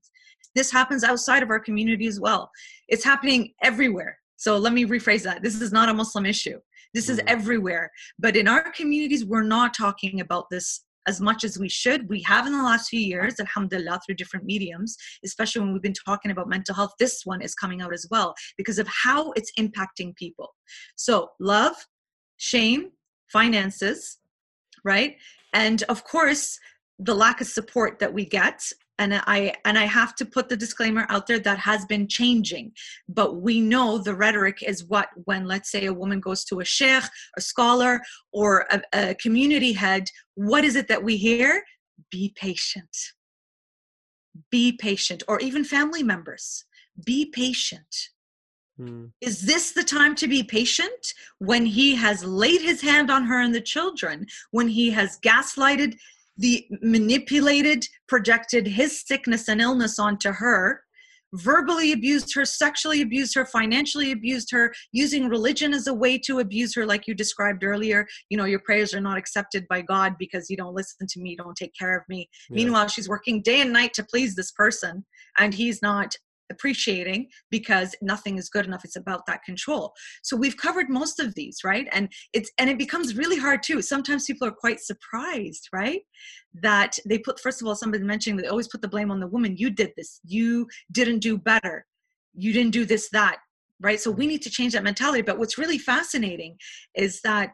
This 0.55 0.71
happens 0.71 1.03
outside 1.03 1.43
of 1.43 1.49
our 1.49 1.59
community 1.59 2.07
as 2.07 2.19
well. 2.19 2.49
It's 2.87 3.03
happening 3.03 3.53
everywhere. 3.61 4.17
So 4.37 4.57
let 4.57 4.73
me 4.73 4.85
rephrase 4.85 5.23
that. 5.23 5.43
This 5.43 5.61
is 5.61 5.71
not 5.71 5.89
a 5.89 5.93
Muslim 5.93 6.25
issue. 6.25 6.59
This 6.93 7.09
is 7.09 7.17
mm-hmm. 7.19 7.27
everywhere. 7.27 7.91
But 8.17 8.35
in 8.35 8.47
our 8.47 8.71
communities, 8.71 9.25
we're 9.25 9.43
not 9.43 9.73
talking 9.73 10.21
about 10.21 10.49
this 10.49 10.83
as 11.07 11.21
much 11.21 11.43
as 11.43 11.57
we 11.57 11.69
should. 11.69 12.09
We 12.09 12.21
have 12.23 12.45
in 12.45 12.53
the 12.53 12.63
last 12.63 12.89
few 12.89 12.99
years, 12.99 13.39
alhamdulillah, 13.39 14.01
through 14.05 14.15
different 14.15 14.45
mediums, 14.45 14.95
especially 15.23 15.61
when 15.61 15.73
we've 15.73 15.81
been 15.81 15.93
talking 15.93 16.31
about 16.31 16.49
mental 16.49 16.75
health. 16.75 16.91
This 16.99 17.21
one 17.23 17.41
is 17.41 17.55
coming 17.55 17.81
out 17.81 17.93
as 17.93 18.05
well 18.11 18.35
because 18.57 18.77
of 18.77 18.87
how 18.87 19.31
it's 19.31 19.51
impacting 19.57 20.15
people. 20.15 20.53
So, 20.95 21.29
love, 21.39 21.75
shame, 22.37 22.91
finances, 23.31 24.17
right? 24.83 25.15
And 25.53 25.83
of 25.83 26.03
course, 26.03 26.59
the 26.99 27.15
lack 27.15 27.41
of 27.41 27.47
support 27.47 27.99
that 27.99 28.13
we 28.13 28.25
get 28.25 28.61
and 28.99 29.21
i 29.27 29.53
and 29.65 29.77
i 29.77 29.85
have 29.85 30.15
to 30.15 30.25
put 30.25 30.49
the 30.49 30.57
disclaimer 30.57 31.05
out 31.09 31.27
there 31.27 31.39
that 31.39 31.59
has 31.59 31.85
been 31.85 32.07
changing. 32.07 32.71
But 33.07 33.41
we 33.41 33.61
know 33.61 33.97
the 33.97 34.15
rhetoric 34.15 34.63
is 34.63 34.85
what 34.85 35.09
when 35.25 35.45
let's 35.45 35.71
say 35.71 35.85
a 35.85 35.93
woman 35.93 36.19
goes 36.19 36.43
to 36.45 36.59
a 36.59 36.65
sheikh 36.65 37.03
a 37.37 37.41
scholar 37.41 38.01
or 38.31 38.65
a, 38.71 38.81
a 38.93 39.15
community 39.15 39.73
head 39.73 40.09
what 40.37 40.63
is 40.63 40.75
it 40.75 40.87
that 40.87 41.03
we 41.03 41.17
hear? 41.17 41.63
Be 42.11 42.31
patient. 42.35 42.95
Be 44.51 44.73
patient. 44.73 45.23
Or 45.27 45.39
even 45.39 45.63
family 45.63 46.03
members. 46.03 46.63
Be 47.03 47.25
patient. 47.25 47.95
Hmm. 48.77 49.05
Is 49.19 49.41
this 49.41 49.71
the 49.71 49.83
time 49.83 50.13
to 50.15 50.27
be 50.27 50.43
patient? 50.43 51.13
When 51.39 51.65
he 51.65 51.95
has 51.95 52.23
laid 52.23 52.61
his 52.61 52.81
hand 52.81 53.09
on 53.09 53.23
her 53.23 53.41
and 53.41 53.53
the 53.53 53.61
children, 53.61 54.27
when 54.51 54.67
he 54.67 54.91
has 54.91 55.17
gaslighted 55.25 55.97
the 56.37 56.65
manipulated, 56.81 57.85
projected 58.07 58.67
his 58.67 59.05
sickness 59.05 59.47
and 59.47 59.61
illness 59.61 59.99
onto 59.99 60.31
her, 60.31 60.81
verbally 61.33 61.91
abused 61.91 62.33
her, 62.35 62.45
sexually 62.45 63.01
abused 63.01 63.35
her, 63.35 63.45
financially 63.45 64.11
abused 64.11 64.49
her, 64.51 64.73
using 64.91 65.27
religion 65.27 65.73
as 65.73 65.87
a 65.87 65.93
way 65.93 66.17
to 66.17 66.39
abuse 66.39 66.73
her, 66.75 66.85
like 66.85 67.07
you 67.07 67.13
described 67.13 67.63
earlier. 67.63 68.07
You 68.29 68.37
know, 68.37 68.45
your 68.45 68.61
prayers 68.61 68.93
are 68.93 69.01
not 69.01 69.17
accepted 69.17 69.67
by 69.67 69.81
God 69.81 70.15
because 70.17 70.49
you 70.49 70.57
don't 70.57 70.75
listen 70.75 71.05
to 71.07 71.19
me, 71.19 71.35
don't 71.35 71.55
take 71.55 71.73
care 71.77 71.97
of 71.97 72.03
me. 72.07 72.29
Yeah. 72.49 72.55
Meanwhile, 72.55 72.87
she's 72.87 73.09
working 73.09 73.41
day 73.41 73.61
and 73.61 73.73
night 73.73 73.93
to 73.95 74.03
please 74.03 74.35
this 74.35 74.51
person, 74.51 75.05
and 75.37 75.53
he's 75.53 75.81
not 75.81 76.15
appreciating 76.51 77.27
because 77.49 77.95
nothing 78.01 78.37
is 78.37 78.49
good 78.49 78.65
enough 78.65 78.85
it's 78.85 78.95
about 78.95 79.25
that 79.27 79.43
control. 79.43 79.93
So 80.23 80.35
we've 80.35 80.57
covered 80.57 80.89
most 80.89 81.19
of 81.19 81.35
these 81.35 81.59
right? 81.63 81.87
And 81.91 82.11
it's 82.33 82.51
and 82.57 82.69
it 82.69 82.77
becomes 82.77 83.15
really 83.15 83.37
hard 83.37 83.63
too. 83.63 83.81
Sometimes 83.81 84.25
people 84.25 84.47
are 84.47 84.51
quite 84.51 84.79
surprised 84.79 85.69
right? 85.73 86.01
That 86.61 86.97
they 87.07 87.19
put 87.19 87.39
first 87.39 87.61
of 87.61 87.67
all 87.67 87.75
somebody 87.75 88.03
mentioning 88.03 88.37
they 88.37 88.47
always 88.47 88.67
put 88.67 88.81
the 88.81 88.87
blame 88.87 89.11
on 89.11 89.19
the 89.19 89.27
woman. 89.27 89.57
You 89.57 89.69
did 89.69 89.91
this. 89.97 90.19
You 90.23 90.67
didn't 90.91 91.19
do 91.19 91.37
better. 91.37 91.85
You 92.33 92.53
didn't 92.53 92.71
do 92.71 92.85
this 92.85 93.09
that 93.09 93.37
right? 93.79 93.99
So 93.99 94.09
we 94.11 94.27
need 94.27 94.41
to 94.41 94.49
change 94.49 94.73
that 94.73 94.83
mentality. 94.83 95.21
But 95.21 95.37
what's 95.37 95.57
really 95.57 95.77
fascinating 95.77 96.57
is 96.95 97.21
that 97.21 97.51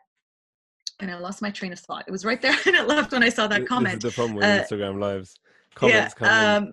and 1.00 1.12
I 1.12 1.18
lost 1.18 1.42
my 1.42 1.50
train 1.50 1.74
of 1.74 1.80
thought. 1.80 2.06
It 2.08 2.12
was 2.12 2.24
right 2.24 2.42
there 2.42 2.56
and 2.66 2.76
it 2.76 2.88
left 2.88 3.12
when 3.12 3.24
I 3.24 3.30
saw 3.30 3.48
that 3.48 3.68
comment. 3.68 4.02
The 4.02 4.12
problem 4.12 4.36
with 4.36 4.46
uh, 4.46 4.64
Instagram 4.64 5.00
lives. 5.00 5.36
Comments 5.76 6.14
yeah, 6.22 6.56
um, 6.58 6.72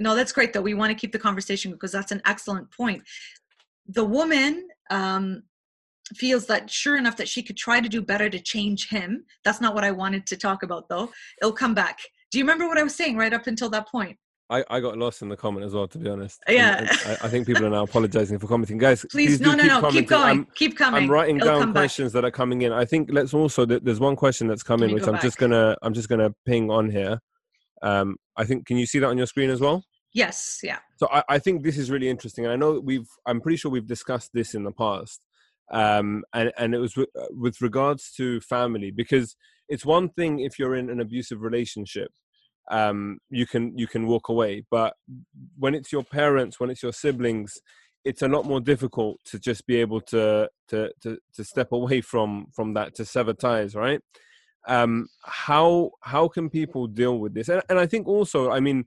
no 0.00 0.14
that's 0.14 0.32
great 0.32 0.52
though 0.52 0.60
we 0.60 0.74
want 0.74 0.90
to 0.90 0.94
keep 0.94 1.12
the 1.12 1.18
conversation 1.18 1.70
because 1.70 1.92
that's 1.92 2.12
an 2.12 2.22
excellent 2.26 2.70
point 2.70 3.02
the 3.86 4.04
woman 4.04 4.68
um, 4.90 5.42
feels 6.14 6.46
that 6.46 6.70
sure 6.70 6.96
enough 6.96 7.16
that 7.16 7.28
she 7.28 7.42
could 7.42 7.56
try 7.56 7.80
to 7.80 7.88
do 7.88 8.00
better 8.00 8.30
to 8.30 8.40
change 8.40 8.88
him 8.88 9.24
that's 9.44 9.60
not 9.60 9.74
what 9.74 9.84
i 9.84 9.90
wanted 9.90 10.26
to 10.26 10.36
talk 10.36 10.62
about 10.62 10.88
though 10.88 11.10
it'll 11.40 11.52
come 11.52 11.74
back 11.74 11.98
do 12.30 12.38
you 12.38 12.44
remember 12.44 12.66
what 12.66 12.78
i 12.78 12.82
was 12.82 12.94
saying 12.94 13.16
right 13.16 13.32
up 13.32 13.46
until 13.46 13.68
that 13.68 13.88
point 13.88 14.16
I, 14.50 14.64
I 14.70 14.80
got 14.80 14.96
lost 14.96 15.20
in 15.20 15.28
the 15.28 15.36
comment 15.36 15.66
as 15.66 15.74
well, 15.74 15.86
to 15.88 15.98
be 15.98 16.08
honest. 16.08 16.42
Yeah. 16.48 16.78
And, 16.78 16.88
and 16.88 17.18
I, 17.20 17.26
I, 17.26 17.28
think 17.28 17.46
people 17.46 17.66
are 17.66 17.70
now 17.70 17.82
apologizing 17.82 18.38
for 18.38 18.46
commenting. 18.46 18.78
Guys, 18.78 19.04
please, 19.10 19.38
please 19.38 19.40
no, 19.40 19.54
no, 19.54 19.80
no, 19.80 19.90
keep 19.90 20.08
going. 20.08 20.22
I'm, 20.22 20.48
keep 20.54 20.76
coming. 20.76 21.04
I'm 21.04 21.10
writing 21.10 21.36
It'll 21.36 21.60
down 21.60 21.72
questions 21.72 22.12
back. 22.12 22.22
that 22.22 22.28
are 22.28 22.30
coming 22.30 22.62
in. 22.62 22.72
I 22.72 22.84
think 22.84 23.10
let's 23.12 23.34
also, 23.34 23.66
there's 23.66 24.00
one 24.00 24.16
question 24.16 24.46
that's 24.46 24.62
coming, 24.62 24.94
which 24.94 25.06
I'm 25.06 25.14
back. 25.14 25.22
just 25.22 25.36
going 25.36 25.52
to, 25.52 25.76
I'm 25.82 25.92
just 25.92 26.08
going 26.08 26.20
to 26.20 26.34
ping 26.46 26.70
on 26.70 26.88
here. 26.88 27.20
Um, 27.82 28.16
I 28.36 28.44
think, 28.44 28.66
can 28.66 28.76
you 28.76 28.86
see 28.86 28.98
that 28.98 29.08
on 29.08 29.18
your 29.18 29.26
screen 29.26 29.50
as 29.50 29.60
well? 29.60 29.84
Yes, 30.14 30.60
yeah. 30.62 30.78
So 30.96 31.08
I, 31.12 31.22
I 31.28 31.38
think 31.38 31.62
this 31.62 31.76
is 31.76 31.90
really 31.90 32.08
interesting, 32.08 32.44
and 32.44 32.52
I 32.52 32.56
know 32.56 32.80
we've. 32.80 33.08
I'm 33.26 33.40
pretty 33.40 33.56
sure 33.56 33.70
we've 33.70 33.86
discussed 33.86 34.30
this 34.32 34.54
in 34.54 34.64
the 34.64 34.72
past, 34.72 35.20
um, 35.70 36.24
and 36.32 36.50
and 36.56 36.74
it 36.74 36.78
was 36.78 36.96
with, 36.96 37.08
uh, 37.18 37.26
with 37.30 37.60
regards 37.60 38.10
to 38.16 38.40
family 38.40 38.90
because 38.90 39.36
it's 39.68 39.84
one 39.84 40.08
thing 40.08 40.40
if 40.40 40.58
you're 40.58 40.74
in 40.74 40.88
an 40.88 41.00
abusive 41.00 41.42
relationship, 41.42 42.10
um, 42.70 43.18
you 43.28 43.46
can 43.46 43.76
you 43.76 43.86
can 43.86 44.06
walk 44.06 44.28
away. 44.28 44.64
But 44.70 44.94
when 45.58 45.74
it's 45.74 45.92
your 45.92 46.04
parents, 46.04 46.58
when 46.58 46.70
it's 46.70 46.82
your 46.82 46.92
siblings, 46.92 47.58
it's 48.04 48.22
a 48.22 48.28
lot 48.28 48.46
more 48.46 48.60
difficult 48.60 49.18
to 49.26 49.38
just 49.38 49.66
be 49.66 49.76
able 49.76 50.00
to 50.00 50.48
to 50.68 50.90
to, 51.02 51.18
to 51.34 51.44
step 51.44 51.72
away 51.72 52.00
from 52.00 52.46
from 52.56 52.74
that 52.74 52.94
to 52.94 53.04
sever 53.04 53.34
ties, 53.34 53.74
right? 53.74 54.00
Um, 54.68 55.08
how 55.22 55.92
how 56.02 56.28
can 56.28 56.50
people 56.50 56.86
deal 56.86 57.18
with 57.18 57.34
this? 57.34 57.48
And, 57.48 57.62
and 57.68 57.78
I 57.78 57.86
think 57.86 58.06
also, 58.06 58.50
I 58.50 58.60
mean, 58.60 58.84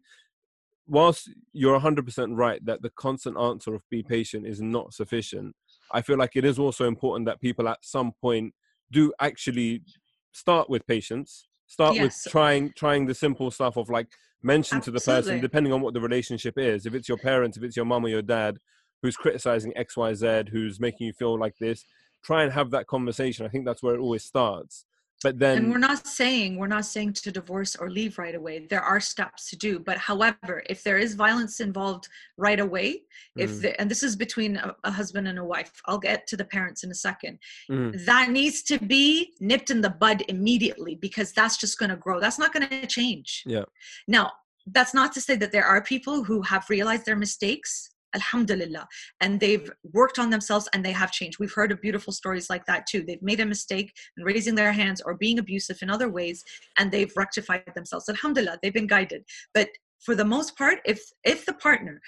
whilst 0.88 1.30
you're 1.54 1.80
100% 1.80 2.38
right 2.38 2.64
that 2.66 2.82
the 2.82 2.92
constant 2.92 3.38
answer 3.38 3.74
of 3.74 3.82
be 3.90 4.04
patient 4.04 4.46
is 4.46 4.62
not 4.62 4.94
sufficient, 4.94 5.56
I 5.92 6.02
feel 6.02 6.18
like 6.18 6.36
it 6.36 6.46
is 6.46 6.60
also 6.60 6.88
important 6.88 7.26
that 7.26 7.42
people 7.42 7.68
at 7.68 7.80
some 7.82 8.12
point 8.22 8.54
do 8.92 9.12
actually 9.20 9.84
start 10.32 10.70
with 10.70 10.86
patience 10.88 11.48
start 11.68 11.96
yes. 11.96 12.04
with 12.04 12.32
trying 12.32 12.72
trying 12.74 13.06
the 13.06 13.16
simple 13.16 13.50
stuff 13.50 13.78
of 13.78 13.90
like 13.90 14.08
mention 14.44 14.78
Absolutely. 14.78 15.00
to 15.00 15.06
the 15.06 15.12
person 15.12 15.42
depending 15.42 15.72
on 15.72 15.82
what 15.82 15.94
the 15.94 16.02
relationship 16.02 16.58
is 16.58 16.86
if 16.86 16.94
it's 16.94 17.08
your 17.08 17.18
parents 17.18 17.58
if 17.58 17.64
it's 17.64 17.76
your 17.76 17.86
mom 17.86 18.06
or 18.06 18.10
your 18.10 18.22
dad 18.22 18.58
who's 19.02 19.16
criticizing 19.16 19.74
xyz 19.74 20.50
who's 20.50 20.80
making 20.80 21.08
you 21.08 21.14
feel 21.14 21.38
like 21.38 21.58
this 21.60 21.86
try 22.24 22.44
and 22.44 22.52
have 22.52 22.72
that 22.72 22.88
conversation 22.88 23.46
i 23.46 23.50
think 23.50 23.66
that's 23.66 23.84
where 23.84 23.96
it 23.96 24.00
always 24.00 24.24
starts 24.24 24.86
but 25.24 25.40
then 25.40 25.58
and 25.58 25.72
we're 25.72 25.78
not 25.78 26.08
saying 26.08 26.58
we're 26.58 26.68
not 26.68 26.86
saying 26.86 27.14
to 27.14 27.32
divorce 27.32 27.76
or 27.76 27.90
leave 27.90 28.18
right 28.18 28.36
away. 28.36 28.68
There 28.70 28.82
are 28.82 29.00
steps 29.00 29.50
to 29.50 29.56
do. 29.56 29.80
But 29.80 29.98
however 29.98 30.64
if 30.70 30.84
there 30.84 30.98
is 30.98 31.14
violence 31.16 31.60
involved 31.60 32.08
right 32.38 32.60
away 32.60 33.04
if 33.36 33.52
mm. 33.52 33.62
the, 33.62 33.80
and 33.80 33.90
this 33.90 34.04
is 34.04 34.16
between 34.16 34.58
a, 34.58 34.76
a, 34.84 34.92
husband 34.92 35.28
and 35.28 35.40
a 35.40 35.44
wife 35.44 35.72
i'll 35.86 35.98
get 35.98 36.28
to 36.28 36.36
the 36.36 36.44
parents 36.44 36.84
in 36.84 36.92
a 36.92 36.96
second 36.96 37.40
mm. 37.70 38.06
that 38.06 38.30
needs 38.30 38.62
to 38.64 38.78
be 38.80 39.34
nipped 39.40 39.70
in 39.70 39.82
the 39.82 39.90
bud 39.90 40.24
immediately 40.28 40.96
because 40.96 41.32
that's 41.32 41.58
just 41.58 41.78
going 41.80 41.90
to 41.90 41.96
grow. 41.96 42.20
That's 42.20 42.40
not 42.40 42.54
going 42.54 42.68
to 42.68 42.88
change. 42.88 43.44
Yeah. 43.46 43.66
Now 44.08 44.32
that's 44.68 44.94
not 44.94 45.12
to 45.14 45.22
say 45.22 45.36
that 45.38 45.52
there 45.52 45.66
are 45.66 45.82
people 45.82 46.24
who 46.24 46.42
have 46.44 46.70
realized 46.70 47.06
their 47.06 47.16
mistakes 47.16 47.91
alhamdulillah. 48.14 48.88
And 49.20 49.40
they've 49.40 49.70
worked 49.94 50.20
on 50.20 50.30
themselves 50.30 50.68
and 50.74 50.84
they 50.84 50.92
have 50.92 51.12
changed. 51.12 51.40
We've 51.40 51.54
heard 51.54 51.72
of 51.72 51.82
beautiful 51.82 52.14
stories 52.14 52.50
like 52.50 52.66
that 52.66 52.86
too. 52.88 53.04
They've 53.04 53.22
made 53.22 53.40
a 53.40 53.46
mistake 53.46 53.94
in 54.18 54.24
raising 54.24 54.56
their 54.56 54.72
hands 54.72 55.02
or 55.06 55.16
being 55.16 55.40
abusive 55.40 55.80
in 55.82 55.90
other 55.90 56.10
ways 56.10 56.44
and 56.78 56.92
they've 56.92 57.12
rectified 57.16 57.64
themselves. 57.76 58.10
Alhamdulillah 58.10 58.60
they've 58.62 58.74
been 58.74 58.88
guided. 58.88 59.24
But 59.54 59.70
for 60.02 60.16
the 60.16 60.26
most 60.26 60.58
part 60.58 60.80
if 60.86 61.02
if 61.24 61.46
the 61.46 61.54
partner 61.54 62.02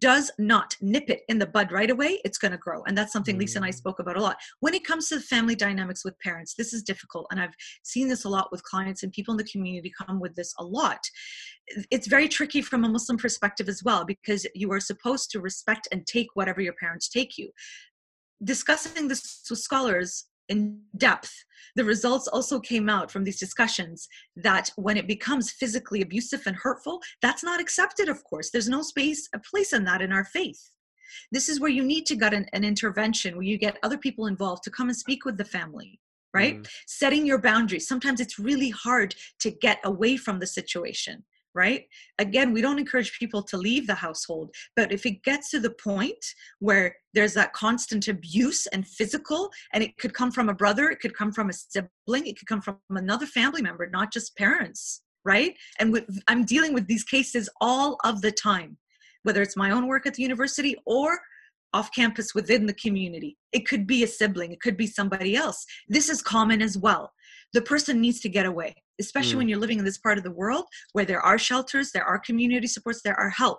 does 0.00 0.30
not 0.38 0.76
nip 0.80 1.08
it 1.08 1.22
in 1.28 1.38
the 1.38 1.46
bud 1.46 1.70
right 1.72 1.90
away 1.90 2.20
it's 2.24 2.38
going 2.38 2.52
to 2.52 2.58
grow. 2.58 2.82
And 2.86 2.96
that's 2.96 3.12
something 3.12 3.38
lisa 3.38 3.58
and 3.58 3.64
i 3.64 3.70
mm. 3.70 3.74
spoke 3.74 3.98
about 3.98 4.16
a 4.16 4.22
lot. 4.22 4.36
When 4.60 4.74
it 4.74 4.84
comes 4.84 5.08
to 5.08 5.20
family 5.20 5.54
dynamics 5.54 6.04
with 6.04 6.18
parents 6.20 6.54
this 6.54 6.72
is 6.72 6.82
difficult 6.82 7.26
and 7.30 7.40
i've 7.40 7.54
seen 7.82 8.08
this 8.08 8.24
a 8.24 8.28
lot 8.28 8.50
with 8.50 8.62
clients 8.62 9.02
and 9.02 9.12
people 9.12 9.32
in 9.32 9.38
the 9.38 9.52
community 9.52 9.92
come 10.06 10.20
with 10.20 10.34
this 10.34 10.54
a 10.58 10.64
lot. 10.64 11.00
It's 11.90 12.06
very 12.06 12.28
tricky 12.28 12.62
from 12.62 12.84
a 12.84 12.88
muslim 12.88 13.18
perspective 13.18 13.68
as 13.68 13.82
well 13.84 14.04
because 14.04 14.46
you 14.54 14.70
are 14.72 14.80
supposed 14.80 15.30
to 15.30 15.40
respect 15.40 15.88
and 15.92 16.06
take 16.06 16.28
whatever 16.34 16.60
your 16.60 16.74
parents 16.74 17.08
take 17.08 17.38
you. 17.38 17.50
Discussing 18.44 19.08
this 19.08 19.44
with 19.48 19.60
scholars 19.60 20.26
in 20.48 20.80
depth, 20.96 21.44
the 21.76 21.84
results 21.84 22.28
also 22.28 22.60
came 22.60 22.88
out 22.88 23.10
from 23.10 23.24
these 23.24 23.38
discussions 23.38 24.08
that 24.36 24.70
when 24.76 24.96
it 24.96 25.06
becomes 25.06 25.50
physically 25.50 26.02
abusive 26.02 26.42
and 26.46 26.56
hurtful, 26.56 27.00
that's 27.20 27.42
not 27.42 27.60
accepted, 27.60 28.08
of 28.08 28.22
course. 28.24 28.50
There's 28.50 28.68
no 28.68 28.82
space, 28.82 29.28
a 29.34 29.38
place 29.38 29.72
in 29.72 29.84
that 29.84 30.02
in 30.02 30.12
our 30.12 30.24
faith. 30.24 30.70
This 31.30 31.48
is 31.48 31.60
where 31.60 31.70
you 31.70 31.82
need 31.82 32.06
to 32.06 32.16
get 32.16 32.34
an, 32.34 32.46
an 32.52 32.64
intervention, 32.64 33.36
where 33.36 33.44
you 33.44 33.58
get 33.58 33.78
other 33.82 33.98
people 33.98 34.26
involved 34.26 34.62
to 34.64 34.70
come 34.70 34.88
and 34.88 34.96
speak 34.96 35.24
with 35.24 35.36
the 35.36 35.44
family, 35.44 36.00
right? 36.34 36.60
Mm. 36.60 36.68
Setting 36.86 37.26
your 37.26 37.38
boundaries. 37.38 37.88
Sometimes 37.88 38.20
it's 38.20 38.38
really 38.38 38.70
hard 38.70 39.14
to 39.40 39.50
get 39.50 39.78
away 39.84 40.16
from 40.16 40.40
the 40.40 40.46
situation 40.46 41.24
right? 41.54 41.84
Again, 42.18 42.52
we 42.52 42.60
don't 42.60 42.78
encourage 42.78 43.18
people 43.18 43.42
to 43.44 43.56
leave 43.56 43.86
the 43.86 43.94
household, 43.94 44.54
but 44.76 44.92
if 44.92 45.04
it 45.06 45.22
gets 45.22 45.50
to 45.50 45.60
the 45.60 45.70
point 45.70 46.24
where 46.60 46.96
there's 47.14 47.34
that 47.34 47.52
constant 47.52 48.08
abuse 48.08 48.66
and 48.68 48.86
physical, 48.86 49.50
and 49.72 49.82
it 49.82 49.96
could 49.98 50.14
come 50.14 50.30
from 50.30 50.48
a 50.48 50.54
brother, 50.54 50.90
it 50.90 51.00
could 51.00 51.16
come 51.16 51.32
from 51.32 51.50
a 51.50 51.52
sibling, 51.52 52.26
it 52.26 52.38
could 52.38 52.48
come 52.48 52.62
from 52.62 52.78
another 52.90 53.26
family 53.26 53.62
member, 53.62 53.88
not 53.90 54.12
just 54.12 54.36
parents, 54.36 55.02
right? 55.24 55.54
And 55.78 55.92
with, 55.92 56.04
I'm 56.28 56.44
dealing 56.44 56.72
with 56.72 56.86
these 56.86 57.04
cases 57.04 57.48
all 57.60 57.98
of 58.04 58.22
the 58.22 58.32
time, 58.32 58.78
whether 59.22 59.42
it's 59.42 59.56
my 59.56 59.70
own 59.70 59.86
work 59.86 60.06
at 60.06 60.14
the 60.14 60.22
university 60.22 60.76
or 60.86 61.20
off 61.74 61.90
campus 61.94 62.34
within 62.34 62.66
the 62.66 62.74
community. 62.74 63.38
It 63.52 63.66
could 63.66 63.86
be 63.86 64.02
a 64.02 64.06
sibling, 64.06 64.52
it 64.52 64.60
could 64.60 64.76
be 64.76 64.86
somebody 64.86 65.36
else. 65.36 65.64
This 65.88 66.08
is 66.08 66.22
common 66.22 66.60
as 66.60 66.76
well. 66.76 67.12
The 67.52 67.62
person 67.62 68.00
needs 68.00 68.20
to 68.20 68.28
get 68.28 68.46
away 68.46 68.81
especially 69.00 69.34
mm. 69.34 69.38
when 69.38 69.48
you're 69.48 69.58
living 69.58 69.78
in 69.78 69.84
this 69.84 69.98
part 69.98 70.18
of 70.18 70.24
the 70.24 70.30
world 70.30 70.64
where 70.92 71.04
there 71.04 71.20
are 71.20 71.38
shelters, 71.38 71.90
there 71.92 72.04
are 72.04 72.18
community 72.18 72.66
supports, 72.66 73.02
there 73.02 73.18
are 73.18 73.30
help. 73.30 73.58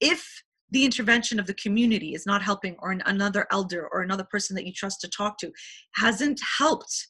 If 0.00 0.26
the 0.70 0.84
intervention 0.84 1.40
of 1.40 1.46
the 1.46 1.54
community 1.54 2.14
is 2.14 2.26
not 2.26 2.42
helping, 2.42 2.76
or 2.78 2.92
another 3.06 3.46
elder 3.50 3.88
or 3.92 4.02
another 4.02 4.24
person 4.30 4.54
that 4.56 4.66
you 4.66 4.72
trust 4.72 5.00
to 5.00 5.08
talk 5.08 5.38
to 5.38 5.50
hasn't 5.96 6.40
helped 6.58 7.08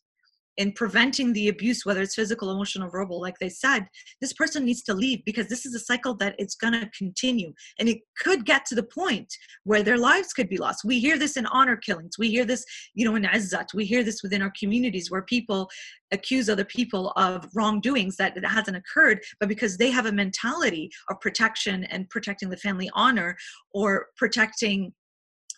in 0.57 0.73
preventing 0.73 1.33
the 1.33 1.49
abuse, 1.49 1.85
whether 1.85 2.03
it's 2.03 2.15
physical, 2.15 2.51
emotional, 2.51 2.91
verbal, 2.91 3.21
like 3.21 3.39
they 3.39 3.49
said, 3.49 3.87
this 4.21 4.33
person 4.33 4.65
needs 4.65 4.83
to 4.83 4.95
leave 4.95 5.25
because 5.25 5.49
this 5.49 5.65
is 5.65 5.75
a 5.75 5.81
cycle 5.81 6.15
that 6.17 6.35
it's 6.39 6.55
going 6.55 6.73
to 6.73 6.91
continue. 6.97 7.53
And 7.79 7.89
it 7.89 7.99
could 8.19 8.45
get 8.45 8.65
to 8.67 8.75
the 8.75 8.83
point 8.83 9.33
where 9.65 9.83
their 9.83 9.99
lives 9.99 10.33
could 10.33 10.49
be 10.49 10.59
lost. 10.59 10.85
We 10.85 10.99
hear 10.99 11.19
this 11.19 11.37
in 11.37 11.47
honor 11.47 11.77
killings. 11.77 12.19
We 12.19 12.31
hear 12.31 12.45
this, 12.45 12.65
you 12.95 13.05
know, 13.05 13.15
in 13.17 13.25
Izzat. 13.25 13.75
We 13.75 13.85
hear 13.85 14.03
this 14.03 14.23
within 14.23 14.43
our 14.43 14.53
communities 14.59 15.11
where 15.11 15.23
people 15.23 15.69
accuse 16.13 16.49
other 16.49 16.65
people 16.65 17.13
of 17.17 17.49
wrongdoings 17.55 18.17
that, 18.17 18.35
that 18.35 18.45
hasn't 18.45 18.77
occurred, 18.77 19.21
but 19.39 19.49
because 19.49 19.77
they 19.77 19.91
have 19.91 20.07
a 20.07 20.13
mentality 20.13 20.91
of 21.09 21.21
protection 21.21 21.85
and 21.85 22.09
protecting 22.11 22.51
the 22.51 22.57
family 22.57 22.91
honor 22.95 23.37
or 23.73 24.07
protecting 24.17 24.93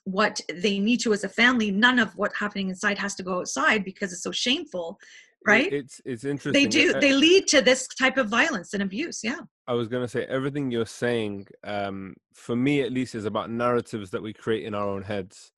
what 0.05 0.41
they 0.53 0.79
need 0.79 0.99
to 0.99 1.12
as 1.12 1.25
a 1.25 1.29
family 1.29 1.71
none 1.71 1.99
of 1.99 2.17
what 2.17 2.33
happening 2.35 2.69
inside 2.69 2.99
has 2.99 3.15
to 3.15 3.23
go 3.23 3.38
outside 3.38 3.85
because 3.85 4.12
it's 4.12 4.23
so 4.23 4.33
shameful 4.33 4.99
right? 5.47 5.73
it's 5.73 6.01
it's 6.05 6.25
interesting. 6.25 6.53
they 6.53 6.69
do 6.69 6.93
they 7.01 7.12
lead 7.12 7.47
to 7.49 7.61
this 7.61 7.87
type 7.88 8.17
of 8.17 8.29
violence 8.29 8.75
and 8.75 8.83
abuse 8.83 9.21
yeah. 9.23 9.38
I 9.67 9.75
was 9.75 9.88
going 9.88 10.03
to 10.03 10.09
say 10.09 10.25
everything 10.25 10.71
you're 10.71 10.87
saying 10.87 11.47
um 11.65 12.15
for 12.35 12.57
me 12.57 12.81
at 12.83 12.93
least 12.93 13.15
is 13.15 13.25
about 13.25 13.51
narratives 13.51 14.11
that 14.11 14.23
we 14.23 14.33
create 14.33 14.65
in 14.65 14.75
our 14.75 14.88
own 14.88 15.03
heads. 15.03 15.53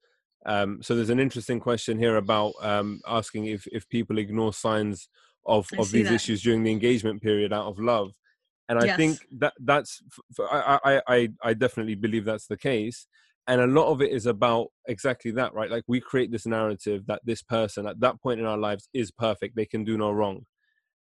Um 0.46 0.82
so 0.82 0.94
there's 0.94 1.10
an 1.10 1.20
interesting 1.20 1.60
question 1.60 1.98
here 1.98 2.16
about 2.16 2.52
um 2.60 3.00
asking 3.06 3.46
if 3.46 3.66
if 3.68 3.88
people 3.88 4.18
ignore 4.18 4.52
signs 4.52 5.08
of 5.46 5.68
I 5.72 5.80
of 5.80 5.90
these 5.90 6.08
that. 6.08 6.14
issues 6.14 6.42
during 6.42 6.62
the 6.62 6.72
engagement 6.72 7.22
period 7.22 7.52
out 7.52 7.66
of 7.66 7.78
love. 7.78 8.12
And 8.68 8.78
i 8.78 8.86
yes. 8.86 8.96
think 8.96 9.18
that 9.38 9.52
that's 9.60 10.02
I, 10.40 10.78
I 10.84 11.02
i 11.06 11.28
i 11.42 11.54
definitely 11.54 11.96
believe 11.96 12.24
that's 12.24 12.46
the 12.46 12.56
case 12.56 13.06
and 13.46 13.60
a 13.60 13.66
lot 13.66 13.90
of 13.90 14.00
it 14.00 14.10
is 14.10 14.26
about 14.26 14.68
exactly 14.86 15.30
that 15.32 15.54
right? 15.54 15.70
Like 15.70 15.84
we 15.86 16.00
create 16.00 16.30
this 16.30 16.46
narrative 16.46 17.06
that 17.06 17.20
this 17.24 17.42
person 17.42 17.86
at 17.86 18.00
that 18.00 18.20
point 18.22 18.40
in 18.40 18.46
our 18.46 18.58
lives 18.58 18.88
is 18.94 19.10
perfect 19.10 19.56
they 19.56 19.66
can 19.66 19.84
do 19.84 19.98
no 19.98 20.10
wrong. 20.10 20.46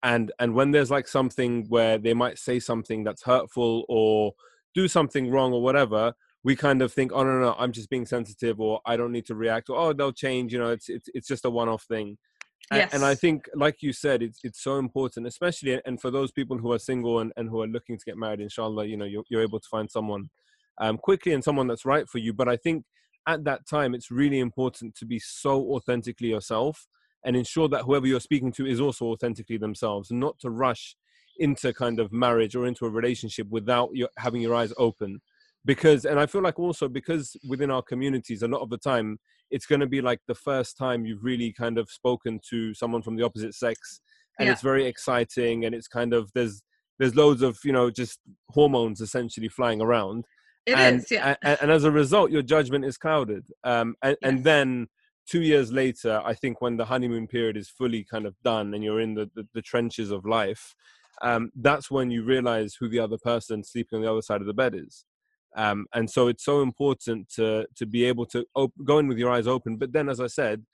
And 0.03 0.33
and 0.39 0.55
when 0.55 0.73
there's 0.73 0.91
like 0.91 1.07
something 1.07 1.67
where 1.69 1.99
they 1.99 2.15
might 2.15 2.39
say 2.39 2.59
something 2.59 3.05
that's 3.05 3.23
hurtful 3.23 3.85
or 3.89 4.33
do 4.75 4.89
something 4.89 5.31
wrong 5.31 5.53
or 5.53 5.63
whatever 5.63 6.15
we 6.45 6.57
kind 6.57 6.83
of 6.83 6.93
think 6.93 7.13
oh 7.15 7.23
no 7.23 7.39
no 7.39 7.55
i'm 7.59 7.73
just 7.73 7.91
being 7.91 8.07
sensitive 8.07 8.61
or 8.61 8.81
i 8.87 8.97
don't 8.97 9.13
need 9.13 9.27
to 9.27 9.35
react 9.35 9.71
or 9.71 9.77
oh 9.79 9.93
they'll 9.93 10.13
change 10.13 10.53
you 10.53 10.59
know 10.59 10.71
it's 10.71 10.89
it's, 10.89 11.09
it's 11.15 11.29
just 11.29 11.45
a 11.45 11.51
one-off 11.51 11.85
thing. 11.85 12.17
Yes. 12.73 12.93
and, 12.93 13.03
and 13.03 13.05
i 13.05 13.15
think 13.15 13.49
like 13.55 13.83
you 13.83 13.93
said 13.93 14.23
it's 14.23 14.41
it's 14.45 14.63
so 14.63 14.79
important 14.79 15.27
especially 15.27 15.81
and 15.85 16.01
for 16.01 16.11
those 16.11 16.31
people 16.31 16.57
who 16.57 16.73
are 16.73 16.79
single 16.79 17.19
and, 17.19 17.33
and 17.37 17.49
who 17.49 17.61
are 17.61 17.67
looking 17.67 17.99
to 17.99 18.05
get 18.05 18.17
married 18.17 18.41
inshallah 18.41 18.87
you 18.87 18.97
know 18.97 19.05
you're, 19.05 19.25
you're 19.29 19.43
able 19.43 19.61
to 19.61 19.69
find 19.69 19.91
someone 19.91 20.31
um, 20.81 20.99
quickly 20.99 21.33
and 21.33 21.43
someone 21.45 21.67
that's 21.67 21.85
right 21.85 22.09
for 22.09 22.19
you. 22.19 22.33
But 22.33 22.49
I 22.49 22.57
think 22.57 22.85
at 23.27 23.45
that 23.45 23.67
time, 23.69 23.95
it's 23.95 24.11
really 24.11 24.41
important 24.41 24.95
to 24.97 25.07
be 25.07 25.19
so 25.19 25.73
authentically 25.73 26.29
yourself 26.29 26.87
and 27.25 27.37
ensure 27.37 27.69
that 27.69 27.83
whoever 27.83 28.07
you're 28.07 28.21
speaking 28.21 28.53
to 28.53 28.67
is 28.67 28.81
also 28.81 29.07
authentically 29.07 29.57
themselves, 29.57 30.11
not 30.11 30.39
to 30.41 30.51
rush 30.51 30.97
into 31.39 31.73
kind 31.73 32.01
of 32.01 32.13
marriage 32.13 32.55
or 32.55 32.67
into 32.67 32.85
a 32.85 32.91
relationship 32.91 33.47
without 33.49 33.91
your, 33.93 34.09
having 34.19 34.43
your 34.43 34.55
eyes 34.55 34.73
open. 34.77 35.21
Because, 35.65 36.05
and 36.05 36.19
I 36.19 36.27
feel 36.27 36.43
like 36.43 36.59
also 36.59 36.89
because 36.89 37.37
within 37.49 37.71
our 37.71 37.83
communities, 37.83 38.43
a 38.43 38.49
lot 38.49 38.63
of 38.63 38.71
the 38.71 38.79
time, 38.79 39.19
it's 39.53 39.67
going 39.67 39.81
to 39.81 39.87
be 39.87 40.01
like 40.01 40.19
the 40.27 40.35
first 40.35 40.77
time 40.77 41.07
you've 41.07 41.23
really 41.23 41.53
kind 41.53 41.79
of 41.79 41.89
spoken 41.91 42.41
to 42.51 42.75
someone 42.75 43.03
from 43.03 43.17
the 43.17 43.23
opposite 43.23 43.55
sex, 43.55 44.01
and 44.39 44.47
yeah. 44.47 44.53
it's 44.53 44.63
very 44.63 44.87
exciting, 44.87 45.65
and 45.65 45.75
it's 45.75 45.87
kind 45.87 46.15
of 46.15 46.31
there's 46.35 46.63
there's 46.99 47.15
loads 47.15 47.43
of 47.43 47.59
you 47.63 47.71
know 47.71 47.91
just 47.91 48.19
hormones 48.49 49.01
essentially 49.01 49.49
flying 49.49 49.81
around 49.81 50.25
it 50.67 50.79
and, 50.79 51.01
is, 51.01 51.11
yeah. 51.11 51.35
And, 51.43 51.59
and, 51.63 51.71
as 51.71 51.85
a 51.85 51.91
result, 51.91 52.31
your 52.31 52.43
judgment 52.43 52.85
is 52.85 52.97
clouded. 52.97 53.45
Um, 53.65 53.95
and, 54.03 54.17
yes. 54.21 54.29
and 54.29 54.45
then 54.45 54.87
two 55.29 55.43
years 55.43 55.73
later, 55.73 56.21
I 56.25 56.35
think 56.35 56.61
when 56.61 56.77
the 56.77 56.85
honeymoon 56.85 57.27
period 57.27 57.57
is 57.57 57.69
fully 57.69 58.05
kind 58.05 58.27
of 58.27 58.35
done 58.45 58.75
and 58.75 58.83
you're 58.83 59.01
in 59.01 59.15
the, 59.15 59.31
the, 59.35 59.47
the 59.55 59.63
trenches 59.63 60.11
of 60.11 60.25
life, 60.25 60.75
um, 61.21 61.51
that's 61.57 61.91
when 61.91 62.11
you 62.11 62.25
realize 62.25 62.77
who 62.79 62.89
the 62.89 62.99
other 62.99 63.19
person 63.19 63.63
sleeping 63.63 63.97
on 63.97 64.03
the 64.03 64.11
other 64.11 64.23
side 64.23 64.41
of 64.41 64.47
the 64.47 64.55
bed 64.55 64.75
is. 64.75 65.05
Um, 65.57 65.87
and 65.93 66.09
so 66.11 66.29
it's 66.29 66.45
so 66.45 66.63
important 66.63 67.29
to 67.35 67.67
to 67.77 67.85
be 67.85 68.05
able 68.07 68.25
to 68.27 68.47
op- 68.55 68.73
go 68.85 68.99
in 68.99 69.07
with 69.07 69.19
your 69.19 69.31
eyes 69.31 69.47
open. 69.47 69.77
But 69.77 69.93
then, 69.93 70.09
as 70.09 70.19
I 70.19 70.27
said, 70.27 70.65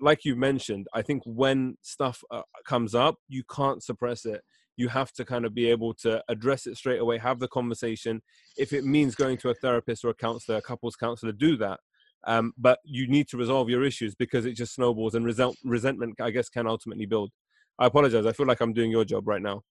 like 0.00 0.24
you 0.24 0.36
mentioned, 0.36 0.86
I 0.94 1.02
think 1.02 1.22
when 1.26 1.76
stuff 1.82 2.22
uh, 2.30 2.42
comes 2.66 2.94
up, 2.94 3.16
you 3.28 3.42
can't 3.54 3.82
suppress 3.82 4.24
it 4.24 4.42
you 4.76 4.88
have 4.88 5.12
to 5.12 5.24
kind 5.24 5.44
of 5.44 5.54
be 5.54 5.68
able 5.70 5.94
to 5.94 6.22
address 6.28 6.66
it 6.66 6.76
straight 6.76 7.00
away 7.00 7.18
have 7.18 7.38
the 7.38 7.48
conversation. 7.48 8.20
If 8.56 8.72
it 8.72 8.84
means 8.84 9.14
going 9.14 9.38
to 9.38 9.50
a 9.50 9.54
therapist 9.54 10.04
or 10.04 10.10
a 10.10 10.14
counselor 10.14 10.58
a 10.58 10.62
couples 10.62 10.96
counselor 10.96 11.32
do 11.32 11.56
that. 11.58 11.80
Um, 12.26 12.52
but 12.58 12.80
you 12.84 13.06
need 13.06 13.28
to 13.28 13.36
resolve 13.36 13.70
your 13.70 13.84
issues 13.84 14.14
because 14.14 14.46
it 14.46 14.54
just 14.54 14.74
snowballs 14.74 15.14
and 15.14 15.24
resent, 15.24 15.56
resentment 15.64 16.20
i 16.20 16.30
guess 16.30 16.48
can 16.48 16.66
ultimately 16.66 17.06
build. 17.06 17.30
I 17.78 17.86
apologize. 17.86 18.26
I 18.26 18.32
feel 18.32 18.46
like 18.46 18.60
i'm 18.60 18.72
doing 18.72 18.90
your 18.90 19.04
job 19.04 19.26
right 19.26 19.42
now. 19.42 19.62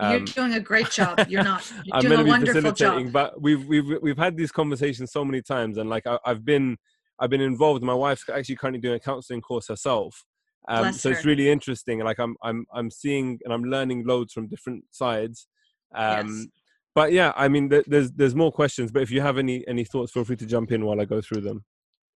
Um, 0.00 0.12
you're 0.12 0.20
doing 0.20 0.54
a 0.54 0.60
great 0.60 0.90
job. 0.90 1.24
You're 1.28 1.42
not 1.42 1.70
you're 1.84 1.96
i'm 1.96 2.02
doing 2.02 2.24
be 2.24 2.46
facilitating 2.46 3.06
job. 3.06 3.12
but 3.12 3.42
we've 3.42 3.64
we've 3.66 4.00
we've 4.00 4.18
had 4.18 4.36
these 4.36 4.52
conversations 4.52 5.12
so 5.12 5.24
many 5.24 5.42
times 5.42 5.76
and 5.76 5.90
like 5.90 6.06
I, 6.06 6.18
i've 6.24 6.44
been 6.44 6.76
i've 7.18 7.30
been 7.30 7.40
involved. 7.40 7.82
My 7.82 7.94
wife's 7.94 8.24
actually 8.32 8.56
currently 8.56 8.80
doing 8.80 8.94
a 8.94 9.00
counseling 9.00 9.40
course 9.40 9.68
herself 9.68 10.24
um, 10.68 10.92
so 10.92 11.08
it's 11.08 11.24
really 11.24 11.48
interesting 11.48 12.00
like 12.00 12.18
i'm 12.18 12.36
i'm 12.42 12.66
i'm 12.72 12.90
seeing 12.90 13.38
and 13.44 13.52
i'm 13.52 13.64
learning 13.64 14.04
loads 14.06 14.32
from 14.32 14.46
different 14.46 14.84
sides 14.90 15.48
um, 15.94 16.26
yes. 16.28 16.46
but 16.94 17.12
yeah 17.12 17.32
i 17.36 17.48
mean 17.48 17.68
th- 17.70 17.84
there's 17.86 18.12
there's 18.12 18.34
more 18.34 18.52
questions 18.52 18.92
but 18.92 19.02
if 19.02 19.10
you 19.10 19.20
have 19.20 19.38
any 19.38 19.66
any 19.66 19.84
thoughts 19.84 20.12
feel 20.12 20.24
free 20.24 20.36
to 20.36 20.46
jump 20.46 20.70
in 20.70 20.84
while 20.84 21.00
i 21.00 21.04
go 21.04 21.20
through 21.20 21.40
them. 21.40 21.64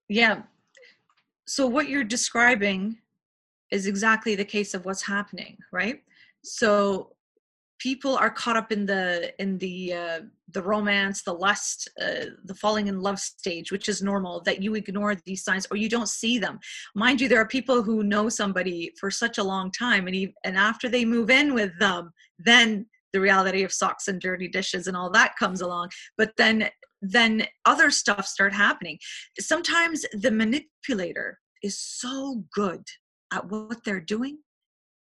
Yeah. 0.08 0.42
So 1.46 1.66
what 1.66 1.88
you're 1.88 2.04
describing 2.04 2.98
is 3.70 3.86
exactly 3.86 4.34
the 4.34 4.44
case 4.44 4.74
of 4.74 4.84
what's 4.84 5.02
happening 5.02 5.56
right? 5.72 6.02
So 6.44 7.14
people 7.78 8.16
are 8.16 8.30
caught 8.30 8.56
up 8.56 8.70
in 8.70 8.86
the 8.86 9.32
in 9.40 9.58
the 9.58 9.92
uh, 9.92 10.20
the 10.52 10.62
romance 10.62 11.22
the 11.22 11.32
lust 11.32 11.88
uh, 12.00 12.26
the 12.44 12.54
falling 12.54 12.86
in 12.86 13.00
love 13.00 13.18
stage 13.18 13.72
which 13.72 13.88
is 13.88 14.02
normal 14.02 14.40
that 14.42 14.62
you 14.62 14.74
ignore 14.74 15.14
these 15.14 15.44
signs 15.44 15.66
or 15.70 15.76
you 15.76 15.88
don't 15.88 16.08
see 16.08 16.38
them. 16.38 16.58
Mind 16.94 17.20
you 17.20 17.28
there 17.28 17.40
are 17.40 17.46
people 17.46 17.82
who 17.82 18.02
know 18.02 18.28
somebody 18.28 18.92
for 18.98 19.10
such 19.10 19.38
a 19.38 19.44
long 19.44 19.70
time 19.70 20.06
and 20.06 20.14
he, 20.14 20.34
and 20.44 20.56
after 20.56 20.88
they 20.88 21.04
move 21.04 21.30
in 21.30 21.54
with 21.54 21.72
them 21.78 22.12
then 22.38 22.86
the 23.12 23.20
reality 23.20 23.62
of 23.62 23.72
socks 23.72 24.08
and 24.08 24.20
dirty 24.20 24.48
dishes 24.48 24.86
and 24.86 24.96
all 24.96 25.10
that 25.10 25.36
comes 25.38 25.60
along. 25.60 25.90
But 26.16 26.32
then 26.36 26.68
then 27.00 27.46
other 27.64 27.90
stuff 27.90 28.26
start 28.26 28.52
happening. 28.52 28.98
Sometimes 29.38 30.06
the 30.12 30.30
manipulator 30.30 31.40
is 31.62 31.78
so 31.78 32.44
good 32.54 32.84
at 33.32 33.50
what 33.50 33.82
they're 33.84 34.00
doing 34.00 34.38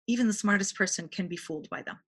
even 0.07 0.27
the 0.27 0.33
smartest 0.33 0.77
person 0.77 1.09
can 1.09 1.29
be 1.29 1.37
fooled 1.37 1.69
by 1.71 1.83
them. 1.83 1.99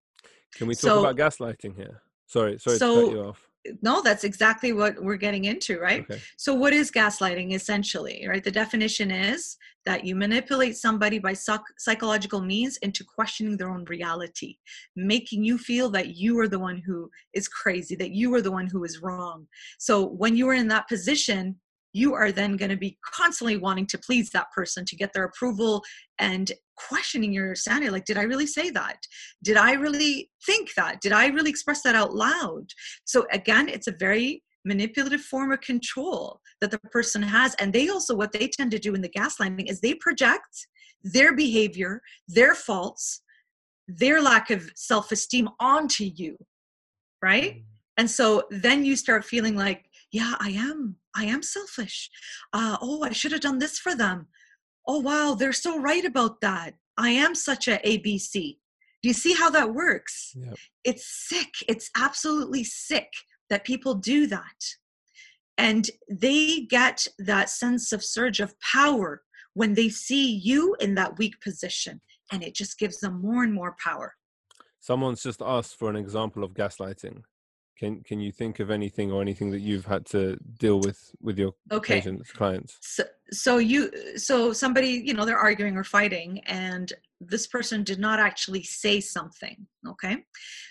Can 0.56 0.66
we 0.66 0.74
talk 0.74 0.82
so, 0.82 1.00
about 1.04 1.16
gaslighting 1.16 1.76
here? 1.76 2.02
Sorry, 2.34 2.58
sorry 2.58 2.78
so, 2.78 2.94
to 2.96 3.06
cut 3.06 3.12
you 3.14 3.22
off. 3.22 3.48
No, 3.80 4.02
that's 4.02 4.24
exactly 4.24 4.72
what 4.72 5.00
we're 5.00 5.16
getting 5.16 5.44
into, 5.44 5.78
right? 5.78 6.00
Okay. 6.00 6.20
So, 6.36 6.52
what 6.52 6.72
is 6.72 6.90
gaslighting 6.90 7.54
essentially, 7.54 8.26
right? 8.28 8.42
The 8.42 8.50
definition 8.50 9.12
is 9.12 9.56
that 9.86 10.04
you 10.04 10.16
manipulate 10.16 10.76
somebody 10.76 11.20
by 11.20 11.32
psych- 11.32 11.78
psychological 11.78 12.40
means 12.40 12.76
into 12.78 13.04
questioning 13.04 13.56
their 13.56 13.70
own 13.70 13.84
reality, 13.84 14.56
making 14.96 15.44
you 15.44 15.58
feel 15.58 15.88
that 15.90 16.16
you 16.16 16.36
are 16.40 16.48
the 16.48 16.58
one 16.58 16.78
who 16.84 17.08
is 17.34 17.46
crazy, 17.46 17.94
that 17.94 18.10
you 18.10 18.34
are 18.34 18.42
the 18.42 18.50
one 18.50 18.66
who 18.66 18.82
is 18.82 19.00
wrong. 19.00 19.46
So, 19.78 20.04
when 20.04 20.36
you 20.36 20.48
are 20.48 20.54
in 20.54 20.66
that 20.68 20.88
position, 20.88 21.54
you 21.92 22.14
are 22.14 22.32
then 22.32 22.56
going 22.56 22.72
to 22.72 22.76
be 22.76 22.98
constantly 23.04 23.58
wanting 23.58 23.86
to 23.86 23.98
please 23.98 24.30
that 24.30 24.50
person 24.52 24.84
to 24.86 24.96
get 24.96 25.12
their 25.12 25.24
approval 25.24 25.84
and 26.18 26.50
questioning 26.76 27.32
your 27.32 27.54
sanity 27.54 27.90
like 27.90 28.04
did 28.04 28.18
i 28.18 28.22
really 28.22 28.46
say 28.46 28.70
that? 28.70 28.98
Did 29.42 29.56
i 29.56 29.72
really 29.72 30.30
think 30.46 30.74
that? 30.76 31.00
Did 31.00 31.12
i 31.12 31.26
really 31.28 31.50
express 31.50 31.82
that 31.82 31.94
out 31.94 32.14
loud? 32.14 32.66
So 33.04 33.26
again 33.32 33.68
it's 33.68 33.86
a 33.86 33.92
very 33.98 34.42
manipulative 34.64 35.20
form 35.20 35.52
of 35.52 35.60
control 35.60 36.40
that 36.60 36.70
the 36.70 36.78
person 36.78 37.22
has 37.22 37.54
and 37.56 37.72
they 37.72 37.88
also 37.88 38.14
what 38.14 38.32
they 38.32 38.48
tend 38.48 38.70
to 38.70 38.78
do 38.78 38.94
in 38.94 39.02
the 39.02 39.08
gaslighting 39.08 39.70
is 39.70 39.80
they 39.80 39.94
project 39.94 40.66
their 41.02 41.34
behavior 41.36 42.00
their 42.28 42.54
faults 42.54 43.22
their 43.86 44.22
lack 44.22 44.50
of 44.50 44.70
self-esteem 44.74 45.48
onto 45.60 46.04
you 46.04 46.36
right? 47.22 47.56
Mm. 47.56 47.62
and 47.98 48.10
so 48.10 48.44
then 48.50 48.84
you 48.84 48.96
start 48.96 49.24
feeling 49.24 49.54
like 49.54 49.84
yeah 50.12 50.34
i 50.40 50.48
am 50.50 50.96
i 51.14 51.24
am 51.24 51.42
selfish. 51.42 52.10
Uh, 52.52 52.78
oh 52.80 53.02
i 53.02 53.12
should 53.12 53.32
have 53.32 53.42
done 53.42 53.58
this 53.58 53.78
for 53.78 53.94
them 53.94 54.26
oh 54.86 55.00
wow 55.00 55.34
they're 55.38 55.52
so 55.52 55.78
right 55.80 56.04
about 56.04 56.40
that. 56.40 56.74
I 56.96 57.10
am 57.10 57.34
such 57.34 57.66
a 57.68 57.78
abc 57.78 58.58
do 59.04 59.08
you 59.08 59.12
see 59.14 59.34
how 59.34 59.50
that 59.50 59.74
works? 59.74 60.32
Yep. 60.34 60.56
it's 60.82 61.06
sick. 61.28 61.52
It's 61.68 61.90
absolutely 61.94 62.64
sick 62.64 63.12
that 63.50 63.62
people 63.62 63.96
do 63.96 64.26
that. 64.28 64.64
And 65.58 65.90
they 66.08 66.60
get 66.60 67.06
that 67.18 67.50
sense 67.50 67.92
of 67.92 68.02
surge 68.02 68.40
of 68.40 68.58
power 68.60 69.20
when 69.52 69.74
they 69.74 69.90
see 69.90 70.34
you 70.34 70.74
in 70.80 70.94
that 70.94 71.18
weak 71.18 71.38
position 71.42 72.00
and 72.32 72.42
it 72.42 72.54
just 72.54 72.78
gives 72.78 73.00
them 73.00 73.20
more 73.20 73.44
and 73.44 73.52
more 73.52 73.76
power. 73.78 74.14
Someone's 74.80 75.22
just 75.22 75.42
asked 75.42 75.78
for 75.78 75.90
an 75.90 75.96
example 75.96 76.42
of 76.42 76.54
gaslighting 76.54 77.24
can 77.76 78.02
can 78.02 78.20
you 78.20 78.30
think 78.30 78.60
of 78.60 78.70
anything 78.70 79.10
or 79.10 79.20
anything 79.20 79.50
that 79.50 79.60
you've 79.60 79.86
had 79.86 80.06
to 80.06 80.36
deal 80.58 80.80
with 80.80 81.14
with 81.20 81.38
your 81.38 81.54
okay. 81.72 81.96
patients, 81.96 82.30
clients? 82.32 82.78
So, 82.80 83.04
so 83.32 83.58
you 83.58 83.90
so 84.16 84.52
somebody 84.52 85.02
you 85.04 85.14
know 85.14 85.24
they're 85.24 85.38
arguing 85.38 85.76
or 85.76 85.84
fighting, 85.84 86.40
and 86.46 86.92
this 87.20 87.46
person 87.46 87.82
did 87.82 87.98
not 87.98 88.20
actually 88.20 88.62
say 88.62 89.00
something. 89.00 89.66
Okay, 89.86 90.24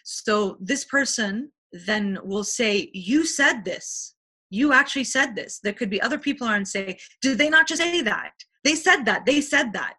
so 0.03 0.57
this 0.59 0.85
person 0.85 1.51
then 1.71 2.19
will 2.23 2.43
say, 2.43 2.89
"You 2.93 3.25
said 3.25 3.65
this. 3.65 4.15
You 4.49 4.73
actually 4.73 5.05
said 5.05 5.35
this." 5.35 5.59
There 5.59 5.73
could 5.73 5.89
be 5.89 6.01
other 6.01 6.17
people 6.17 6.47
around 6.47 6.67
say, 6.67 6.97
"Did 7.21 7.37
they 7.37 7.49
not 7.49 7.67
just 7.67 7.81
say 7.81 8.01
that? 8.01 8.33
They 8.63 8.75
said 8.75 9.03
that. 9.05 9.25
They 9.25 9.41
said 9.41 9.73
that." 9.73 9.95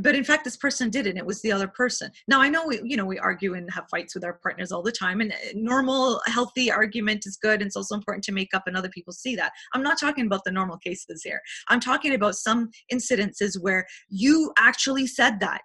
But 0.00 0.14
in 0.14 0.24
fact 0.24 0.44
this 0.44 0.56
person 0.56 0.90
did 0.90 1.06
it 1.06 1.10
and 1.10 1.18
it 1.18 1.26
was 1.26 1.40
the 1.42 1.52
other 1.52 1.68
person. 1.68 2.10
Now 2.26 2.40
i 2.40 2.48
know 2.48 2.66
we 2.66 2.80
you 2.84 2.96
know 2.96 3.04
we 3.04 3.18
argue 3.18 3.54
and 3.54 3.70
have 3.72 3.86
fights 3.90 4.14
with 4.14 4.24
our 4.24 4.34
partners 4.42 4.72
all 4.72 4.82
the 4.82 4.92
time 4.92 5.20
and 5.20 5.32
uh, 5.32 5.36
normal 5.54 6.20
healthy 6.26 6.70
argument 6.70 7.26
is 7.26 7.36
good 7.36 7.60
and 7.60 7.68
it's 7.68 7.76
also 7.76 7.94
important 7.94 8.24
to 8.24 8.32
make 8.32 8.54
up 8.54 8.64
and 8.66 8.76
other 8.76 8.88
people 8.88 9.12
see 9.12 9.36
that. 9.36 9.52
I'm 9.74 9.82
not 9.82 9.98
talking 9.98 10.26
about 10.26 10.44
the 10.44 10.52
normal 10.52 10.78
cases 10.78 11.22
here. 11.22 11.40
I'm 11.68 11.80
talking 11.80 12.14
about 12.14 12.34
some 12.34 12.70
incidences 12.92 13.60
where 13.60 13.86
you 14.08 14.52
actually 14.58 15.06
said 15.06 15.40
that 15.40 15.64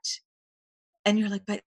and 1.06 1.20
you're 1.20 1.30
like 1.30 1.46
but 1.46 1.62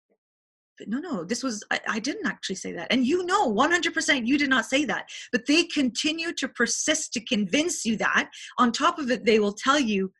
but 0.78 0.88
no 0.88 1.00
no 1.00 1.24
this 1.24 1.44
was 1.44 1.64
I, 1.72 1.80
I, 1.88 2.00
didn't 2.00 2.26
actually 2.26 2.56
say 2.56 2.72
that. 2.74 2.88
And 2.92 3.06
you 3.06 3.26
know 3.26 3.52
100% 3.54 4.28
you 4.28 4.38
did 4.38 4.50
not 4.50 4.66
say 4.66 4.86
that 4.86 5.10
but 5.32 5.46
they 5.46 5.64
continue 5.66 6.34
to 6.34 6.48
persist 6.48 7.14
to 7.14 7.22
convince 7.22 7.86
you 7.86 7.96
that. 7.98 8.30
On 8.58 8.72
top 8.72 9.00
of 9.00 9.12
it 9.12 9.26
they 9.26 9.40
will 9.40 9.54
tell 9.54 9.80
you 9.80 10.12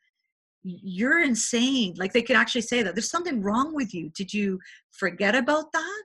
you're 0.64 1.22
insane. 1.22 1.94
Like 1.96 2.12
they 2.12 2.22
could 2.22 2.36
actually 2.36 2.62
say 2.62 2.82
that. 2.82 2.94
There's 2.94 3.10
something 3.10 3.42
wrong 3.42 3.74
with 3.74 3.94
you. 3.94 4.10
Did 4.10 4.32
you 4.32 4.58
forget 4.90 5.34
about 5.34 5.72
that? 5.72 6.04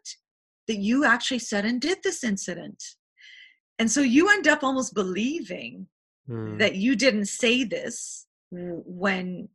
That 0.68 0.78
you 0.78 1.06
actually 1.06 1.40
said 1.40 1.66
and 1.66 1.82
did 1.82 2.00
this 2.04 2.24
incident. 2.24 2.84
And 3.80 3.90
so 3.90 4.02
you 4.02 4.30
end 4.30 4.48
up 4.48 4.64
almost 4.64 4.94
believing 4.94 5.88
mm. 6.30 6.60
that 6.60 6.76
you 6.76 6.96
didn't 6.96 7.28
say 7.28 7.64
this 7.64 8.28
when 8.52 9.48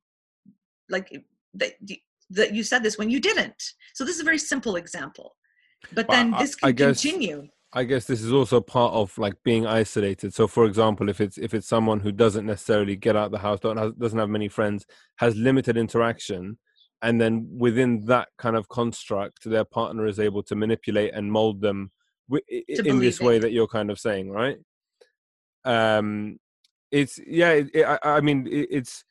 like 0.89 1.11
that, 1.55 1.73
that 2.31 2.55
you 2.55 2.63
said 2.63 2.83
this 2.83 2.97
when 2.97 3.11
you 3.11 3.21
didn't. 3.21 3.63
So 3.93 4.05
this 4.05 4.15
is 4.15 4.23
a 4.23 4.25
very 4.25 4.39
simple 4.39 4.77
example. 4.77 5.37
But 5.93 6.09
then 6.09 6.33
this 6.39 6.55
can 6.55 6.71
I 6.71 6.73
guess, 6.73 7.03
continue 7.03 7.49
I 7.77 7.83
guess 7.83 8.05
this 8.05 8.23
is 8.23 8.33
also 8.33 8.61
part 8.61 8.95
of 8.95 9.19
like 9.19 9.35
being 9.43 9.67
isolated. 9.67 10.33
So, 10.33 10.47
for 10.47 10.65
example, 10.65 11.09
if 11.09 11.21
it's 11.21 11.37
if 11.37 11.53
it's 11.55 11.67
someone 11.67 11.99
who 11.99 12.13
doesn't 12.13 12.47
necessarily 12.47 12.95
get 12.95 13.17
out 13.17 13.27
of 13.27 13.33
the 13.33 13.39
house, 13.39 13.59
don't 13.59 13.77
have, 13.77 13.99
doesn't 13.99 14.19
have 14.19 14.29
many 14.29 14.49
friends, 14.49 14.87
has 15.17 15.35
limited 15.35 15.77
interaction, 15.77 16.59
and 17.03 17.21
then 17.21 17.49
within 17.51 18.05
that 18.07 18.29
kind 18.39 18.55
of 18.55 18.69
construct, 18.69 19.43
their 19.45 19.65
partner 19.65 20.07
is 20.07 20.21
able 20.21 20.45
to 20.45 20.55
manipulate 20.55 21.13
and 21.15 21.33
mold 21.33 21.61
them 21.63 21.91
w- 22.31 22.45
in 22.69 23.01
this 23.01 23.21
it. 23.21 23.25
way 23.25 23.41
that 23.41 23.51
you're 23.51 23.67
kind 23.67 23.91
of 23.91 23.99
saying, 23.99 24.31
right? 24.31 24.59
Um, 25.65 26.39
it's 26.93 27.19
yeah. 27.27 27.51
It, 27.51 27.71
it, 27.75 27.85
I, 27.85 27.99
I, 28.05 28.21
mean, 28.21 28.47
it, 28.47 28.69
it's. 28.71 29.05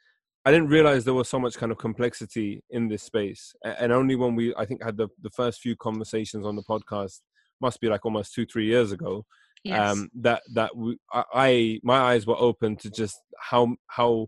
I 0.45 0.51
didn't 0.51 0.69
realize 0.69 1.03
there 1.03 1.13
was 1.13 1.27
so 1.27 1.39
much 1.39 1.57
kind 1.57 1.71
of 1.71 1.77
complexity 1.77 2.63
in 2.69 2.87
this 2.87 3.03
space, 3.03 3.53
and 3.65 3.91
only 3.91 4.15
when 4.15 4.35
we, 4.35 4.55
I 4.55 4.65
think, 4.65 4.81
had 4.81 4.95
the 4.95 5.09
the 5.21 5.31
first 5.31 5.59
few 5.59 5.75
conversations 5.75 6.45
on 6.45 6.55
the 6.55 6.63
podcast 6.63 7.19
must 7.61 7.79
be 7.81 7.87
like 7.87 8.05
almost 8.05 8.33
two 8.33 8.45
three 8.45 8.65
years 8.65 8.91
ago 8.91 9.25
yes. 9.63 9.91
um 9.91 10.09
that 10.13 10.41
that 10.53 10.75
we, 10.75 10.97
I, 11.11 11.23
I 11.33 11.79
my 11.83 11.97
eyes 11.97 12.25
were 12.25 12.37
open 12.37 12.75
to 12.77 12.89
just 12.89 13.17
how 13.39 13.75
how 13.87 14.27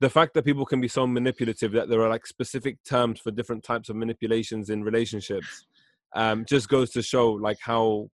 the 0.00 0.10
fact 0.10 0.34
that 0.34 0.44
people 0.44 0.66
can 0.66 0.80
be 0.80 0.88
so 0.88 1.06
manipulative 1.06 1.72
that 1.72 1.88
there 1.88 2.02
are 2.02 2.10
like 2.10 2.26
specific 2.26 2.76
terms 2.84 3.20
for 3.20 3.30
different 3.30 3.62
types 3.62 3.88
of 3.88 3.96
manipulations 3.96 4.68
in 4.68 4.82
relationships 4.82 5.66
um, 6.14 6.44
just 6.46 6.68
goes 6.68 6.90
to 6.90 7.02
show 7.02 7.32
like 7.32 7.58
how 7.60 8.08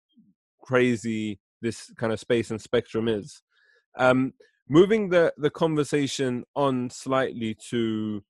crazy 0.63 1.39
this 1.63 1.91
kind 1.97 2.13
of 2.13 2.21
space 2.21 2.51
and 2.51 2.61
spectrum 2.61 3.09
is. 3.09 3.43
Um, 3.99 4.33
moving 4.69 5.09
the 5.09 5.33
the 5.37 5.51
conversation 5.51 6.45
on 6.57 6.91
slightly 6.91 7.57
to, 7.71 8.23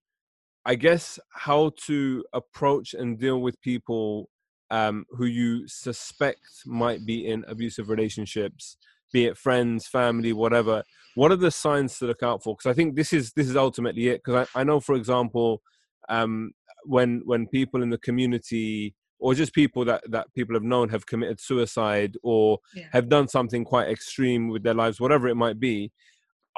I 0.64 0.74
guess, 0.74 1.18
how 1.34 1.72
to 1.86 2.24
approach 2.32 2.94
and 2.94 3.18
deal 3.18 3.40
with 3.40 3.60
people 3.60 4.28
um, 4.70 5.04
who 5.10 5.26
you 5.26 5.66
suspect 5.66 6.46
might 6.66 7.04
be 7.04 7.26
in 7.26 7.44
abusive 7.48 7.88
relationships, 7.88 8.76
be 9.12 9.26
it 9.26 9.36
friends, 9.36 9.86
family, 9.86 10.32
whatever. 10.32 10.82
What 11.14 11.32
are 11.32 11.36
the 11.36 11.50
signs 11.50 11.98
to 11.98 12.06
look 12.06 12.22
out 12.22 12.42
for? 12.42 12.54
Because 12.54 12.70
I 12.70 12.74
think 12.74 12.94
this 12.94 13.12
is 13.12 13.32
this 13.32 13.48
is 13.48 13.56
ultimately 13.56 14.08
it. 14.08 14.22
Because 14.24 14.48
I, 14.54 14.60
I 14.60 14.64
know, 14.64 14.80
for 14.80 14.94
example, 14.94 15.62
um, 16.08 16.52
when 16.84 17.22
when 17.24 17.46
people 17.46 17.82
in 17.82 17.90
the 17.90 17.98
community 17.98 18.94
or 19.18 19.34
just 19.34 19.54
people 19.54 19.84
that 19.84 20.02
that 20.10 20.32
people 20.34 20.54
have 20.54 20.62
known 20.62 20.88
have 20.88 21.06
committed 21.06 21.40
suicide 21.40 22.16
or 22.22 22.58
yeah. 22.74 22.86
have 22.92 23.08
done 23.08 23.28
something 23.28 23.64
quite 23.64 23.88
extreme 23.88 24.48
with 24.48 24.62
their 24.62 24.74
lives 24.74 25.00
whatever 25.00 25.28
it 25.28 25.36
might 25.36 25.60
be 25.60 25.90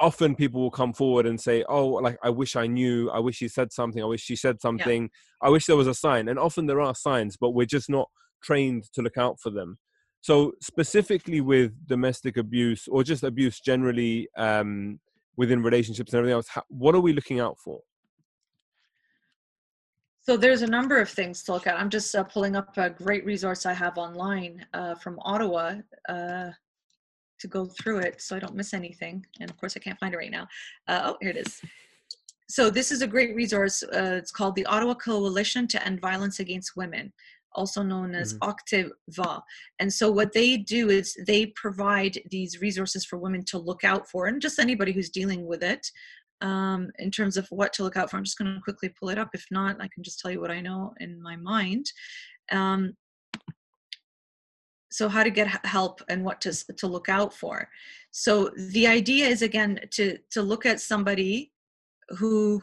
often 0.03 0.35
people 0.35 0.59
will 0.59 0.77
come 0.81 0.91
forward 0.91 1.25
and 1.25 1.39
say 1.39 1.63
oh 1.69 1.87
like 1.87 2.17
i 2.23 2.29
wish 2.29 2.57
i 2.57 2.67
knew. 2.67 3.09
I 3.09 3.19
wish 3.19 3.39
he 3.39 3.47
said 3.47 3.71
something. 3.71 4.03
I 4.03 4.05
wish 4.05 4.21
she 4.21 4.35
said 4.35 4.59
something. 4.59 5.03
Yeah. 5.03 5.47
i 5.47 5.49
wish 5.49 5.65
there 5.65 5.77
was 5.77 5.87
a 5.87 5.93
sign. 5.93 6.27
And 6.27 6.37
often 6.37 6.65
there 6.65 6.81
are 6.81 6.93
signs 6.93 7.37
but 7.37 7.51
we're 7.51 7.73
just 7.77 7.89
not 7.89 8.09
trained 8.43 8.83
to 8.93 9.01
look 9.01 9.17
out 9.17 9.39
for 9.39 9.49
them. 9.49 9.77
So 10.19 10.33
specifically 10.61 11.39
with 11.39 11.71
domestic 11.87 12.35
abuse 12.35 12.87
or 12.89 13.03
just 13.03 13.23
abuse 13.23 13.61
generally 13.61 14.27
um, 14.37 14.99
within 15.37 15.63
relationships 15.63 16.11
and 16.11 16.19
everything 16.19 16.35
else 16.35 16.49
how, 16.49 16.63
what 16.67 16.95
are 16.95 17.05
we 17.07 17.13
looking 17.13 17.39
out 17.39 17.57
for? 17.63 17.79
So 20.25 20.37
there's 20.37 20.63
a 20.63 20.67
number 20.77 20.97
of 20.99 21.09
things 21.09 21.43
to 21.43 21.53
look 21.53 21.67
at. 21.67 21.79
I'm 21.79 21.89
just 21.89 22.13
uh, 22.13 22.23
pulling 22.23 22.55
up 22.55 22.77
a 22.77 22.89
great 22.89 23.25
resource 23.25 23.65
I 23.65 23.73
have 23.73 23.97
online 23.97 24.65
uh, 24.73 24.95
from 24.95 25.17
Ottawa 25.21 25.75
uh, 26.09 26.49
to 27.43 27.47
go 27.57 27.65
through 27.77 27.99
it 28.07 28.15
so 28.21 28.35
I 28.35 28.39
don't 28.39 28.55
miss 28.55 28.73
anything. 28.73 29.15
And 29.39 29.49
of 29.51 29.57
course, 29.57 29.75
I 29.75 29.81
can't 29.85 29.99
find 29.99 30.13
it 30.13 30.17
right 30.23 30.31
now. 30.39 30.47
Uh, 30.87 31.01
oh, 31.07 31.17
here 31.21 31.29
it 31.35 31.37
is. 31.45 31.61
So 32.47 32.69
this 32.69 32.89
is 32.91 33.01
a 33.01 33.07
great 33.15 33.35
resource. 33.35 33.83
Uh, 33.83 34.17
it's 34.21 34.31
called 34.31 34.55
the 34.55 34.65
Ottawa 34.65 34.95
Coalition 34.95 35.67
to 35.67 35.85
End 35.85 35.99
Violence 35.99 36.39
Against 36.39 36.75
Women, 36.75 37.11
also 37.53 37.83
known 37.83 38.15
as 38.15 38.33
mm-hmm. 38.33 38.49
Octava. 38.49 39.41
And 39.79 39.91
so 39.91 40.11
what 40.11 40.33
they 40.33 40.57
do 40.57 40.89
is 40.89 41.17
they 41.27 41.47
provide 41.63 42.15
these 42.29 42.61
resources 42.61 43.05
for 43.05 43.17
women 43.17 43.43
to 43.45 43.57
look 43.57 43.83
out 43.83 44.09
for, 44.09 44.27
and 44.27 44.41
just 44.41 44.59
anybody 44.59 44.91
who's 44.93 45.09
dealing 45.09 45.45
with 45.45 45.63
it 45.63 45.85
um, 46.41 46.91
in 46.99 47.09
terms 47.11 47.37
of 47.37 47.47
what 47.49 47.73
to 47.73 47.83
look 47.83 47.97
out 47.97 48.09
for. 48.09 48.17
I'm 48.17 48.23
just 48.23 48.37
going 48.37 48.53
to 48.53 48.61
quickly 48.61 48.89
pull 48.99 49.09
it 49.09 49.17
up. 49.17 49.31
If 49.33 49.45
not, 49.51 49.81
I 49.81 49.89
can 49.93 50.03
just 50.03 50.19
tell 50.19 50.31
you 50.31 50.41
what 50.41 50.51
I 50.51 50.61
know 50.61 50.93
in 50.99 51.21
my 51.21 51.35
mind. 51.35 51.85
Um, 52.51 52.95
so 54.93 55.09
how 55.09 55.23
to 55.23 55.31
get 55.31 55.47
help 55.65 56.01
and 56.07 56.23
what 56.23 56.39
to 56.41 56.53
to 56.75 56.87
look 56.87 57.09
out 57.09 57.33
for. 57.33 57.67
So 58.11 58.51
the 58.55 58.85
idea 58.87 59.27
is 59.27 59.41
again 59.41 59.79
to 59.91 60.17
to 60.31 60.41
look 60.41 60.65
at 60.65 60.79
somebody 60.79 61.51
who 62.17 62.61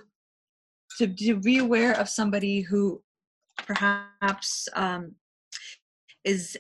to, 0.99 1.07
to 1.07 1.41
be 1.41 1.59
aware 1.59 1.93
of 1.93 2.09
somebody 2.09 2.61
who 2.61 3.03
perhaps 3.67 4.69
um, 4.75 5.17
is 6.25 6.57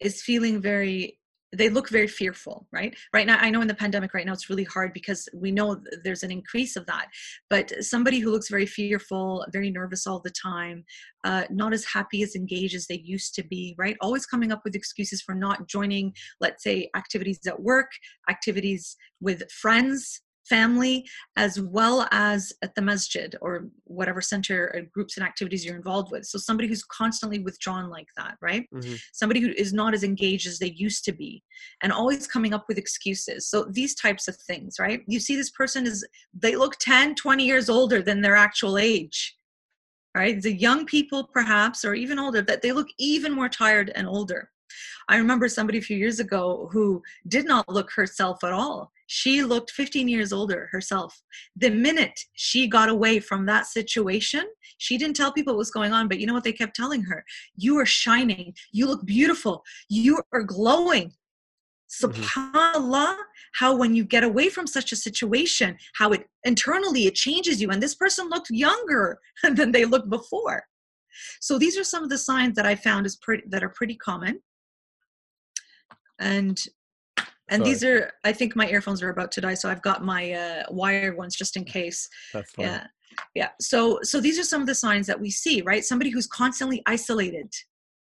is 0.00 0.22
feeling 0.22 0.60
very 0.60 1.18
they 1.52 1.68
look 1.68 1.88
very 1.88 2.06
fearful 2.06 2.66
right? 2.72 2.96
Right 3.14 3.26
now 3.26 3.38
i 3.40 3.50
know 3.50 3.60
in 3.60 3.68
the 3.68 3.74
pandemic 3.74 4.14
right 4.14 4.26
now 4.26 4.32
it's 4.32 4.50
really 4.50 4.64
hard 4.64 4.92
because 4.92 5.28
we 5.34 5.50
know 5.50 5.80
there's 6.04 6.22
an 6.22 6.30
increase 6.30 6.76
of 6.76 6.86
that 6.86 7.08
but 7.50 7.72
somebody 7.82 8.18
who 8.18 8.30
looks 8.30 8.48
very 8.48 8.66
fearful 8.66 9.46
very 9.52 9.70
nervous 9.70 10.06
all 10.06 10.20
the 10.20 10.30
time 10.30 10.84
uh, 11.24 11.44
not 11.50 11.72
as 11.72 11.84
happy 11.84 12.22
as 12.22 12.34
engaged 12.34 12.74
as 12.74 12.86
they 12.86 13.00
used 13.04 13.34
to 13.34 13.42
be 13.44 13.74
right? 13.78 13.96
Always 14.00 14.26
coming 14.26 14.52
up 14.52 14.62
with 14.64 14.74
excuses 14.74 15.22
for 15.22 15.34
not 15.34 15.68
joining 15.68 16.12
let's 16.40 16.62
say 16.62 16.90
activities 16.96 17.40
at 17.46 17.60
work 17.60 17.90
activities 18.28 18.96
with 19.20 19.50
friends 19.50 20.20
family 20.48 21.06
as 21.36 21.60
well 21.60 22.06
as 22.10 22.52
at 22.62 22.74
the 22.74 22.82
masjid 22.82 23.34
or 23.40 23.68
whatever 23.84 24.20
center 24.20 24.70
or 24.74 24.82
groups 24.92 25.16
and 25.16 25.26
activities 25.26 25.64
you're 25.64 25.76
involved 25.76 26.10
with. 26.10 26.24
So 26.24 26.38
somebody 26.38 26.68
who's 26.68 26.84
constantly 26.84 27.38
withdrawn 27.38 27.90
like 27.90 28.08
that 28.16 28.36
right? 28.40 28.66
Mm-hmm. 28.74 28.94
somebody 29.12 29.40
who 29.40 29.52
is 29.56 29.72
not 29.72 29.94
as 29.94 30.04
engaged 30.04 30.46
as 30.46 30.58
they 30.58 30.72
used 30.72 31.04
to 31.04 31.12
be 31.12 31.42
and 31.82 31.92
always 31.92 32.26
coming 32.26 32.54
up 32.54 32.64
with 32.68 32.78
excuses. 32.78 33.48
So 33.48 33.64
these 33.70 33.94
types 33.94 34.28
of 34.28 34.36
things 34.36 34.76
right? 34.78 35.02
You 35.06 35.20
see 35.20 35.36
this 35.36 35.50
person 35.50 35.86
is 35.86 36.06
they 36.32 36.56
look 36.56 36.76
10 36.78 37.14
20 37.14 37.44
years 37.44 37.68
older 37.68 38.02
than 38.02 38.20
their 38.20 38.36
actual 38.36 38.78
age 38.78 39.34
right? 40.16 40.40
The 40.40 40.52
young 40.52 40.86
people 40.86 41.28
perhaps 41.32 41.84
or 41.84 41.94
even 41.94 42.18
older 42.18 42.42
that 42.42 42.62
they 42.62 42.72
look 42.72 42.88
even 42.98 43.32
more 43.32 43.48
tired 43.48 43.92
and 43.94 44.06
older 44.06 44.50
I 45.08 45.16
remember 45.16 45.48
somebody 45.48 45.78
a 45.78 45.82
few 45.82 45.96
years 45.96 46.20
ago 46.20 46.68
who 46.72 47.02
did 47.26 47.46
not 47.46 47.68
look 47.68 47.90
herself 47.92 48.42
at 48.44 48.52
all. 48.52 48.92
She 49.06 49.42
looked 49.42 49.70
15 49.70 50.06
years 50.06 50.32
older 50.32 50.68
herself. 50.70 51.22
The 51.56 51.70
minute 51.70 52.20
she 52.34 52.68
got 52.68 52.90
away 52.90 53.20
from 53.20 53.46
that 53.46 53.66
situation, 53.66 54.44
she 54.76 54.98
didn't 54.98 55.16
tell 55.16 55.32
people 55.32 55.54
what 55.54 55.58
was 55.58 55.70
going 55.70 55.92
on, 55.92 56.08
but 56.08 56.20
you 56.20 56.26
know 56.26 56.34
what 56.34 56.44
they 56.44 56.52
kept 56.52 56.76
telling 56.76 57.02
her? 57.04 57.24
You 57.56 57.78
are 57.78 57.86
shining. 57.86 58.54
You 58.72 58.86
look 58.86 59.06
beautiful. 59.06 59.64
You 59.88 60.22
are 60.32 60.42
glowing. 60.42 61.12
Mm-hmm. 61.88 62.20
subhanallah 62.20 63.16
how 63.54 63.74
when 63.74 63.94
you 63.94 64.04
get 64.04 64.22
away 64.22 64.50
from 64.50 64.66
such 64.66 64.92
a 64.92 64.96
situation 64.96 65.74
how 65.94 66.12
it 66.12 66.28
internally 66.44 67.06
it 67.06 67.14
changes 67.14 67.62
you 67.62 67.70
and 67.70 67.82
this 67.82 67.94
person 67.94 68.28
looked 68.28 68.50
younger 68.50 69.18
than 69.54 69.72
they 69.72 69.86
looked 69.86 70.10
before 70.10 70.64
so 71.40 71.58
these 71.58 71.78
are 71.78 71.84
some 71.84 72.02
of 72.02 72.10
the 72.10 72.18
signs 72.18 72.54
that 72.56 72.66
i 72.66 72.74
found 72.74 73.06
is 73.06 73.16
pretty 73.16 73.42
that 73.48 73.64
are 73.64 73.70
pretty 73.70 73.96
common 73.96 74.38
and 76.18 76.58
and 77.50 77.60
Sorry. 77.60 77.70
these 77.70 77.84
are 77.84 78.12
i 78.24 78.32
think 78.32 78.54
my 78.56 78.68
earphones 78.68 79.02
are 79.02 79.10
about 79.10 79.32
to 79.32 79.40
die 79.40 79.54
so 79.54 79.70
i've 79.70 79.82
got 79.82 80.04
my 80.04 80.32
uh, 80.32 80.62
wired 80.70 81.16
ones 81.16 81.34
just 81.34 81.56
in 81.56 81.64
case. 81.64 82.08
That's 82.32 82.50
fine. 82.52 82.66
yeah 82.66 82.86
yeah. 83.34 83.48
So 83.60 84.00
so 84.02 84.20
these 84.20 84.38
are 84.38 84.44
some 84.44 84.60
of 84.60 84.66
the 84.66 84.74
signs 84.74 85.06
that 85.06 85.20
we 85.20 85.30
see 85.30 85.62
right? 85.62 85.84
Somebody 85.84 86.10
who's 86.10 86.26
constantly 86.26 86.82
isolated 86.86 87.52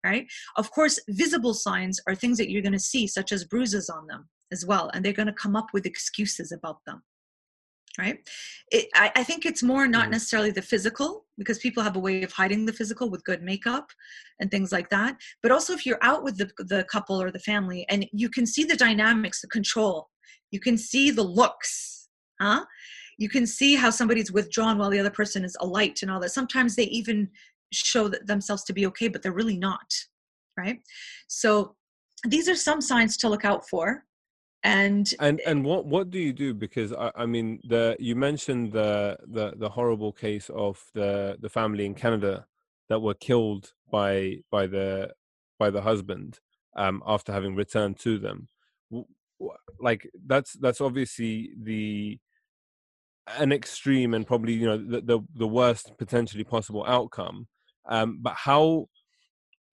right? 0.04 0.26
Of 0.56 0.70
course 0.70 1.00
visible 1.08 1.54
signs 1.54 2.00
are 2.06 2.14
things 2.14 2.38
that 2.38 2.50
you're 2.50 2.62
going 2.62 2.72
to 2.72 2.78
see 2.78 3.06
such 3.06 3.32
as 3.32 3.44
bruises 3.44 3.88
on 3.88 4.06
them 4.06 4.28
as 4.52 4.64
well 4.64 4.90
and 4.94 5.04
they're 5.04 5.12
going 5.12 5.26
to 5.26 5.32
come 5.32 5.56
up 5.56 5.66
with 5.72 5.86
excuses 5.86 6.52
about 6.52 6.78
them 6.86 7.02
right? 7.98 8.18
It, 8.70 8.88
I, 8.94 9.10
I, 9.16 9.24
think 9.24 9.46
it's 9.46 9.62
more 9.62 9.86
not 9.86 10.04
mm-hmm. 10.04 10.12
necessarily 10.12 10.50
the 10.50 10.62
physical 10.62 11.24
because 11.38 11.58
people 11.58 11.82
have 11.82 11.96
a 11.96 12.00
way 12.00 12.22
of 12.22 12.32
hiding 12.32 12.66
the 12.66 12.72
physical 12.72 13.08
with 13.10 13.24
good 13.24 13.42
makeup 13.42 13.90
and 14.40 14.50
things 14.50 14.72
like 14.72 14.90
that. 14.90 15.16
But 15.42 15.52
also 15.52 15.72
if 15.72 15.86
you're 15.86 15.98
out 16.02 16.22
with 16.22 16.36
the, 16.36 16.50
the 16.58 16.84
couple 16.90 17.20
or 17.20 17.30
the 17.30 17.38
family 17.38 17.86
and 17.88 18.06
you 18.12 18.28
can 18.28 18.46
see 18.46 18.64
the 18.64 18.76
dynamics 18.76 19.40
the 19.40 19.48
control. 19.48 20.08
You 20.50 20.60
can 20.60 20.78
see 20.78 21.10
the 21.10 21.22
looks 21.22 22.08
huh? 22.40 22.64
You 23.18 23.28
can 23.28 23.46
see 23.46 23.76
how 23.76 23.90
somebody's 23.90 24.30
withdrawn 24.30 24.78
while 24.78 24.90
the 24.90 24.98
other 24.98 25.10
person 25.10 25.44
is 25.44 25.56
alight 25.60 26.00
and 26.02 26.10
all 26.10 26.20
that. 26.20 26.30
Sometimes 26.30 26.76
they 26.76 26.84
even 26.84 27.30
show 27.72 28.08
themselves 28.08 28.62
to 28.64 28.72
be 28.72 28.86
okay 28.86 29.08
but 29.08 29.22
they're 29.22 29.32
really 29.32 29.58
not 29.58 29.92
right? 30.56 30.80
So 31.28 31.74
these 32.26 32.48
are 32.48 32.56
some 32.56 32.80
signs 32.80 33.16
to 33.18 33.28
look 33.28 33.44
out 33.44 33.68
for 33.68 34.04
and 34.66 35.14
and 35.20 35.40
and 35.46 35.64
what 35.64 35.86
what 35.86 36.10
do 36.10 36.18
you 36.18 36.32
do? 36.32 36.52
Because 36.52 36.92
I, 36.92 37.12
I 37.14 37.24
mean 37.24 37.60
the 37.62 37.96
you 38.00 38.16
mentioned 38.16 38.72
the 38.72 39.16
the 39.24 39.54
the 39.56 39.68
horrible 39.68 40.12
case 40.12 40.50
of 40.50 40.82
the 40.92 41.36
the 41.40 41.48
family 41.48 41.86
in 41.86 41.94
Canada 41.94 42.46
that 42.88 43.00
were 43.00 43.14
killed 43.14 43.72
by 43.92 44.38
by 44.50 44.66
the 44.66 45.12
by 45.60 45.70
the 45.70 45.82
husband 45.82 46.40
um 46.76 47.00
after 47.06 47.32
having 47.32 47.54
returned 47.54 47.96
to 48.00 48.18
them. 48.18 48.48
Like 49.78 50.10
that's 50.26 50.54
that's 50.54 50.80
obviously 50.80 51.50
the 51.62 52.18
an 53.38 53.52
extreme 53.52 54.14
and 54.14 54.26
probably 54.26 54.54
you 54.54 54.66
know 54.66 54.78
the 54.78 55.00
the, 55.00 55.20
the 55.36 55.46
worst 55.46 55.92
potentially 55.96 56.42
possible 56.44 56.84
outcome. 56.88 57.46
Um 57.88 58.18
but 58.20 58.34
how 58.34 58.88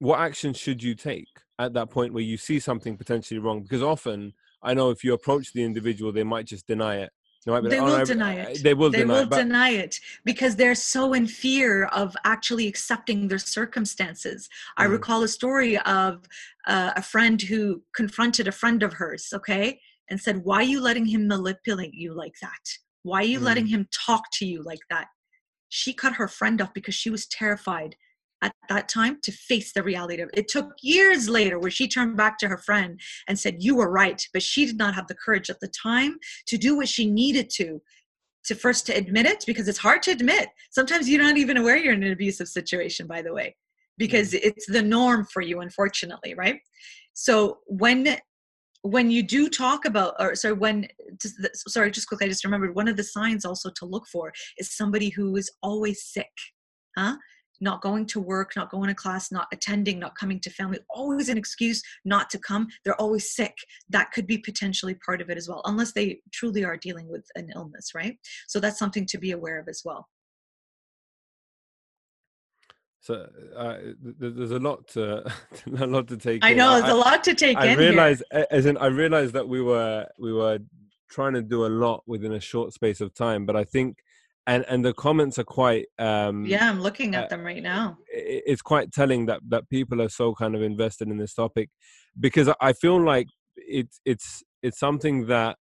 what 0.00 0.18
action 0.18 0.52
should 0.52 0.82
you 0.82 0.96
take 0.96 1.28
at 1.60 1.74
that 1.74 1.90
point 1.90 2.12
where 2.12 2.24
you 2.24 2.36
see 2.36 2.58
something 2.58 2.96
potentially 2.96 3.38
wrong? 3.38 3.62
Because 3.62 3.84
often 3.84 4.32
I 4.62 4.74
know 4.74 4.90
if 4.90 5.02
you 5.04 5.14
approach 5.14 5.52
the 5.52 5.64
individual, 5.64 6.12
they 6.12 6.24
might 6.24 6.46
just 6.46 6.66
deny 6.66 6.96
it. 6.96 7.10
They, 7.46 7.52
like, 7.52 7.62
they 7.64 7.80
will 7.80 7.94
oh, 7.94 8.04
deny 8.04 8.34
it. 8.34 8.62
They 8.62 8.74
will 8.74 8.90
they 8.90 8.98
deny 8.98 9.14
will 9.14 9.22
it. 9.22 9.30
deny 9.30 9.70
it 9.70 9.98
because 10.24 10.56
they're 10.56 10.74
so 10.74 11.14
in 11.14 11.26
fear 11.26 11.86
of 11.86 12.14
actually 12.24 12.66
accepting 12.68 13.28
their 13.28 13.38
circumstances. 13.38 14.46
Mm. 14.46 14.82
I 14.82 14.84
recall 14.84 15.22
a 15.22 15.28
story 15.28 15.78
of 15.78 16.26
uh, 16.66 16.92
a 16.96 17.02
friend 17.02 17.40
who 17.40 17.82
confronted 17.94 18.46
a 18.46 18.52
friend 18.52 18.82
of 18.82 18.92
hers, 18.92 19.28
okay, 19.32 19.80
and 20.10 20.20
said, 20.20 20.44
Why 20.44 20.56
are 20.56 20.62
you 20.64 20.82
letting 20.82 21.06
him 21.06 21.26
manipulate 21.26 21.94
you 21.94 22.12
like 22.12 22.34
that? 22.42 22.60
Why 23.04 23.20
are 23.20 23.24
you 23.24 23.40
mm. 23.40 23.44
letting 23.44 23.66
him 23.66 23.88
talk 24.06 24.24
to 24.34 24.46
you 24.46 24.62
like 24.62 24.82
that? 24.90 25.06
She 25.70 25.94
cut 25.94 26.14
her 26.14 26.28
friend 26.28 26.60
off 26.60 26.74
because 26.74 26.94
she 26.94 27.08
was 27.08 27.26
terrified 27.26 27.96
at 28.42 28.54
that 28.68 28.88
time 28.88 29.18
to 29.22 29.32
face 29.32 29.72
the 29.72 29.82
reality 29.82 30.22
of 30.22 30.30
it. 30.32 30.38
It 30.38 30.48
took 30.48 30.72
years 30.82 31.28
later 31.28 31.58
where 31.58 31.70
she 31.70 31.88
turned 31.88 32.16
back 32.16 32.38
to 32.38 32.48
her 32.48 32.58
friend 32.58 33.00
and 33.28 33.38
said, 33.38 33.62
You 33.62 33.76
were 33.76 33.90
right. 33.90 34.22
But 34.32 34.42
she 34.42 34.66
did 34.66 34.78
not 34.78 34.94
have 34.94 35.06
the 35.06 35.14
courage 35.14 35.50
at 35.50 35.60
the 35.60 35.68
time 35.68 36.16
to 36.46 36.56
do 36.56 36.76
what 36.76 36.88
she 36.88 37.10
needed 37.10 37.50
to, 37.56 37.80
to 38.44 38.54
first 38.54 38.86
to 38.86 38.96
admit 38.96 39.26
it, 39.26 39.44
because 39.46 39.68
it's 39.68 39.78
hard 39.78 40.02
to 40.02 40.10
admit. 40.10 40.48
Sometimes 40.70 41.08
you're 41.08 41.22
not 41.22 41.36
even 41.36 41.56
aware 41.56 41.76
you're 41.76 41.92
in 41.92 42.02
an 42.02 42.12
abusive 42.12 42.48
situation, 42.48 43.06
by 43.06 43.22
the 43.22 43.32
way, 43.32 43.54
because 43.98 44.32
mm. 44.32 44.40
it's 44.42 44.66
the 44.66 44.82
norm 44.82 45.26
for 45.32 45.42
you, 45.42 45.60
unfortunately, 45.60 46.34
right? 46.34 46.60
So 47.12 47.58
when 47.66 48.16
when 48.82 49.10
you 49.10 49.22
do 49.22 49.50
talk 49.50 49.84
about 49.84 50.14
or 50.18 50.34
sorry 50.34 50.54
when 50.54 50.88
sorry 51.54 51.90
just 51.90 52.08
quickly 52.08 52.24
i 52.24 52.28
just 52.30 52.44
remembered 52.44 52.74
one 52.74 52.88
of 52.88 52.96
the 52.96 53.04
signs 53.04 53.44
also 53.44 53.70
to 53.70 53.84
look 53.84 54.06
for 54.10 54.32
is 54.56 54.74
somebody 54.74 55.10
who 55.10 55.36
is 55.36 55.50
always 55.62 56.02
sick 56.02 56.30
huh 56.96 57.14
not 57.60 57.82
going 57.82 58.06
to 58.06 58.20
work, 58.20 58.52
not 58.56 58.70
going 58.70 58.88
to 58.88 58.94
class, 58.94 59.30
not 59.30 59.46
attending, 59.52 59.98
not 59.98 60.16
coming 60.16 60.40
to 60.40 60.50
family, 60.50 60.78
always 60.90 61.28
an 61.28 61.38
excuse 61.38 61.82
not 62.04 62.30
to 62.30 62.38
come. 62.38 62.68
They're 62.84 63.00
always 63.00 63.34
sick. 63.34 63.54
That 63.88 64.12
could 64.12 64.26
be 64.26 64.38
potentially 64.38 64.94
part 64.94 65.20
of 65.20 65.30
it 65.30 65.36
as 65.36 65.48
well, 65.48 65.62
unless 65.64 65.92
they 65.92 66.20
truly 66.32 66.64
are 66.64 66.76
dealing 66.76 67.08
with 67.08 67.26
an 67.34 67.50
illness, 67.54 67.94
right? 67.94 68.16
So 68.48 68.60
that's 68.60 68.78
something 68.78 69.06
to 69.06 69.18
be 69.18 69.32
aware 69.32 69.58
of 69.58 69.68
as 69.68 69.82
well. 69.84 70.08
So 73.02 73.26
uh, 73.56 73.76
there's 74.02 74.50
a 74.50 74.58
lot 74.58 74.86
to 74.88 75.24
a 75.78 75.86
lot 75.86 76.06
to 76.08 76.18
take. 76.18 76.44
I 76.44 76.52
know 76.52 76.78
there's 76.78 76.92
a 76.92 76.96
lot 76.96 77.24
to 77.24 77.34
take. 77.34 77.56
I 77.56 77.74
realize, 77.74 78.22
as 78.50 78.66
in, 78.66 78.76
I 78.76 78.86
realized 78.86 79.32
that 79.32 79.48
we 79.48 79.62
were 79.62 80.06
we 80.18 80.34
were 80.34 80.58
trying 81.10 81.32
to 81.32 81.42
do 81.42 81.66
a 81.66 81.68
lot 81.68 82.02
within 82.06 82.32
a 82.32 82.40
short 82.40 82.72
space 82.72 83.00
of 83.00 83.12
time, 83.14 83.46
but 83.46 83.56
I 83.56 83.64
think, 83.64 83.98
and 84.50 84.64
and 84.68 84.84
the 84.84 84.92
comments 84.92 85.38
are 85.38 85.44
quite. 85.44 85.86
um 85.98 86.44
Yeah, 86.44 86.68
I'm 86.68 86.80
looking 86.80 87.14
at 87.14 87.24
uh, 87.24 87.28
them 87.28 87.44
right 87.44 87.62
now. 87.62 87.98
It's 88.08 88.62
quite 88.62 88.92
telling 88.92 89.26
that 89.26 89.40
that 89.48 89.68
people 89.68 90.02
are 90.02 90.08
so 90.08 90.34
kind 90.34 90.54
of 90.56 90.62
invested 90.62 91.08
in 91.08 91.18
this 91.18 91.34
topic, 91.34 91.70
because 92.18 92.48
I 92.60 92.72
feel 92.72 93.00
like 93.12 93.28
it's 93.56 94.00
it's 94.04 94.42
it's 94.62 94.78
something 94.78 95.26
that 95.26 95.56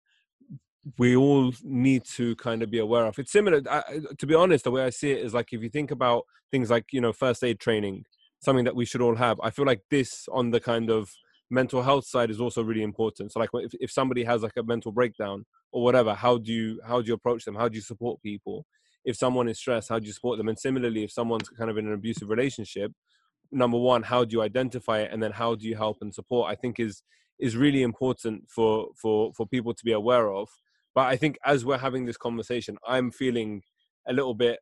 we 0.97 1.17
all 1.17 1.53
need 1.63 2.05
to 2.17 2.35
kind 2.37 2.63
of 2.63 2.71
be 2.71 2.79
aware 2.79 3.05
of. 3.05 3.19
It's 3.19 3.33
similar, 3.33 3.61
I, 3.71 3.83
to 4.19 4.27
be 4.27 4.35
honest. 4.35 4.65
The 4.65 4.71
way 4.71 4.85
I 4.85 4.91
see 4.91 5.11
it 5.11 5.25
is 5.27 5.35
like 5.35 5.53
if 5.53 5.63
you 5.63 5.69
think 5.69 5.91
about 5.91 6.23
things 6.51 6.71
like 6.71 6.87
you 6.93 7.03
know 7.03 7.13
first 7.13 7.45
aid 7.45 7.61
training, 7.61 8.05
something 8.41 8.65
that 8.65 8.77
we 8.77 8.87
should 8.87 9.03
all 9.03 9.17
have. 9.17 9.39
I 9.43 9.51
feel 9.51 9.67
like 9.67 9.83
this 9.91 10.27
on 10.33 10.51
the 10.51 10.61
kind 10.61 10.91
of 10.91 11.11
mental 11.51 11.83
health 11.83 12.07
side 12.07 12.31
is 12.31 12.41
also 12.41 12.63
really 12.63 12.83
important. 12.83 13.33
So 13.33 13.41
like 13.41 13.51
if, 13.55 13.73
if 13.81 13.91
somebody 13.91 14.25
has 14.25 14.43
like 14.43 14.57
a 14.57 14.63
mental 14.63 14.93
breakdown 14.93 15.45
or 15.73 15.83
whatever, 15.83 16.15
how 16.15 16.39
do 16.39 16.53
you 16.53 16.81
how 16.87 17.01
do 17.01 17.09
you 17.09 17.15
approach 17.15 17.45
them? 17.45 17.55
How 17.55 17.69
do 17.69 17.77
you 17.77 17.83
support 17.83 18.23
people? 18.23 18.67
If 19.05 19.17
someone 19.17 19.49
is 19.49 19.59
stressed, 19.59 19.89
how 19.89 19.99
do 19.99 20.07
you 20.07 20.13
support 20.13 20.39
them? 20.39 20.49
And 20.49 20.59
similarly, 20.59 21.05
if 21.05 21.13
someone's 21.13 21.49
kind 21.49 21.71
of 21.71 21.79
in 21.79 21.87
an 21.87 21.95
abusive 21.95 22.29
relationship, 22.29 22.93
number 23.51 23.79
one, 23.79 24.03
how 24.03 24.25
do 24.25 24.37
you 24.37 24.43
identify 24.43 25.01
it, 25.01 25.11
and 25.13 25.23
then 25.23 25.33
how 25.33 25.55
do 25.55 25.67
you 25.67 25.77
help 25.77 25.99
and 26.01 26.15
support? 26.15 26.51
I 26.51 26.55
think 26.55 26.79
is 26.79 27.03
is 27.39 27.57
really 27.57 27.83
important 27.83 28.45
for 28.49 28.89
for 29.01 29.33
for 29.33 29.47
people 29.47 29.73
to 29.73 29.85
be 29.85 29.93
aware 29.93 30.31
of 30.31 30.49
but 30.99 31.07
I 31.07 31.17
think 31.17 31.39
as 31.45 31.65
we're 31.65 31.79
having 31.79 32.07
this 32.07 32.17
conversation, 32.17 32.77
I'm 32.85 33.13
feeling 33.13 33.63
a 34.09 34.13
little 34.13 34.35
bit 34.35 34.59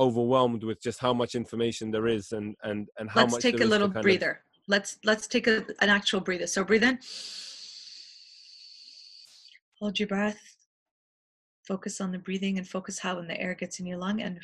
overwhelmed 0.00 0.64
with 0.64 0.82
just 0.82 0.98
how 0.98 1.14
much 1.14 1.36
information 1.36 1.92
there 1.92 2.08
is 2.08 2.32
and 2.32 2.56
and 2.64 2.88
and 2.98 3.08
how 3.08 3.20
let's 3.20 3.34
much. 3.34 3.44
Let's 3.44 3.56
take 3.58 3.64
a 3.64 3.70
little 3.70 3.86
breather. 3.86 4.40
Let's 4.68 4.98
let's 5.04 5.26
take 5.26 5.46
a, 5.46 5.64
an 5.80 5.88
actual 5.88 6.20
breather. 6.20 6.46
So 6.46 6.64
breathe 6.64 6.82
in. 6.82 6.98
Hold 9.80 9.98
your 9.98 10.08
breath. 10.08 10.40
Focus 11.66 12.00
on 12.00 12.12
the 12.12 12.18
breathing 12.18 12.58
and 12.58 12.66
focus 12.66 12.98
how 12.98 13.16
when 13.16 13.26
the 13.26 13.40
air 13.40 13.54
gets 13.54 13.80
in 13.80 13.86
your 13.86 13.98
lung 13.98 14.20
and 14.20 14.40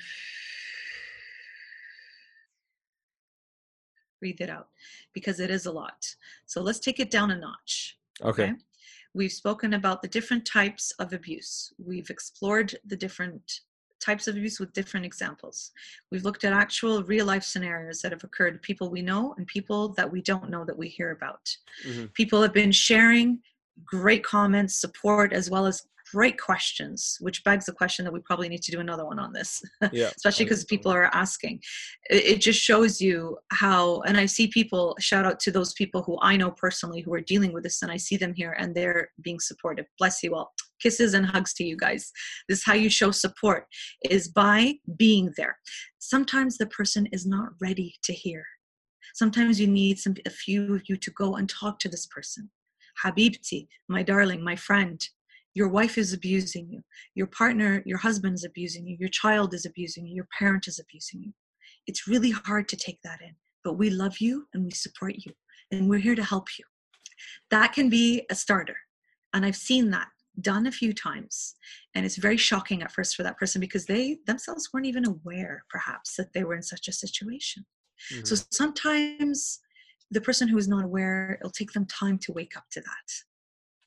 breathe 4.21 4.41
it 4.41 4.51
out 4.51 4.69
because 5.13 5.41
it 5.41 5.51
is 5.51 5.67
a 5.67 5.73
lot. 5.73 6.15
So 6.47 6.63
let's 6.63 6.79
take 6.79 7.01
it 7.01 7.11
down 7.11 7.31
a 7.31 7.37
notch. 7.37 7.99
Okay. 8.23 8.45
okay? 8.45 8.53
We've 9.15 9.33
spoken 9.33 9.75
about 9.75 10.01
the 10.01 10.09
different 10.09 10.47
types 10.47 10.93
of 10.99 11.13
abuse. 11.13 11.73
We've 11.79 12.09
explored 12.09 12.77
the 12.87 12.97
different 12.97 13.61
types 14.03 14.27
of 14.27 14.37
abuse 14.37 14.59
with 14.59 14.73
different 14.73 15.07
examples. 15.07 15.71
We've 16.11 16.25
looked 16.25 16.45
at 16.45 16.53
actual 16.53 17.03
real 17.05 17.27
life 17.27 17.45
scenarios 17.45 18.03
that 18.03 18.13
have 18.13 18.25
occurred, 18.25 18.61
people 18.63 18.91
we 18.91 19.03
know 19.03 19.35
and 19.39 19.47
people 19.47 19.91
that 19.95 20.11
we 20.11 20.21
don't 20.21 20.51
know 20.51 20.65
that 20.65 20.77
we 20.77 20.89
hear 20.89 21.13
about. 21.13 21.55
Mm-hmm. 21.87 22.07
People 22.15 22.43
have 22.43 22.53
been 22.53 22.73
sharing 22.73 23.41
great 23.85 24.25
comments, 24.25 24.75
support, 24.75 25.33
as 25.33 25.49
well 25.49 25.67
as 25.67 25.87
great 26.13 26.39
questions, 26.39 27.17
which 27.21 27.43
begs 27.43 27.65
the 27.65 27.73
question 27.73 28.05
that 28.05 28.13
we 28.13 28.21
probably 28.21 28.49
need 28.49 28.63
to 28.63 28.71
do 28.71 28.81
another 28.81 29.07
one 29.07 29.19
on 29.19 29.33
this, 29.33 29.63
yeah, 29.93 30.11
especially 30.15 30.45
because 30.45 30.65
people 30.65 30.93
are 30.93 31.11
asking. 31.15 31.61
It, 32.11 32.25
it, 32.25 32.41
just 32.41 32.61
shows 32.61 33.01
you 33.01 33.39
how, 33.51 34.01
and 34.03 34.19
I 34.19 34.27
see 34.27 34.47
people 34.49 34.95
shout 35.01 35.25
out 35.25 35.41
to 35.41 35.51
those 35.51 35.73
people 35.73 36.03
who 36.03 36.19
I 36.21 36.37
know 36.37 36.51
personally 36.51 37.01
who 37.01 37.15
are 37.15 37.21
dealing 37.21 37.53
with 37.53 37.63
this, 37.63 37.81
and 37.83 37.91
I 37.91 37.97
see 37.97 38.17
them 38.17 38.35
here 38.35 38.55
and 38.59 38.75
they're 38.75 39.09
being 39.23 39.41
supportive. 39.41 39.87
Bless 39.99 40.23
you 40.23 40.35
all. 40.35 40.53
Kisses 40.83 41.15
and 41.15 41.25
hugs 41.25 41.55
to 41.55 41.65
you 41.65 41.77
guys. 41.77 42.13
This 42.49 42.59
is 42.59 42.65
how 42.65 42.75
you 42.75 42.91
show 42.91 43.11
support 43.11 43.67
is 44.11 44.29
by 44.29 44.75
being 44.97 45.33
there. 45.37 45.57
Sometimes 45.99 46.59
the 46.59 46.67
person 46.67 47.07
is 47.13 47.25
not 47.25 47.51
ready 47.61 47.95
to 48.05 48.13
hear. 48.13 48.45
Sometimes 49.15 49.61
you 49.61 49.67
need 49.67 49.99
some 49.99 50.15
a 50.27 50.31
few 50.31 50.75
of 50.75 50.83
you 50.89 50.97
to 50.97 51.11
go 51.13 51.37
and 51.37 51.49
talk 51.49 51.79
to 51.81 51.89
this 51.89 52.07
person. 52.07 52.51
Habibti, 53.05 53.69
my 53.89 54.03
darling, 54.03 54.43
my 54.45 54.57
friend, 54.57 55.01
your 55.55 55.69
wife 55.69 55.99
is 55.99 56.13
abusing 56.13 56.69
you 56.71 56.83
your 57.15 57.27
partner 57.27 57.83
your 57.85 57.99
husband 57.99 58.35
is 58.35 58.45
abusing 58.45 58.87
you 58.87 58.97
your 58.99 59.09
child 59.09 59.55
is 59.55 59.67
abusing 59.67 60.07
you 60.07 60.15
your 60.15 60.29
parent 60.39 60.67
is 60.69 60.79
abusing 60.79 61.23
you. 61.23 61.33
It's 61.87 62.07
really 62.07 62.31
hard 62.31 62.69
to 62.69 62.77
take 62.77 63.01
that 63.03 63.21
in 63.21 63.35
but 63.65 63.75
we 63.75 63.91
love 63.91 64.19
you 64.19 64.47
and 64.55 64.65
we 64.65 64.71
support 64.71 65.15
you 65.19 65.33
and 65.71 65.89
we're 65.89 65.99
here 65.99 66.15
to 66.15 66.25
help 66.25 66.49
you. 66.59 66.65
That 67.51 67.73
can 67.73 67.89
be 67.89 68.25
a 68.31 68.35
starter 68.35 68.77
and 69.33 69.45
i've 69.45 69.57
seen 69.57 69.91
that 69.91 70.09
done 70.41 70.67
a 70.67 70.73
few 70.73 70.95
times 70.95 71.55
and 71.95 72.07
it's 72.07 72.17
very 72.17 72.39
shocking 72.39 72.83
at 72.83 72.91
first 72.91 73.15
for 73.15 73.23
that 73.23 73.37
person 73.37 73.61
because 73.61 73.85
they 73.85 74.19
themselves 74.27 74.71
weren't 74.73 74.87
even 74.87 75.07
aware 75.07 75.63
perhaps 75.69 76.17
that 76.17 76.33
they 76.33 76.43
were 76.43 76.55
in 76.55 76.63
such 76.63 76.89
a 76.89 76.93
situation. 76.93 77.65
Mm-hmm. 78.13 78.25
so 78.25 78.37
sometimes 78.51 79.61
the 80.11 80.21
person 80.21 80.49
who 80.49 80.59
is 80.59 80.67
not 80.67 80.85
aware 80.85 81.39
it'll 81.41 81.51
take 81.51 81.73
them 81.73 81.87
time 81.87 82.19
to 82.19 82.33
wake 82.33 82.57
up 82.57 82.65
to 82.73 82.81
that 82.81 83.09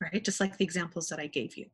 right? 0.00 0.24
Just 0.24 0.40
like 0.40 0.56
the 0.56 0.64
examples 0.64 1.08
that 1.08 1.20
I 1.20 1.26
gave 1.26 1.56
you. 1.56 1.66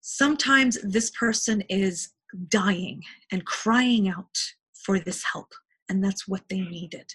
Sometimes 0.00 0.78
this 0.82 1.10
person 1.10 1.62
is 1.68 2.10
dying 2.48 3.02
and 3.32 3.44
crying 3.46 4.08
out 4.08 4.38
for 4.74 4.98
this 4.98 5.24
help, 5.24 5.54
and 5.88 6.04
that's 6.04 6.28
what 6.28 6.42
they 6.48 6.60
needed. 6.60 7.14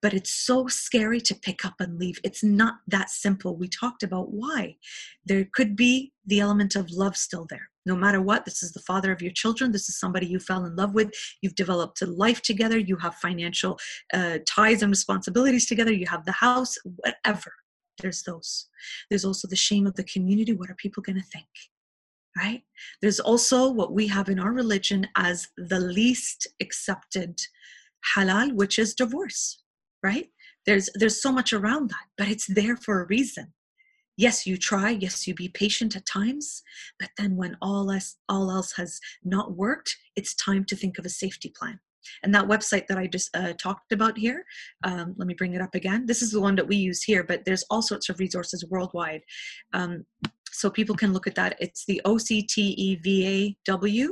But 0.00 0.14
it's 0.14 0.32
so 0.32 0.66
scary 0.68 1.20
to 1.22 1.34
pick 1.34 1.64
up 1.64 1.80
and 1.80 1.98
leave. 1.98 2.20
It's 2.22 2.44
not 2.44 2.76
that 2.86 3.10
simple. 3.10 3.56
We 3.56 3.68
talked 3.68 4.02
about 4.02 4.30
why. 4.30 4.76
There 5.24 5.48
could 5.52 5.74
be 5.74 6.12
the 6.26 6.40
element 6.40 6.76
of 6.76 6.90
love 6.90 7.16
still 7.16 7.46
there. 7.50 7.68
No 7.86 7.96
matter 7.96 8.20
what, 8.20 8.44
this 8.44 8.62
is 8.62 8.72
the 8.72 8.80
father 8.80 9.10
of 9.12 9.22
your 9.22 9.32
children. 9.32 9.72
This 9.72 9.88
is 9.88 9.98
somebody 9.98 10.26
you 10.26 10.38
fell 10.38 10.64
in 10.64 10.76
love 10.76 10.94
with. 10.94 11.10
You've 11.40 11.54
developed 11.54 12.02
a 12.02 12.06
life 12.06 12.42
together. 12.42 12.78
You 12.78 12.96
have 12.96 13.14
financial 13.16 13.78
uh, 14.12 14.38
ties 14.46 14.82
and 14.82 14.90
responsibilities 14.90 15.66
together. 15.66 15.92
You 15.92 16.06
have 16.06 16.24
the 16.24 16.32
house, 16.32 16.76
whatever 16.84 17.52
there's 18.00 18.22
those. 18.22 18.66
There's 19.10 19.24
also 19.24 19.48
the 19.48 19.56
shame 19.56 19.86
of 19.86 19.94
the 19.94 20.04
community. 20.04 20.52
What 20.52 20.70
are 20.70 20.76
people 20.76 21.02
going 21.02 21.20
to 21.20 21.26
think 21.26 21.46
right? 22.36 22.62
There's 23.02 23.20
also 23.20 23.70
what 23.70 23.92
we 23.92 24.06
have 24.08 24.28
in 24.28 24.38
our 24.38 24.52
religion 24.52 25.08
as 25.16 25.48
the 25.56 25.80
least 25.80 26.46
accepted 26.60 27.40
halal 28.16 28.52
which 28.54 28.78
is 28.78 28.94
divorce 28.94 29.62
right? 30.02 30.28
There's 30.66 30.88
there's 30.94 31.20
so 31.20 31.32
much 31.32 31.52
around 31.52 31.90
that 31.90 32.06
but 32.16 32.28
it's 32.28 32.46
there 32.46 32.76
for 32.76 33.00
a 33.00 33.06
reason. 33.06 33.52
Yes 34.16 34.46
you 34.46 34.56
try. 34.56 34.90
Yes 34.90 35.26
you 35.26 35.34
be 35.34 35.48
patient 35.48 35.96
at 35.96 36.06
times 36.06 36.62
but 37.00 37.10
then 37.18 37.36
when 37.36 37.56
all 37.60 37.90
else 37.90 38.16
all 38.28 38.50
else 38.50 38.72
has 38.72 39.00
not 39.24 39.56
worked 39.56 39.96
it's 40.16 40.34
time 40.34 40.64
to 40.66 40.76
think 40.76 40.98
of 40.98 41.04
a 41.04 41.10
safety 41.10 41.52
plan 41.56 41.80
and 42.22 42.34
that 42.34 42.48
website 42.48 42.86
that 42.88 42.98
I 42.98 43.06
just 43.06 43.34
uh, 43.36 43.52
talked 43.54 43.92
about 43.92 44.18
here, 44.18 44.44
um, 44.84 45.14
let 45.16 45.26
me 45.26 45.34
bring 45.34 45.54
it 45.54 45.62
up 45.62 45.74
again. 45.74 46.06
This 46.06 46.22
is 46.22 46.30
the 46.30 46.40
one 46.40 46.56
that 46.56 46.66
we 46.66 46.76
use 46.76 47.02
here, 47.02 47.24
but 47.24 47.44
there's 47.44 47.64
all 47.70 47.82
sorts 47.82 48.08
of 48.08 48.18
resources 48.18 48.64
worldwide. 48.68 49.22
Um, 49.72 50.04
so 50.50 50.70
people 50.70 50.96
can 50.96 51.12
look 51.12 51.26
at 51.26 51.34
that. 51.36 51.56
It's 51.60 51.84
the 51.84 52.00
OCTEVAW. 52.04 54.08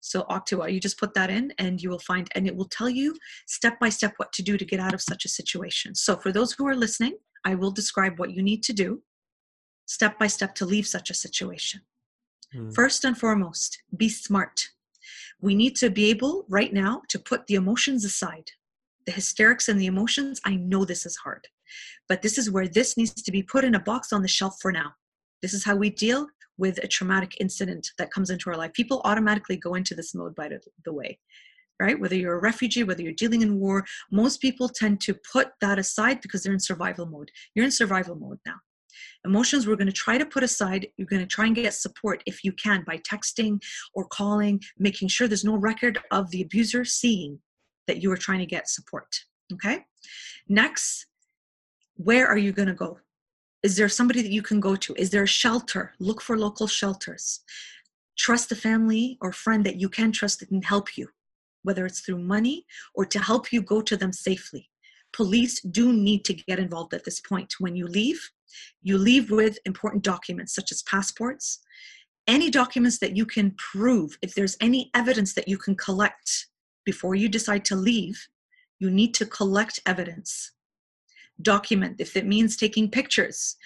So 0.00 0.24
Octua, 0.24 0.72
you 0.72 0.80
just 0.80 0.98
put 0.98 1.14
that 1.14 1.30
in 1.30 1.52
and 1.58 1.82
you 1.82 1.88
will 1.88 1.98
find, 1.98 2.28
and 2.34 2.46
it 2.46 2.54
will 2.54 2.68
tell 2.68 2.90
you 2.90 3.16
step 3.46 3.80
by 3.80 3.88
step 3.88 4.12
what 4.18 4.32
to 4.34 4.42
do 4.42 4.58
to 4.58 4.64
get 4.64 4.78
out 4.78 4.92
of 4.92 5.00
such 5.00 5.24
a 5.24 5.30
situation. 5.30 5.94
So 5.94 6.16
for 6.16 6.30
those 6.30 6.52
who 6.52 6.66
are 6.66 6.76
listening, 6.76 7.16
I 7.44 7.54
will 7.54 7.70
describe 7.70 8.18
what 8.18 8.32
you 8.32 8.42
need 8.42 8.62
to 8.64 8.72
do 8.72 9.02
step 9.86 10.18
by 10.18 10.26
step 10.26 10.54
to 10.56 10.66
leave 10.66 10.86
such 10.86 11.10
a 11.10 11.14
situation. 11.14 11.80
Hmm. 12.52 12.70
First 12.70 13.04
and 13.04 13.16
foremost, 13.16 13.82
be 13.96 14.08
smart. 14.08 14.70
We 15.44 15.54
need 15.54 15.76
to 15.76 15.90
be 15.90 16.08
able 16.08 16.46
right 16.48 16.72
now 16.72 17.02
to 17.10 17.18
put 17.18 17.46
the 17.46 17.56
emotions 17.56 18.02
aside. 18.02 18.50
The 19.04 19.12
hysterics 19.12 19.68
and 19.68 19.78
the 19.78 19.84
emotions, 19.84 20.40
I 20.46 20.54
know 20.56 20.86
this 20.86 21.04
is 21.04 21.16
hard, 21.16 21.46
but 22.08 22.22
this 22.22 22.38
is 22.38 22.50
where 22.50 22.66
this 22.66 22.96
needs 22.96 23.12
to 23.22 23.30
be 23.30 23.42
put 23.42 23.62
in 23.62 23.74
a 23.74 23.80
box 23.80 24.10
on 24.10 24.22
the 24.22 24.28
shelf 24.28 24.56
for 24.62 24.72
now. 24.72 24.94
This 25.42 25.52
is 25.52 25.62
how 25.62 25.76
we 25.76 25.90
deal 25.90 26.26
with 26.56 26.82
a 26.82 26.88
traumatic 26.88 27.36
incident 27.40 27.90
that 27.98 28.10
comes 28.10 28.30
into 28.30 28.48
our 28.48 28.56
life. 28.56 28.72
People 28.72 29.02
automatically 29.04 29.58
go 29.58 29.74
into 29.74 29.94
this 29.94 30.14
mode 30.14 30.34
by 30.34 30.48
the 30.48 30.92
way, 30.94 31.18
right? 31.78 32.00
Whether 32.00 32.16
you're 32.16 32.38
a 32.38 32.40
refugee, 32.40 32.82
whether 32.82 33.02
you're 33.02 33.12
dealing 33.12 33.42
in 33.42 33.60
war, 33.60 33.84
most 34.10 34.40
people 34.40 34.70
tend 34.70 35.02
to 35.02 35.14
put 35.30 35.48
that 35.60 35.78
aside 35.78 36.22
because 36.22 36.42
they're 36.42 36.54
in 36.54 36.58
survival 36.58 37.04
mode. 37.04 37.30
You're 37.54 37.66
in 37.66 37.70
survival 37.70 38.16
mode 38.16 38.38
now. 38.46 38.56
Emotions 39.24 39.66
we're 39.66 39.76
going 39.76 39.86
to 39.86 39.92
try 39.92 40.18
to 40.18 40.26
put 40.26 40.42
aside. 40.42 40.88
You're 40.96 41.06
going 41.06 41.22
to 41.22 41.26
try 41.26 41.46
and 41.46 41.54
get 41.54 41.74
support 41.74 42.22
if 42.26 42.44
you 42.44 42.52
can 42.52 42.84
by 42.86 42.98
texting 42.98 43.60
or 43.94 44.06
calling, 44.06 44.60
making 44.78 45.08
sure 45.08 45.28
there's 45.28 45.44
no 45.44 45.56
record 45.56 45.98
of 46.10 46.30
the 46.30 46.42
abuser 46.42 46.84
seeing 46.84 47.38
that 47.86 48.02
you 48.02 48.10
are 48.12 48.16
trying 48.16 48.40
to 48.40 48.46
get 48.46 48.68
support. 48.68 49.24
Okay? 49.52 49.84
Next, 50.48 51.06
where 51.96 52.26
are 52.26 52.38
you 52.38 52.52
going 52.52 52.68
to 52.68 52.74
go? 52.74 52.98
Is 53.62 53.76
there 53.76 53.88
somebody 53.88 54.20
that 54.22 54.32
you 54.32 54.42
can 54.42 54.60
go 54.60 54.76
to? 54.76 54.94
Is 54.96 55.10
there 55.10 55.22
a 55.22 55.28
shelter? 55.28 55.94
Look 55.98 56.20
for 56.20 56.36
local 56.38 56.66
shelters. 56.66 57.40
Trust 58.16 58.52
a 58.52 58.56
family 58.56 59.18
or 59.20 59.32
friend 59.32 59.64
that 59.64 59.80
you 59.80 59.88
can 59.88 60.12
trust 60.12 60.40
that 60.40 60.48
can 60.48 60.62
help 60.62 60.96
you, 60.96 61.08
whether 61.62 61.86
it's 61.86 62.00
through 62.00 62.18
money 62.18 62.66
or 62.94 63.06
to 63.06 63.18
help 63.18 63.52
you 63.52 63.62
go 63.62 63.80
to 63.80 63.96
them 63.96 64.12
safely. 64.12 64.70
Police 65.12 65.60
do 65.62 65.92
need 65.92 66.24
to 66.26 66.34
get 66.34 66.58
involved 66.58 66.92
at 66.92 67.04
this 67.04 67.20
point. 67.20 67.54
When 67.58 67.74
you 67.76 67.86
leave, 67.86 68.30
you 68.82 68.98
leave 68.98 69.30
with 69.30 69.58
important 69.64 70.04
documents 70.04 70.54
such 70.54 70.70
as 70.72 70.82
passports, 70.82 71.60
any 72.26 72.50
documents 72.50 72.98
that 72.98 73.16
you 73.16 73.26
can 73.26 73.52
prove, 73.52 74.16
if 74.22 74.34
there's 74.34 74.56
any 74.60 74.90
evidence 74.94 75.34
that 75.34 75.48
you 75.48 75.58
can 75.58 75.74
collect 75.74 76.46
before 76.84 77.14
you 77.14 77.28
decide 77.28 77.64
to 77.66 77.76
leave, 77.76 78.28
you 78.78 78.90
need 78.90 79.14
to 79.14 79.26
collect 79.26 79.80
evidence. 79.86 80.52
Document 81.42 81.96
if 81.98 82.16
it 82.16 82.26
means 82.26 82.56
taking 82.56 82.90
pictures 82.90 83.56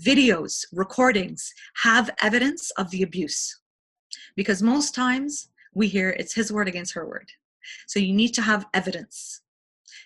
videos 0.00 0.64
recordings 0.72 1.52
have 1.82 2.10
evidence 2.20 2.70
of 2.72 2.90
the 2.90 3.02
abuse. 3.02 3.60
Because 4.36 4.62
most 4.62 4.94
times 4.94 5.48
we 5.74 5.88
hear 5.88 6.10
it's 6.10 6.34
his 6.34 6.52
word 6.52 6.68
against 6.68 6.94
her 6.94 7.06
word. 7.06 7.30
So 7.86 7.98
you 7.98 8.12
need 8.12 8.34
to 8.34 8.42
have 8.42 8.66
evidence. 8.74 9.40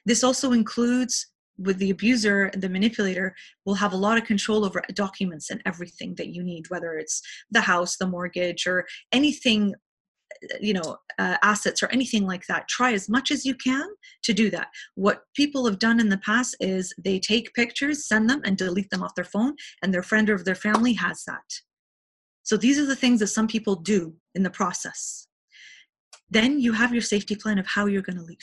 This 0.05 0.23
also 0.23 0.53
includes 0.53 1.27
with 1.59 1.79
the 1.79 1.91
abuser 1.91 2.45
and 2.45 2.63
the 2.63 2.69
manipulator 2.69 3.35
will 3.65 3.75
have 3.75 3.93
a 3.93 3.97
lot 3.97 4.19
of 4.19 4.25
control 4.25 4.65
over 4.65 4.83
documents 4.95 5.51
and 5.51 5.61
everything 5.67 6.15
that 6.15 6.29
you 6.29 6.43
need 6.43 6.71
whether 6.71 6.99
it's 6.99 7.21
the 7.51 7.61
house 7.61 7.97
the 7.97 8.07
mortgage 8.07 8.67
or 8.67 8.87
anything 9.13 9.75
you 10.61 10.73
know 10.73 10.99
uh, 11.19 11.37
assets 11.43 11.83
or 11.83 11.89
anything 11.89 12.27
like 12.27 12.47
that. 12.47 12.69
Try 12.69 12.93
as 12.93 13.09
much 13.09 13.31
as 13.31 13.45
you 13.45 13.55
can 13.55 13.89
to 14.23 14.33
do 14.33 14.51
that. 14.51 14.69
What 14.95 15.23
people 15.35 15.67
have 15.67 15.79
done 15.79 16.01
in 16.01 16.09
the 16.09 16.19
past 16.19 16.57
is 16.61 16.95
they 16.99 17.19
take 17.19 17.55
pictures 17.55 18.07
send 18.07 18.31
them 18.31 18.43
and 18.45 18.57
delete 18.57 18.91
them 18.91 19.03
off 19.03 19.15
their 19.15 19.25
phone 19.25 19.55
and 19.83 19.93
their 19.93 20.03
friend 20.03 20.31
or 20.31 20.39
their 20.39 20.55
family 20.55 20.93
has 20.95 21.25
that. 21.25 21.61
So 22.43 22.57
these 22.57 22.79
are 22.79 22.87
the 22.87 22.97
things 22.97 23.21
that 23.21 23.27
some 23.29 23.49
people 23.49 23.77
do 23.77 24.15
in 24.35 24.43
the 24.43 24.51
process. 24.51 25.27
Then 26.31 26.61
you 26.61 26.73
have 26.73 26.93
your 26.93 27.03
safety 27.03 27.35
plan 27.35 27.59
of 27.59 27.67
how 27.67 27.87
you're 27.87 28.03
going 28.03 28.19
to 28.19 28.23
leave. 28.23 28.39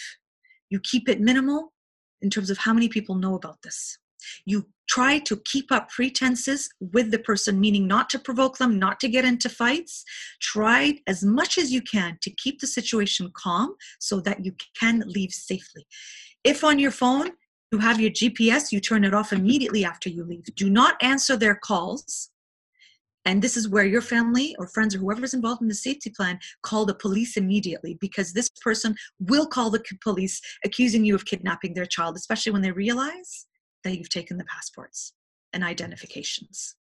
You 0.69 0.79
keep 0.79 1.07
it 1.07 1.21
minimal 1.21 1.73
in 2.21 2.29
terms 2.29 2.49
of 2.49 2.57
how 2.57 2.73
many 2.73 2.89
people 2.89 3.15
know 3.15 3.35
about 3.35 3.61
this 3.61 3.97
you 4.45 4.65
try 4.87 5.19
to 5.19 5.37
keep 5.45 5.71
up 5.71 5.89
pretenses 5.89 6.69
with 6.79 7.11
the 7.11 7.19
person, 7.19 7.59
meaning 7.59 7.87
not 7.87 8.09
to 8.11 8.19
provoke 8.19 8.57
them, 8.57 8.77
not 8.77 8.99
to 8.99 9.07
get 9.07 9.25
into 9.25 9.49
fights. 9.49 10.03
Try 10.41 10.99
as 11.07 11.23
much 11.23 11.57
as 11.57 11.71
you 11.71 11.81
can 11.81 12.17
to 12.21 12.29
keep 12.29 12.59
the 12.59 12.67
situation 12.67 13.31
calm 13.35 13.75
so 13.99 14.19
that 14.21 14.45
you 14.45 14.53
can 14.79 15.03
leave 15.05 15.31
safely. 15.31 15.85
If 16.43 16.63
on 16.63 16.79
your 16.79 16.91
phone 16.91 17.31
you 17.71 17.79
have 17.79 17.99
your 17.99 18.11
GPS, 18.11 18.71
you 18.71 18.79
turn 18.79 19.03
it 19.03 19.13
off 19.13 19.33
immediately 19.33 19.83
after 19.83 20.09
you 20.09 20.23
leave. 20.23 20.45
Do 20.55 20.69
not 20.69 20.95
answer 21.01 21.35
their 21.35 21.55
calls. 21.55 22.29
And 23.25 23.41
this 23.41 23.57
is 23.57 23.67
where 23.67 23.85
your 23.85 24.01
family 24.01 24.55
or 24.59 24.67
friends 24.67 24.93
or 24.93 24.99
whoever's 24.99 25.33
involved 25.33 25.61
in 25.61 25.67
the 25.67 25.73
safety 25.73 26.11
plan 26.11 26.39
call 26.61 26.85
the 26.85 26.93
police 26.93 27.37
immediately 27.37 27.97
because 27.99 28.33
this 28.33 28.49
person 28.61 28.95
will 29.19 29.47
call 29.47 29.71
the 29.71 29.83
police 30.01 30.39
accusing 30.63 31.03
you 31.03 31.15
of 31.15 31.25
kidnapping 31.25 31.73
their 31.73 31.87
child, 31.87 32.15
especially 32.15 32.51
when 32.51 32.61
they 32.61 32.71
realize 32.71 33.47
that 33.83 33.97
you've 33.97 34.09
taken 34.09 34.37
the 34.37 34.45
passports 34.45 35.13
and 35.53 35.63
identifications. 35.63 36.75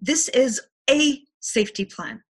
This 0.00 0.28
is 0.30 0.60
a 0.90 1.22
safety 1.40 1.84
plan 1.84 2.22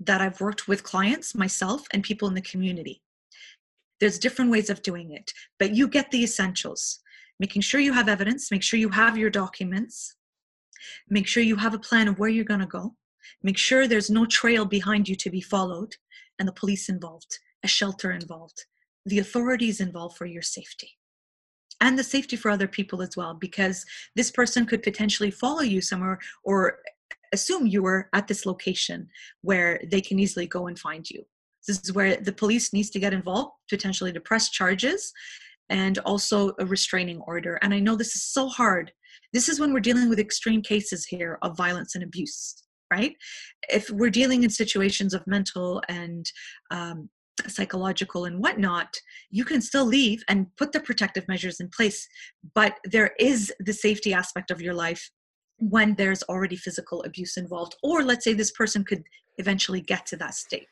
that 0.00 0.20
I've 0.20 0.40
worked 0.40 0.68
with 0.68 0.82
clients, 0.82 1.34
myself, 1.34 1.86
and 1.92 2.02
people 2.02 2.28
in 2.28 2.34
the 2.34 2.42
community. 2.42 3.02
There's 4.00 4.18
different 4.18 4.50
ways 4.50 4.68
of 4.68 4.82
doing 4.82 5.10
it, 5.12 5.32
but 5.58 5.74
you 5.74 5.88
get 5.88 6.10
the 6.10 6.22
essentials. 6.22 7.00
Making 7.40 7.62
sure 7.62 7.80
you 7.80 7.92
have 7.92 8.08
evidence, 8.08 8.50
make 8.50 8.62
sure 8.62 8.78
you 8.78 8.90
have 8.90 9.18
your 9.18 9.30
documents, 9.30 10.16
make 11.08 11.26
sure 11.26 11.42
you 11.42 11.56
have 11.56 11.74
a 11.74 11.78
plan 11.78 12.08
of 12.08 12.18
where 12.18 12.28
you're 12.28 12.44
going 12.44 12.60
to 12.60 12.66
go, 12.66 12.94
make 13.42 13.58
sure 13.58 13.86
there's 13.86 14.10
no 14.10 14.26
trail 14.26 14.64
behind 14.64 15.08
you 15.08 15.16
to 15.16 15.30
be 15.30 15.40
followed, 15.40 15.94
and 16.38 16.46
the 16.46 16.52
police 16.52 16.88
involved, 16.88 17.38
a 17.62 17.68
shelter 17.68 18.12
involved, 18.12 18.64
the 19.04 19.18
authorities 19.18 19.80
involved 19.80 20.16
for 20.16 20.26
your 20.26 20.42
safety. 20.42 20.90
And 21.80 21.98
the 21.98 22.04
safety 22.04 22.36
for 22.36 22.50
other 22.50 22.68
people 22.68 23.02
as 23.02 23.16
well 23.16 23.34
because 23.34 23.84
this 24.14 24.30
person 24.30 24.64
could 24.64 24.82
potentially 24.82 25.30
follow 25.30 25.60
you 25.60 25.82
somewhere 25.82 26.18
or 26.42 26.78
assume 27.32 27.66
you 27.66 27.82
were 27.82 28.08
at 28.14 28.28
this 28.28 28.46
location 28.46 29.08
where 29.42 29.80
they 29.90 30.00
can 30.00 30.18
easily 30.18 30.46
go 30.46 30.68
and 30.68 30.78
find 30.78 31.08
you. 31.08 31.22
This 31.66 31.80
is 31.80 31.92
where 31.92 32.16
the 32.16 32.32
police 32.32 32.72
needs 32.72 32.90
to 32.90 33.00
get 33.00 33.12
involved 33.12 33.52
potentially 33.68 34.12
to 34.12 34.20
press 34.20 34.50
charges 34.50 35.12
and 35.68 35.98
also 35.98 36.52
a 36.58 36.66
restraining 36.66 37.20
order. 37.22 37.58
And 37.62 37.74
i 37.74 37.80
know 37.80 37.96
this 37.96 38.14
is 38.14 38.22
so 38.22 38.48
hard 38.48 38.92
this 39.32 39.48
is 39.48 39.60
when 39.60 39.72
we're 39.72 39.80
dealing 39.80 40.08
with 40.08 40.18
extreme 40.18 40.62
cases 40.62 41.06
here 41.06 41.38
of 41.42 41.56
violence 41.56 41.94
and 41.94 42.04
abuse 42.04 42.62
right 42.92 43.16
if 43.68 43.90
we're 43.90 44.10
dealing 44.10 44.44
in 44.44 44.50
situations 44.50 45.12
of 45.14 45.26
mental 45.26 45.82
and 45.88 46.30
um, 46.70 47.08
psychological 47.46 48.24
and 48.24 48.40
whatnot, 48.40 48.94
you 49.30 49.44
can 49.44 49.60
still 49.60 49.84
leave 49.84 50.22
and 50.28 50.46
put 50.56 50.72
the 50.72 50.80
protective 50.80 51.26
measures 51.28 51.60
in 51.60 51.68
place. 51.68 52.08
But 52.54 52.74
there 52.84 53.12
is 53.18 53.52
the 53.60 53.72
safety 53.72 54.12
aspect 54.12 54.50
of 54.50 54.60
your 54.60 54.74
life 54.74 55.10
when 55.58 55.94
there's 55.94 56.22
already 56.24 56.56
physical 56.56 57.02
abuse 57.04 57.36
involved, 57.36 57.76
or 57.82 58.02
let's 58.02 58.24
say 58.24 58.34
this 58.34 58.52
person 58.52 58.84
could 58.84 59.02
eventually 59.38 59.80
get 59.80 60.06
to 60.06 60.16
that 60.16 60.34
state. 60.34 60.68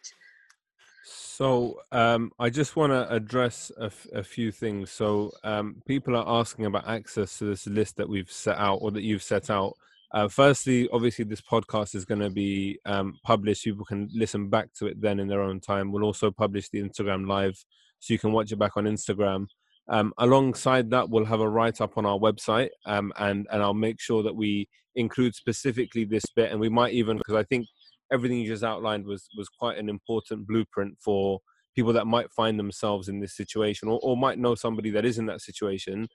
So 1.37 1.81
um, 1.91 2.31
I 2.39 2.49
just 2.49 2.77
want 2.77 2.93
to 2.93 3.13
address 3.13 3.73
a, 3.81 3.87
f- 3.87 4.07
a 4.15 4.23
few 4.23 4.53
things. 4.53 4.93
So 4.93 5.33
um, 5.43 5.83
people 5.85 6.15
are 6.15 6.41
asking 6.41 6.67
about 6.67 6.87
access 6.87 7.39
to 7.39 7.47
this 7.47 7.67
list 7.67 7.97
that 7.97 8.09
we've 8.09 8.31
set 8.31 8.57
out 8.57 8.79
or 8.83 8.93
that 8.93 9.03
you've 9.03 9.21
set 9.25 9.51
out. 9.51 9.75
Uh, 10.13 10.29
firstly, 10.29 10.89
obviously, 10.93 11.25
this 11.25 11.41
podcast 11.41 11.97
is 11.97 12.05
going 12.05 12.21
to 12.21 12.31
be 12.31 12.79
um, 12.87 13.19
published. 13.25 13.65
People 13.65 13.85
can 13.85 14.09
listen 14.15 14.49
back 14.49 14.73
to 14.75 14.87
it 14.87 15.01
then 15.01 15.19
in 15.19 15.27
their 15.27 15.43
own 15.43 15.59
time. 15.59 15.91
We'll 15.91 16.05
also 16.05 16.31
publish 16.31 16.69
the 16.69 16.81
Instagram 16.81 17.27
live 17.27 17.57
so 17.99 18.15
you 18.15 18.19
can 18.21 18.31
watch 18.31 18.53
it 18.53 18.57
back 18.61 18.77
on 18.77 18.85
Instagram. 18.85 19.49
Um, 19.89 20.13
alongside 20.19 20.89
that, 20.91 21.11
we'll 21.11 21.25
have 21.25 21.41
a 21.41 21.49
write 21.49 21.81
up 21.81 21.99
on 21.99 22.07
our 22.07 22.17
website, 22.17 22.69
um, 22.87 23.13
and 23.19 23.49
and 23.51 23.61
I'll 23.61 23.75
make 23.75 24.01
sure 24.01 24.23
that 24.23 24.37
we 24.37 24.69
include 24.95 25.35
specifically 25.35 26.05
this 26.05 26.27
bit, 26.37 26.53
and 26.53 26.61
we 26.61 26.69
might 26.69 26.93
even 26.93 27.19
because 27.19 27.35
I 27.35 27.43
think 27.43 27.67
everything 28.13 28.39
you 28.39 28.49
just 28.49 28.65
outlined 28.65 29.07
was 29.07 29.29
was 29.37 29.49
quite 29.49 29.79
an 29.79 29.89
important 29.89 30.47
blueprint 30.47 30.97
for 31.01 31.41
people 31.75 31.93
that 31.93 32.07
might 32.07 32.31
find 32.31 32.59
themselves 32.59 33.09
in 33.09 33.21
this 33.21 33.37
situation 33.37 33.89
or, 33.89 33.99
or 34.03 34.17
might 34.17 34.39
know 34.39 34.55
somebody 34.55 34.91
that 34.91 35.05
is 35.05 35.19
in 35.19 35.27
that 35.27 35.41
situation. 35.41 36.07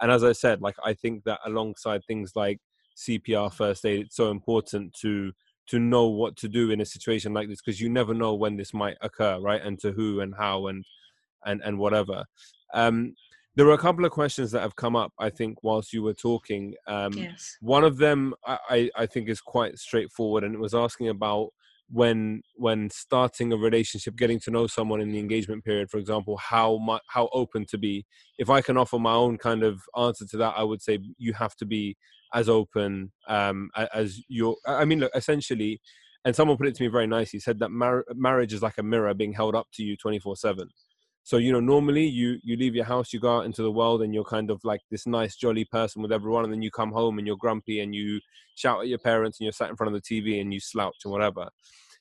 And 0.00 0.12
as 0.12 0.22
I 0.22 0.32
said, 0.32 0.60
like 0.60 0.76
I 0.84 0.94
think 0.94 1.24
that 1.24 1.40
alongside 1.44 2.04
things 2.04 2.32
like 2.36 2.60
CPR 2.96 3.52
first 3.52 3.84
aid, 3.84 4.06
it's 4.06 4.16
so 4.16 4.30
important 4.30 4.94
to 5.00 5.32
to 5.68 5.78
know 5.78 6.06
what 6.06 6.34
to 6.36 6.48
do 6.48 6.70
in 6.70 6.80
a 6.80 6.86
situation 6.86 7.34
like 7.34 7.46
this 7.48 7.60
because 7.60 7.80
you 7.80 7.90
never 7.90 8.14
know 8.14 8.34
when 8.34 8.56
this 8.56 8.72
might 8.72 8.96
occur, 9.02 9.38
right? 9.38 9.60
And 9.62 9.78
to 9.80 9.92
who 9.92 10.20
and 10.20 10.34
how 10.34 10.68
and 10.68 10.84
and 11.44 11.60
and 11.64 11.78
whatever. 11.78 12.24
Um, 12.74 13.14
there 13.58 13.66
were 13.66 13.72
a 13.72 13.78
couple 13.78 14.04
of 14.04 14.12
questions 14.12 14.52
that 14.52 14.60
have 14.60 14.76
come 14.76 14.94
up, 14.94 15.12
I 15.18 15.30
think, 15.30 15.64
whilst 15.64 15.92
you 15.92 16.04
were 16.04 16.14
talking. 16.14 16.74
Um, 16.86 17.12
yes. 17.12 17.56
One 17.60 17.82
of 17.82 17.96
them 17.98 18.32
I, 18.46 18.88
I 18.94 19.06
think 19.06 19.28
is 19.28 19.40
quite 19.40 19.80
straightforward, 19.80 20.44
and 20.44 20.54
it 20.54 20.60
was 20.60 20.76
asking 20.76 21.08
about 21.08 21.48
when 21.90 22.42
when 22.54 22.88
starting 22.88 23.52
a 23.52 23.56
relationship 23.56 24.14
getting 24.14 24.38
to 24.38 24.52
know 24.52 24.68
someone 24.68 25.00
in 25.00 25.10
the 25.10 25.18
engagement 25.18 25.64
period 25.64 25.90
for 25.90 25.96
example 25.96 26.36
how 26.36 26.76
much 26.76 27.00
how 27.08 27.30
open 27.32 27.64
to 27.64 27.78
be 27.78 28.04
if 28.36 28.50
i 28.50 28.60
can 28.60 28.76
offer 28.76 28.98
my 28.98 29.14
own 29.14 29.38
kind 29.38 29.62
of 29.62 29.80
answer 29.98 30.26
to 30.26 30.36
that 30.36 30.52
i 30.54 30.62
would 30.62 30.82
say 30.82 30.98
you 31.16 31.32
have 31.32 31.56
to 31.56 31.64
be 31.64 31.96
as 32.34 32.46
open 32.46 33.10
um 33.26 33.70
as 33.94 34.20
your 34.28 34.54
i 34.66 34.84
mean 34.84 35.00
look 35.00 35.10
essentially 35.14 35.80
and 36.26 36.36
someone 36.36 36.58
put 36.58 36.66
it 36.66 36.74
to 36.74 36.82
me 36.82 36.90
very 36.90 37.06
nicely 37.06 37.40
said 37.40 37.58
that 37.58 37.70
mar- 37.70 38.04
marriage 38.14 38.52
is 38.52 38.60
like 38.60 38.76
a 38.76 38.82
mirror 38.82 39.14
being 39.14 39.32
held 39.32 39.54
up 39.54 39.66
to 39.72 39.82
you 39.82 39.96
24 39.96 40.36
7 40.36 40.68
so 41.28 41.36
you 41.36 41.52
know 41.52 41.60
normally 41.60 42.06
you 42.06 42.38
you 42.42 42.56
leave 42.56 42.74
your 42.74 42.86
house 42.86 43.12
you 43.12 43.20
go 43.20 43.36
out 43.36 43.44
into 43.44 43.62
the 43.62 43.70
world 43.70 44.00
and 44.00 44.14
you're 44.14 44.24
kind 44.24 44.50
of 44.50 44.58
like 44.64 44.80
this 44.90 45.06
nice 45.06 45.36
jolly 45.36 45.64
person 45.64 46.00
with 46.00 46.12
everyone 46.12 46.44
and 46.44 46.52
then 46.52 46.62
you 46.62 46.70
come 46.70 46.90
home 46.90 47.18
and 47.18 47.26
you're 47.26 47.36
grumpy 47.36 47.80
and 47.80 47.94
you 47.94 48.18
shout 48.54 48.80
at 48.80 48.88
your 48.88 48.98
parents 48.98 49.38
and 49.38 49.44
you're 49.44 49.52
sat 49.52 49.68
in 49.68 49.76
front 49.76 49.94
of 49.94 50.00
the 50.00 50.08
tv 50.08 50.40
and 50.40 50.54
you 50.54 50.60
slouch 50.60 50.96
and 51.04 51.12
whatever 51.12 51.48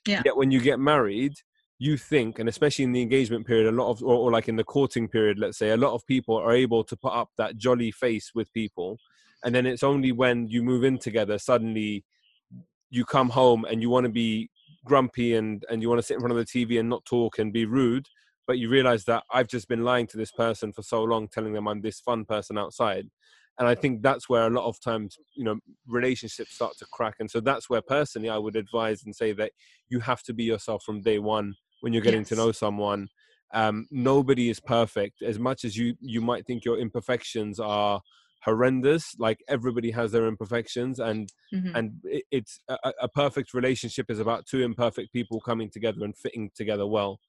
yeah. 0.08 0.22
Yet 0.26 0.38
when 0.38 0.52
you 0.52 0.62
get 0.62 0.80
married, 0.80 1.36
you 1.80 1.98
think, 1.98 2.40
and 2.40 2.50
especially 2.50 2.86
in 2.86 2.94
the 2.94 3.02
engagement 3.02 3.46
period, 3.46 3.68
a 3.68 3.76
lot 3.76 3.92
of, 3.92 4.02
or, 4.02 4.16
or, 4.16 4.32
like 4.32 4.48
in 4.48 4.56
the 4.56 4.64
courting 4.64 5.08
period, 5.08 5.38
let's 5.38 5.58
say, 5.58 5.70
a 5.70 5.78
lot 5.78 5.94
of 5.94 6.06
people 6.08 6.36
are 6.38 6.54
able 6.54 6.84
to 6.86 6.96
put 6.96 7.14
up 7.14 7.30
that 7.38 7.58
jolly 7.58 7.92
face 7.92 8.32
with 8.34 8.52
people. 8.54 8.98
And 9.44 9.54
then 9.54 9.66
it's 9.66 9.84
only 9.84 10.12
when 10.12 10.48
you 10.48 10.64
move 10.64 10.84
in 10.84 10.98
together, 10.98 11.38
suddenly 11.38 12.04
you 12.90 13.06
come 13.06 13.30
home 13.30 13.66
and 13.66 13.82
you 13.82 13.90
want 13.90 14.06
to 14.06 14.12
be 14.12 14.50
grumpy 14.86 15.36
and, 15.36 15.64
and 15.70 15.82
you 15.82 15.90
want 15.90 16.00
to 16.00 16.04
sit 16.04 16.16
in 16.16 16.22
front 16.22 16.38
of 16.38 16.38
the 16.38 16.46
TV 16.46 16.80
and 16.80 16.90
not 16.90 17.06
talk 17.06 17.38
and 17.38 17.54
be 17.54 17.66
rude. 17.66 18.08
But 18.48 18.58
you 18.58 18.70
realize 18.70 19.04
that 19.06 19.24
I've 19.32 19.48
just 19.48 19.68
been 19.68 19.84
lying 19.84 20.08
to 20.08 20.18
this 20.18 20.32
person 20.32 20.72
for 20.72 20.82
so 20.82 21.04
long, 21.04 21.28
telling 21.28 21.54
them 21.54 21.68
I'm 21.68 21.82
this 21.82 22.00
fun 22.00 22.26
person 22.26 22.58
outside. 22.58 23.08
And 23.60 23.68
i 23.68 23.74
think 23.74 24.04
that's 24.04 24.30
where 24.30 24.46
a 24.46 24.52
lot 24.52 24.68
of 24.68 24.80
times 24.80 25.18
you 25.36 25.44
know 25.44 25.58
relationships 25.88 26.54
start 26.54 26.78
to 26.78 26.86
crack. 26.92 27.16
And 27.20 27.30
so 27.30 27.40
that's 27.40 27.70
where 27.70 27.82
personally 27.82 28.30
i 28.30 28.38
would 28.38 28.56
advise 28.56 29.04
and 29.04 29.16
say 29.16 29.34
that 29.34 29.52
you 29.90 30.00
have 30.00 30.22
to 30.24 30.34
be 30.34 30.44
yourself 30.44 30.84
from 30.84 31.02
day 31.02 31.20
one 31.20 31.56
when 31.82 31.94
you're 31.94 32.04
getting 32.04 32.22
yes. 32.22 32.30
to 32.30 32.36
know 32.36 32.52
someone. 32.52 33.10
Um, 33.54 33.88
nobody 33.92 34.50
is 34.50 34.60
perfect. 34.60 35.22
As 35.22 35.40
much 35.40 35.66
as 35.66 35.78
you 35.78 35.96
you 36.02 36.22
might 36.22 36.46
think 36.46 36.66
your 36.66 36.78
imperfections 36.80 37.60
are 37.60 38.02
horrendous 38.44 39.16
like 39.20 39.40
everybody 39.48 39.92
has 39.92 40.12
their 40.12 40.28
imperfections 40.28 41.00
and 41.00 41.30
mm-hmm. 41.54 41.76
and 41.76 41.92
it, 42.04 42.24
it's 42.32 42.60
a, 42.70 42.94
a, 43.02 43.10
perfect 43.10 43.54
relationship 43.54 44.10
is 44.10 44.20
about 44.20 44.46
two 44.46 44.62
imperfect 44.62 45.12
people 45.12 45.42
coming 45.42 45.70
together 45.70 46.04
and 46.04 46.16
fitting 46.16 46.50
together 46.56 46.86
well 46.86 47.20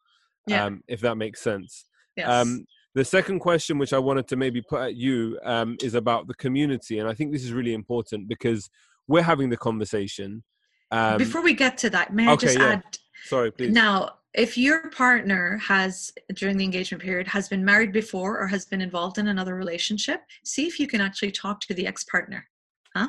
yeah. 0.49 0.65
um, 0.65 0.83
if 0.89 1.01
that 1.01 1.17
makes 1.17 1.41
sense 1.41 1.85
yes. 2.17 2.29
um, 2.29 2.65
the 2.95 3.05
second 3.05 3.39
question, 3.39 3.79
which 3.79 3.93
I 3.93 3.99
wanted 3.99 4.27
to 4.29 4.37
maybe 4.37 4.61
put 4.61 4.81
at 4.81 4.97
you, 4.97 5.39
um, 5.45 5.77
is 5.81 5.95
about 5.95 6.27
the 6.27 6.35
community, 6.35 6.99
and 6.99 7.09
I 7.09 7.15
think 7.15 7.33
this 7.33 7.45
is 7.45 7.53
really 7.53 7.75
important 7.75 8.29
because 8.29 8.69
we're 9.07 9.23
having 9.23 9.51
the 9.51 9.57
conversation. 9.57 10.43
Um, 10.91 11.19
Before 11.19 11.43
we 11.43 11.55
get 11.55 11.79
to 11.79 11.91
that, 11.91 12.13
may 12.13 12.27
I 12.27 12.35
just 12.35 12.59
yeah. 12.59 12.67
add? 12.67 12.83
Sorry, 13.25 13.53
please. 13.53 13.73
Now, 13.73 14.15
if 14.35 14.59
your 14.59 14.91
partner 14.91 15.59
has 15.59 16.13
during 16.35 16.57
the 16.57 16.65
engagement 16.65 17.03
period 17.03 17.27
has 17.27 17.49
been 17.49 17.65
married 17.65 17.93
before 17.93 18.39
or 18.39 18.47
has 18.47 18.65
been 18.65 18.81
involved 18.81 19.19
in 19.19 19.29
another 19.29 19.55
relationship 19.55 20.21
see 20.45 20.67
if 20.67 20.79
you 20.79 20.87
can 20.87 21.01
actually 21.01 21.31
talk 21.31 21.61
to 21.61 21.73
the 21.73 21.87
ex-partner 21.87 22.47
huh 22.95 23.09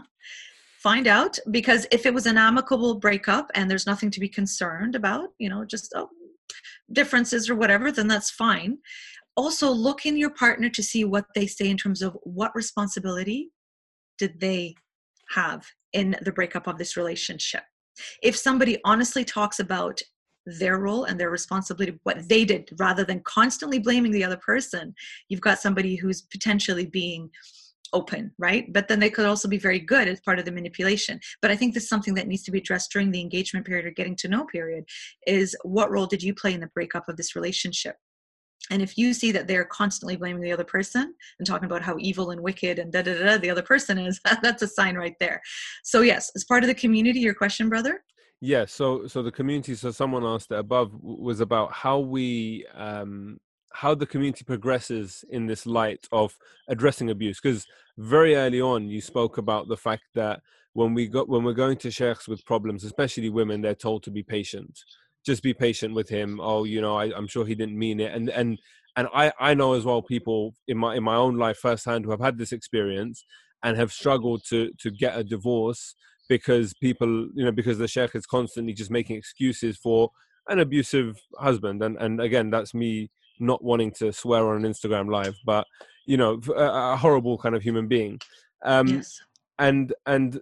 find 0.80 1.08
out 1.08 1.38
because 1.52 1.86
if 1.92 2.06
it 2.06 2.14
was 2.14 2.26
an 2.26 2.38
amicable 2.38 2.96
breakup 2.96 3.52
and 3.54 3.70
there's 3.70 3.86
nothing 3.86 4.10
to 4.10 4.22
be 4.22 4.30
concerned 4.30 4.96
about 4.96 5.30
you 5.40 5.50
know 5.50 5.66
just 5.66 5.92
oh, 5.94 6.10
differences 6.92 7.50
or 7.50 7.56
whatever 7.56 7.92
then 7.92 8.08
that's 8.08 8.32
fine. 8.32 8.78
Also 9.36 9.70
look 9.70 10.06
in 10.06 10.18
your 10.18 10.32
partner 10.32 10.70
to 10.70 10.84
see 10.84 11.06
what 11.06 11.26
they 11.36 11.48
say 11.48 11.70
in 11.70 11.78
terms 11.78 12.02
of 12.02 12.18
what 12.24 12.56
responsibility 12.56 13.52
did 14.18 14.40
they 14.40 14.76
have 15.32 15.66
in 15.94 16.16
the 16.24 16.32
breakup 16.32 16.68
of 16.68 16.78
this 16.78 16.98
relationship. 16.98 17.64
If 18.22 18.36
somebody 18.36 18.80
honestly 18.84 19.24
talks 19.24 19.60
about 19.60 20.02
their 20.46 20.80
role 20.80 21.04
and 21.04 21.20
their 21.20 21.30
responsibility 21.30 22.00
what 22.04 22.28
they 22.28 22.46
did 22.46 22.70
rather 22.80 23.04
than 23.04 23.22
constantly 23.22 23.78
blaming 23.80 24.12
the 24.12 24.24
other 24.24 24.38
person 24.38 24.94
you've 25.28 25.42
got 25.42 25.60
somebody 25.60 25.96
who's 25.96 26.24
potentially 26.24 26.86
being 26.86 27.30
open 27.94 28.32
right 28.38 28.72
but 28.74 28.88
then 28.88 29.00
they 29.00 29.10
could 29.10 29.26
also 29.26 29.48
be 29.48 29.58
very 29.58 29.80
good 29.80 30.08
as 30.08 30.20
part 30.22 30.40
of 30.40 30.46
the 30.46 30.52
manipulation 30.52 31.20
but 31.42 31.52
i 31.52 31.56
think 31.56 31.74
this 31.74 31.84
is 31.84 31.90
something 31.90 32.14
that 32.14 32.28
needs 32.28 32.44
to 32.44 32.52
be 32.52 32.60
addressed 32.60 32.92
during 32.92 33.12
the 33.12 33.22
engagement 33.22 33.66
period 33.66 33.86
or 33.86 33.92
getting 33.92 34.16
to 34.16 34.28
know 34.28 34.46
period 34.46 34.84
is 35.28 35.56
what 35.64 35.92
role 35.92 36.06
did 36.06 36.22
you 36.22 36.34
play 36.34 36.54
in 36.54 36.60
the 36.60 36.70
breakup 36.74 37.08
of 37.08 37.18
this 37.18 37.36
relationship 37.36 37.96
and 38.72 38.82
if 38.82 38.98
you 38.98 39.14
see 39.14 39.32
that 39.32 39.48
they're 39.48 39.66
constantly 39.66 40.16
blaming 40.16 40.42
the 40.42 40.52
other 40.52 40.64
person 40.64 41.14
and 41.40 41.48
talking 41.48 41.66
about 41.66 41.82
how 41.82 41.96
evil 42.00 42.32
and 42.32 42.42
wicked 42.42 42.78
and 42.78 42.92
da 42.92 43.02
da 43.02 43.14
da 43.14 43.38
the 43.38 43.50
other 43.50 43.62
person 43.62 43.98
is, 43.98 44.20
that's 44.42 44.62
a 44.62 44.68
sign 44.68 44.96
right 44.96 45.16
there. 45.20 45.42
So 45.84 46.02
yes, 46.02 46.32
as 46.36 46.44
part 46.44 46.64
of 46.64 46.68
the 46.68 46.76
community, 46.76 47.20
your 47.20 47.34
question, 47.34 47.70
brother. 47.70 48.04
Yeah. 48.42 48.66
So 48.66 49.08
so 49.08 49.22
the 49.24 49.32
community. 49.32 49.76
So 49.76 49.92
someone 49.92 50.26
asked 50.26 50.52
above 50.52 50.92
was 51.02 51.40
about 51.40 51.74
how 51.74 52.00
we 52.00 52.66
um 52.74 53.40
how 53.80 53.96
the 53.96 54.06
community 54.06 54.44
progresses 54.44 55.24
in 55.30 55.48
this 55.48 55.66
light 55.66 56.06
of 56.12 56.38
addressing 56.68 57.10
abuse 57.10 57.40
because 57.40 57.66
very 57.98 58.36
early 58.36 58.60
on 58.60 58.90
you 58.90 59.00
spoke 59.00 59.38
about 59.38 59.70
the 59.70 59.78
fact 59.78 60.04
that 60.14 60.42
when 60.74 60.94
we 60.94 61.08
got 61.08 61.30
when 61.30 61.46
we're 61.46 61.54
going 61.54 61.78
to 61.78 61.90
sheikhs 61.90 62.28
with 62.28 62.44
problems 62.46 62.84
especially 62.84 63.30
women 63.30 63.62
they're 63.62 63.74
told 63.74 64.04
to 64.04 64.12
be 64.12 64.22
patient. 64.22 64.78
Just 65.26 65.44
be 65.44 65.54
patient 65.54 65.94
with 65.94 66.10
him. 66.10 66.42
Oh 66.42 66.66
you 66.66 66.82
know 66.82 66.98
I, 66.98 67.06
i'm 67.16 67.28
sure 67.28 67.46
he 67.46 67.56
didn't 67.56 67.80
mean 67.80 68.02
it. 68.02 68.14
And 68.14 68.30
and 68.30 68.60
and 68.98 69.08
i 69.14 69.32
i 69.40 69.54
know 69.54 69.74
as 69.74 69.86
well 69.86 70.02
people 70.02 70.56
in 70.68 70.78
my 70.78 70.96
in 70.96 71.04
my 71.04 71.16
own 71.16 71.38
life 71.38 71.58
firsthand 71.58 72.04
who 72.04 72.12
have 72.12 72.20
had 72.28 72.38
this 72.38 72.52
experience 72.52 73.24
and 73.64 73.78
have 73.78 73.94
struggled 73.94 74.42
to 74.50 74.72
to 74.80 74.92
get 74.92 75.18
a 75.18 75.24
divorce 75.24 75.96
because 76.28 76.74
people 76.74 77.30
you 77.34 77.46
know 77.46 77.54
because 77.54 77.78
the 77.78 77.88
sheikh 77.88 78.14
is 78.14 78.26
constantly 78.26 78.74
just 78.74 78.92
making 78.92 79.16
excuses 79.16 79.78
for 79.78 80.12
an 80.50 80.60
abusive 80.60 81.18
husband. 81.38 81.82
And 81.82 81.96
and 81.98 82.20
again 82.20 82.50
that's 82.50 82.74
me 82.74 83.10
not 83.40 83.64
wanting 83.64 83.92
to 83.92 84.12
swear 84.12 84.48
on 84.50 84.64
an 84.64 84.72
Instagram 84.72 85.12
live, 85.12 85.36
but 85.46 85.66
you 86.06 86.18
know, 86.18 86.42
a, 86.56 86.94
a 86.94 86.98
horrible 86.98 87.38
kind 87.38 87.56
of 87.56 87.62
human 87.62 87.88
being. 87.88 88.20
Um, 88.64 88.88
yes. 88.88 89.22
And 89.58 89.94
and 90.06 90.40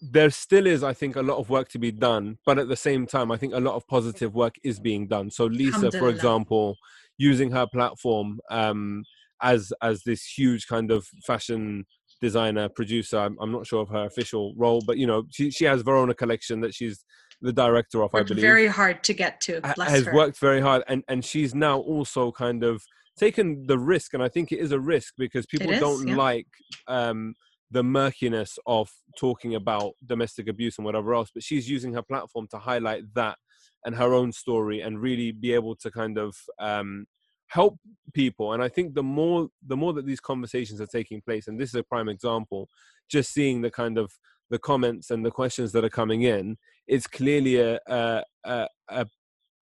there 0.00 0.30
still 0.30 0.66
is, 0.66 0.82
I 0.82 0.92
think, 0.92 1.16
a 1.16 1.22
lot 1.22 1.38
of 1.38 1.48
work 1.48 1.68
to 1.70 1.78
be 1.78 1.92
done, 1.92 2.38
but 2.44 2.58
at 2.58 2.68
the 2.68 2.76
same 2.76 3.06
time, 3.06 3.30
I 3.30 3.36
think 3.36 3.54
a 3.54 3.60
lot 3.60 3.76
of 3.76 3.86
positive 3.86 4.34
work 4.34 4.56
is 4.64 4.80
being 4.80 5.06
done. 5.06 5.30
So 5.30 5.44
Lisa, 5.44 5.92
for 5.92 6.08
example, 6.08 6.76
using 7.18 7.52
her 7.52 7.66
platform 7.66 8.40
um, 8.50 9.04
as 9.42 9.72
as 9.80 10.02
this 10.02 10.24
huge 10.24 10.66
kind 10.66 10.90
of 10.90 11.06
fashion 11.24 11.86
designer 12.20 12.68
producer. 12.68 13.18
I'm, 13.18 13.36
I'm, 13.40 13.52
not 13.52 13.66
sure 13.66 13.82
of 13.82 13.88
her 13.90 14.04
official 14.04 14.54
role, 14.56 14.80
but 14.86 14.96
you 14.96 15.06
know, 15.06 15.24
she 15.30 15.50
she 15.50 15.64
has 15.66 15.82
Verona 15.82 16.14
collection 16.14 16.60
that 16.60 16.74
she's 16.74 17.04
the 17.42 17.52
director 17.52 18.02
of, 18.02 18.12
worked 18.12 18.30
I 18.30 18.34
believe. 18.34 18.42
Very 18.42 18.66
hard 18.68 19.02
to 19.04 19.12
get 19.12 19.40
to. 19.42 19.60
has 19.62 20.06
her. 20.06 20.14
worked 20.14 20.38
very 20.38 20.60
hard, 20.60 20.82
and 20.88 21.02
and 21.08 21.24
she's 21.24 21.54
now 21.54 21.78
also 21.80 22.32
kind 22.32 22.62
of 22.62 22.82
taken 23.18 23.66
the 23.66 23.78
risk, 23.78 24.14
and 24.14 24.22
I 24.22 24.28
think 24.28 24.52
it 24.52 24.60
is 24.60 24.72
a 24.72 24.80
risk 24.80 25.14
because 25.18 25.44
people 25.46 25.70
is, 25.70 25.80
don't 25.80 26.08
yeah. 26.08 26.16
like 26.16 26.46
um, 26.86 27.34
the 27.70 27.82
murkiness 27.82 28.58
of 28.66 28.90
talking 29.18 29.54
about 29.54 29.92
domestic 30.06 30.48
abuse 30.48 30.78
and 30.78 30.84
whatever 30.86 31.14
else. 31.14 31.30
But 31.34 31.42
she's 31.42 31.68
using 31.68 31.92
her 31.94 32.02
platform 32.02 32.46
to 32.52 32.58
highlight 32.58 33.12
that 33.14 33.36
and 33.84 33.96
her 33.96 34.14
own 34.14 34.32
story, 34.32 34.80
and 34.80 35.00
really 35.00 35.32
be 35.32 35.52
able 35.52 35.74
to 35.76 35.90
kind 35.90 36.16
of 36.16 36.36
um, 36.60 37.06
help 37.48 37.76
people. 38.14 38.52
And 38.52 38.62
I 38.62 38.68
think 38.68 38.94
the 38.94 39.02
more 39.02 39.48
the 39.66 39.76
more 39.76 39.92
that 39.94 40.06
these 40.06 40.20
conversations 40.20 40.80
are 40.80 40.86
taking 40.86 41.20
place, 41.20 41.48
and 41.48 41.60
this 41.60 41.70
is 41.70 41.74
a 41.74 41.82
prime 41.82 42.08
example, 42.08 42.68
just 43.10 43.32
seeing 43.32 43.62
the 43.62 43.70
kind 43.70 43.98
of 43.98 44.12
the 44.52 44.58
comments 44.58 45.10
and 45.10 45.24
the 45.24 45.30
questions 45.30 45.72
that 45.72 45.84
are 45.84 45.96
coming 46.00 46.22
in, 46.22 46.56
it's 46.86 47.06
clearly 47.06 47.54
a 47.56 47.80
a, 47.88 48.22
a, 48.44 48.68
a 48.88 49.06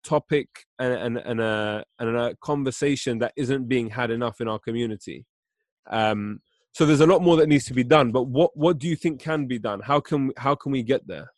topic 0.04 0.48
and, 0.78 0.92
and, 0.92 1.18
and, 1.18 1.40
a, 1.40 1.84
and 1.98 2.16
a 2.16 2.36
conversation 2.40 3.18
that 3.18 3.32
isn't 3.36 3.66
being 3.66 3.90
had 3.90 4.10
enough 4.12 4.40
in 4.40 4.46
our 4.46 4.60
community. 4.60 5.26
Um, 5.90 6.40
so 6.72 6.86
there's 6.86 7.00
a 7.00 7.06
lot 7.06 7.22
more 7.22 7.36
that 7.36 7.48
needs 7.48 7.64
to 7.66 7.74
be 7.74 7.84
done. 7.84 8.12
But 8.12 8.24
what 8.24 8.50
what 8.54 8.78
do 8.78 8.86
you 8.86 8.96
think 8.96 9.20
can 9.20 9.46
be 9.46 9.58
done? 9.58 9.80
How 9.80 9.98
can 10.00 10.32
how 10.36 10.54
can 10.54 10.72
we 10.72 10.82
get 10.82 11.06
there? 11.06 11.28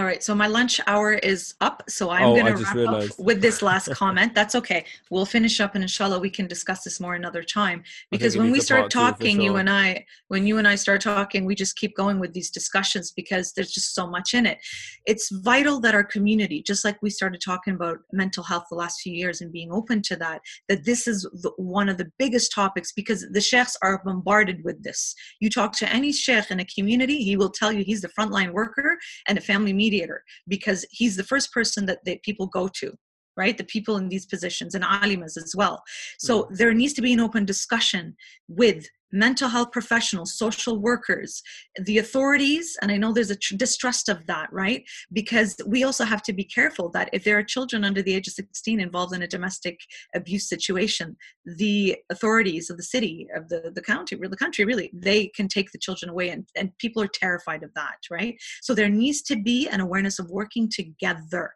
All 0.00 0.06
right, 0.06 0.22
so 0.22 0.34
my 0.34 0.46
lunch 0.46 0.80
hour 0.86 1.12
is 1.12 1.56
up, 1.60 1.82
so 1.86 2.08
I'm 2.08 2.24
oh, 2.24 2.32
going 2.34 2.46
to 2.46 2.64
wrap 2.64 2.74
realized. 2.74 3.20
up 3.20 3.26
with 3.26 3.42
this 3.42 3.60
last 3.60 3.90
comment. 3.94 4.34
That's 4.34 4.54
okay. 4.54 4.86
We'll 5.10 5.26
finish 5.26 5.60
up, 5.60 5.74
and 5.74 5.84
inshallah, 5.84 6.20
we 6.20 6.30
can 6.30 6.46
discuss 6.46 6.84
this 6.84 7.00
more 7.00 7.16
another 7.16 7.42
time. 7.42 7.82
Because 8.10 8.34
when 8.34 8.50
we 8.50 8.60
start 8.60 8.90
talking, 8.90 9.36
sure. 9.36 9.44
you 9.44 9.56
and 9.56 9.68
I, 9.68 10.06
when 10.28 10.46
you 10.46 10.56
and 10.56 10.66
I 10.66 10.76
start 10.76 11.02
talking, 11.02 11.44
we 11.44 11.54
just 11.54 11.76
keep 11.76 11.94
going 11.94 12.18
with 12.18 12.32
these 12.32 12.50
discussions 12.50 13.12
because 13.12 13.52
there's 13.52 13.72
just 13.72 13.94
so 13.94 14.06
much 14.06 14.32
in 14.32 14.46
it. 14.46 14.56
It's 15.04 15.28
vital 15.30 15.80
that 15.80 15.94
our 15.94 16.04
community, 16.04 16.62
just 16.62 16.82
like 16.82 16.96
we 17.02 17.10
started 17.10 17.42
talking 17.44 17.74
about 17.74 17.98
mental 18.10 18.42
health 18.42 18.68
the 18.70 18.76
last 18.76 19.02
few 19.02 19.12
years 19.12 19.42
and 19.42 19.52
being 19.52 19.70
open 19.70 20.00
to 20.04 20.16
that, 20.16 20.40
that 20.70 20.86
this 20.86 21.06
is 21.06 21.28
the, 21.42 21.52
one 21.58 21.90
of 21.90 21.98
the 21.98 22.10
biggest 22.18 22.54
topics 22.54 22.90
because 22.92 23.26
the 23.32 23.40
sheikhs 23.42 23.76
are 23.82 24.00
bombarded 24.02 24.64
with 24.64 24.82
this. 24.82 25.14
You 25.40 25.50
talk 25.50 25.72
to 25.72 25.92
any 25.92 26.10
sheikh 26.10 26.50
in 26.50 26.60
a 26.60 26.64
community, 26.64 27.22
he 27.22 27.36
will 27.36 27.50
tell 27.50 27.70
you 27.70 27.84
he's 27.84 28.00
the 28.00 28.08
frontline 28.18 28.52
worker 28.52 28.96
and 29.28 29.36
a 29.36 29.42
family 29.42 29.74
mediator 29.90 30.22
because 30.48 30.86
he's 30.90 31.16
the 31.16 31.24
first 31.24 31.52
person 31.52 31.86
that 31.86 31.98
they, 32.04 32.20
people 32.24 32.46
go 32.46 32.68
to 32.68 32.92
right? 33.40 33.56
The 33.56 33.64
people 33.64 33.96
in 33.96 34.08
these 34.08 34.26
positions 34.26 34.74
and 34.74 34.84
alimas 34.84 35.36
as 35.36 35.52
well. 35.56 35.82
So 36.18 36.32
mm. 36.42 36.56
there 36.58 36.74
needs 36.74 36.94
to 36.94 37.02
be 37.02 37.12
an 37.12 37.20
open 37.20 37.44
discussion 37.44 38.16
with 38.48 38.86
mental 39.12 39.48
health 39.48 39.72
professionals 39.72 40.38
social 40.38 40.78
workers 40.78 41.42
the 41.82 41.98
authorities 41.98 42.76
and 42.80 42.92
i 42.92 42.96
know 42.96 43.12
there's 43.12 43.30
a 43.30 43.36
tr- 43.36 43.56
distrust 43.56 44.08
of 44.08 44.26
that 44.26 44.48
right? 44.52 44.82
Because 45.12 45.56
we 45.66 45.84
also 45.84 46.04
have 46.04 46.22
to 46.22 46.32
be 46.32 46.44
careful 46.44 46.90
that 46.90 47.10
if 47.12 47.24
there 47.24 47.38
are 47.38 47.42
children 47.42 47.84
under 47.84 48.02
the 48.02 48.14
age 48.14 48.28
of 48.28 48.34
16 48.34 48.80
involved 48.80 49.14
in 49.14 49.22
a 49.22 49.26
domestic 49.26 49.78
abuse 50.14 50.48
situation 50.48 51.16
the 51.44 51.96
authorities 52.10 52.70
of 52.70 52.76
the 52.76 52.82
city 52.82 53.26
of 53.34 53.48
the, 53.48 53.72
the 53.74 53.82
county 53.82 54.16
or 54.16 54.28
the 54.28 54.36
country 54.36 54.64
really 54.64 54.90
they 54.92 55.28
can 55.28 55.48
take 55.48 55.70
the 55.72 55.78
children 55.78 56.10
away 56.10 56.30
and, 56.30 56.46
and 56.56 56.76
people 56.78 57.02
are 57.02 57.08
terrified 57.22 57.62
of 57.62 57.72
that 57.74 57.98
right? 58.10 58.34
So 58.62 58.74
there 58.74 58.88
needs 58.88 59.22
to 59.22 59.36
be 59.36 59.68
an 59.68 59.80
awareness 59.80 60.18
of 60.18 60.30
working 60.30 60.68
together 60.68 61.54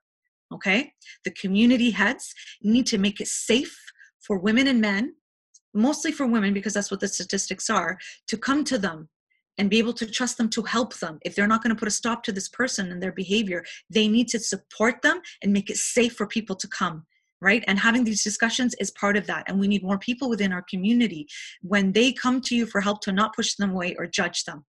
okay? 0.55 0.93
The 1.25 1.31
community 1.31 1.91
heads 1.91 2.35
need 2.63 2.87
to 2.87 2.99
make 2.99 3.21
it 3.21 3.29
safe 3.29 3.77
for 4.21 4.39
women 4.39 4.67
and 4.67 4.81
men 4.81 5.15
mostly 5.75 6.13
for 6.13 6.27
women 6.27 6.55
because 6.55 6.73
that's 6.73 6.91
what 6.91 7.01
the 7.01 7.09
statistics 7.09 7.69
are 7.69 7.99
to 8.29 8.39
come 8.39 8.65
to 8.65 8.79
them 8.79 9.09
and 9.59 9.71
be 9.71 9.79
able 9.79 9.93
to 9.93 10.07
trust 10.07 10.39
them 10.39 10.49
to 10.51 10.63
help 10.63 10.95
them. 10.99 11.19
If 11.25 11.35
they're 11.35 11.47
not 11.47 11.63
going 11.63 11.75
to 11.75 11.79
put 11.79 11.89
a 11.89 11.93
stop 11.93 12.23
to 12.25 12.33
this 12.33 12.49
person 12.49 12.91
and 12.91 13.03
their 13.03 13.13
behavior 13.13 13.65
they 13.91 14.09
need 14.09 14.29
to 14.29 14.39
support 14.39 15.03
them 15.03 15.21
and 15.43 15.53
make 15.53 15.71
it 15.71 15.77
safe 15.77 16.15
for 16.15 16.27
people 16.27 16.57
to 16.57 16.69
come 16.69 17.05
right? 17.41 17.65
And 17.67 17.79
having 17.79 18.05
these 18.05 18.25
discussions 18.25 18.75
is 18.81 18.91
part 18.93 19.19
of 19.19 19.27
that 19.27 19.45
and 19.47 19.61
we 19.61 19.69
need 19.69 19.83
more 19.83 19.99
people 19.99 20.31
within 20.31 20.53
our 20.53 20.65
community 20.71 21.27
when 21.61 21.93
they 21.93 22.11
come 22.11 22.41
to 22.41 22.57
you 22.57 22.65
for 22.65 22.81
help 22.81 23.03
to 23.03 23.13
not 23.13 23.35
push 23.35 23.55
them 23.57 23.73
away 23.73 23.95
or 23.99 24.07
judge 24.07 24.45
them 24.45 24.65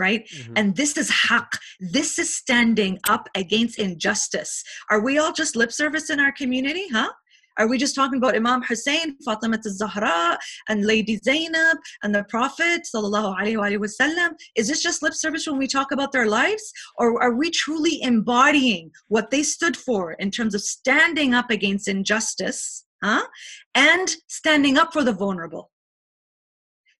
right? 0.00 0.26
Mm-hmm. 0.26 0.54
And 0.56 0.74
this 0.74 0.96
is 0.96 1.10
haq. 1.10 1.58
This 1.78 2.18
is 2.18 2.36
standing 2.36 2.98
up 3.08 3.28
against 3.36 3.78
injustice. 3.78 4.64
Are 4.90 5.00
we 5.00 5.18
all 5.18 5.32
just 5.32 5.54
lip 5.54 5.70
service 5.70 6.10
in 6.10 6.18
our 6.18 6.32
community, 6.32 6.88
huh? 6.88 7.10
Are 7.58 7.68
we 7.68 7.76
just 7.76 7.94
talking 7.94 8.16
about 8.16 8.34
Imam 8.34 8.62
Hussein, 8.62 9.16
Fatima 9.22 9.58
al-Zahra, 9.62 10.38
and 10.70 10.86
Lady 10.86 11.18
Zainab, 11.22 11.76
and 12.02 12.14
the 12.14 12.24
Prophet, 12.24 12.86
sallallahu 12.94 13.36
alaihi 13.38 13.76
wasallam? 13.76 14.30
Is 14.56 14.68
this 14.68 14.82
just 14.82 15.02
lip 15.02 15.12
service 15.12 15.46
when 15.46 15.58
we 15.58 15.66
talk 15.66 15.92
about 15.92 16.10
their 16.12 16.26
lives? 16.26 16.72
Or 16.96 17.22
are 17.22 17.34
we 17.34 17.50
truly 17.50 18.00
embodying 18.02 18.90
what 19.08 19.30
they 19.30 19.42
stood 19.42 19.76
for 19.76 20.12
in 20.12 20.30
terms 20.30 20.54
of 20.54 20.62
standing 20.62 21.34
up 21.34 21.50
against 21.50 21.86
injustice, 21.86 22.86
huh? 23.04 23.26
And 23.74 24.16
standing 24.28 24.78
up 24.78 24.94
for 24.94 25.04
the 25.04 25.12
vulnerable? 25.12 25.70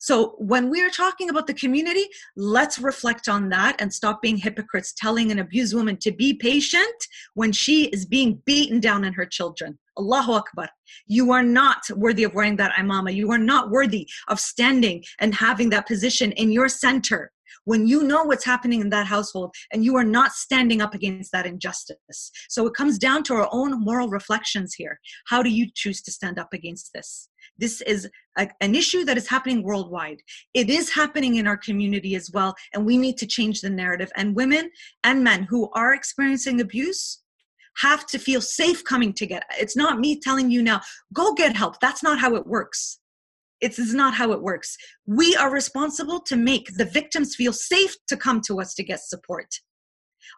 So 0.01 0.35
when 0.39 0.71
we're 0.71 0.91
talking 0.91 1.29
about 1.29 1.47
the 1.47 1.53
community, 1.55 2.07
let's 2.35 2.79
reflect 2.79 3.29
on 3.29 3.51
that 3.51 3.77
and 3.81 3.93
stop 3.93 4.23
being 4.23 4.39
hypocrites, 4.39 4.95
telling 4.97 5.31
an 5.31 5.39
abused 5.39 5.75
woman 5.75 5.99
to 5.99 6.11
be 6.11 6.33
patient 6.33 7.07
when 7.35 7.53
she 7.53 7.85
is 7.89 8.07
being 8.07 8.41
beaten 8.47 8.81
down 8.81 9.05
in 9.05 9.13
her 9.13 9.27
children. 9.27 9.79
Allahu 9.99 10.33
Akbar. 10.33 10.71
You 11.07 11.33
are 11.33 11.43
not 11.43 11.83
worthy 11.95 12.25
of 12.25 12.33
wearing 12.33 12.57
that 12.57 12.73
imama. 12.73 13.15
You 13.15 13.31
are 13.31 13.39
not 13.39 13.71
worthy 13.71 14.09
of 14.29 14.41
standing 14.41 15.05
and 15.19 15.35
having 15.35 15.69
that 15.71 15.87
position 15.87 16.33
in 16.33 16.51
your 16.51 16.69
center 16.69 17.31
when 17.65 17.87
you 17.87 18.03
know 18.03 18.25
what's 18.25 18.45
happening 18.45 18.81
in 18.81 18.91
that 18.91 19.07
household 19.07 19.55
and 19.73 19.85
you 19.85 19.97
are 19.97 20.05
not 20.05 20.33
standing 20.33 20.81
up 20.81 20.95
against 20.95 21.33
that 21.33 21.47
injustice. 21.47 22.31
So 22.49 22.67
it 22.67 22.75
comes 22.75 22.99
down 22.99 23.23
to 23.25 23.35
our 23.35 23.49
own 23.53 23.83
moral 23.83 24.09
reflections 24.09 24.75
here. 24.75 24.99
How 25.29 25.43
do 25.43 25.51
you 25.51 25.69
choose 25.75 26.03
to 26.03 26.13
stand 26.13 26.39
up 26.39 26.53
against 26.53 26.91
this? 26.95 27.29
This 27.59 27.81
is 27.83 28.09
a, 28.39 28.49
an 28.61 28.75
issue 28.75 29.05
that 29.05 29.19
is 29.19 29.29
happening 29.29 29.63
worldwide. 29.63 30.21
It 30.55 30.71
is 30.71 30.93
happening 30.93 31.37
in 31.37 31.47
our 31.47 31.57
community 31.57 32.15
as 32.15 32.31
well, 32.33 32.55
and 32.75 32.87
we 32.87 32.97
need 32.97 33.19
to 33.19 33.27
change 33.27 33.61
the 33.61 33.71
narrative. 33.71 34.11
And 34.17 34.35
women 34.35 34.71
and 35.05 35.23
men 35.23 35.45
who 35.45 35.71
are 35.75 35.95
experiencing 35.95 36.61
abuse 36.61 37.21
have 37.77 38.07
to 38.07 38.19
feel 38.19 38.41
safe 38.41 38.85
coming 38.85 39.13
together. 39.13 39.45
it's 39.59 39.77
not 39.77 40.01
me 40.01 40.19
telling 40.19 40.51
you 40.51 40.63
now 40.63 40.81
go 41.13 41.33
get 41.35 41.55
help 41.55 41.79
that's 41.81 42.03
not 42.03 42.19
how 42.19 42.35
it 42.35 42.47
works 42.47 43.00
it's 43.61 43.93
not 43.93 44.15
how 44.15 44.33
it 44.33 44.43
works. 44.43 44.77
We 45.07 45.37
are 45.37 45.53
responsible 45.53 46.21
to 46.21 46.37
make 46.37 46.77
the 46.77 46.85
victims 46.85 47.35
feel 47.35 47.53
safe 47.53 47.95
to 48.09 48.17
come 48.17 48.41
to 48.43 48.61
us 48.61 48.75
to 48.75 48.83
get 48.83 49.01
support. 49.01 49.49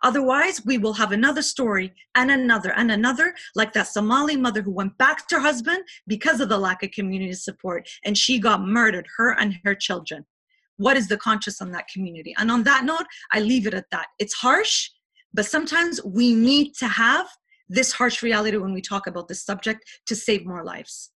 Otherwise 0.02 0.64
we 0.64 0.78
will 0.78 0.94
have 0.94 1.12
another 1.12 1.42
story 1.42 1.92
and 2.14 2.30
another 2.30 2.72
and 2.72 2.90
another 2.90 3.34
like 3.54 3.72
that 3.72 3.86
somali 3.86 4.36
mother 4.36 4.62
who 4.62 4.72
went 4.72 4.96
back 4.98 5.26
to 5.28 5.36
her 5.36 5.40
husband 5.40 5.84
because 6.06 6.40
of 6.40 6.48
the 6.48 6.58
lack 6.58 6.82
of 6.82 6.90
community 6.90 7.32
support 7.34 7.88
and 8.04 8.16
she 8.16 8.38
got 8.38 8.62
murdered 8.62 9.06
her 9.16 9.38
and 9.38 9.58
her 9.64 9.74
children. 9.74 10.24
What 10.76 10.96
is 10.96 11.08
the 11.08 11.18
conscience 11.18 11.60
on 11.60 11.70
that 11.72 11.88
community? 11.92 12.34
And 12.38 12.50
on 12.50 12.62
that 12.64 12.84
note 12.84 13.06
i 13.32 13.40
leave 13.40 13.66
it 13.66 13.74
at 13.74 13.90
that. 13.90 14.06
It's 14.18 14.34
harsh 14.34 14.88
but 15.34 15.46
sometimes 15.46 16.02
we 16.04 16.34
need 16.34 16.74
to 16.74 16.86
have 16.86 17.26
this 17.68 17.92
harsh 17.92 18.22
reality 18.22 18.56
when 18.58 18.74
we 18.74 18.82
talk 18.82 19.06
about 19.06 19.28
this 19.28 19.44
subject 19.44 19.82
to 20.06 20.14
save 20.14 20.44
more 20.44 20.64
lives. 20.64 21.10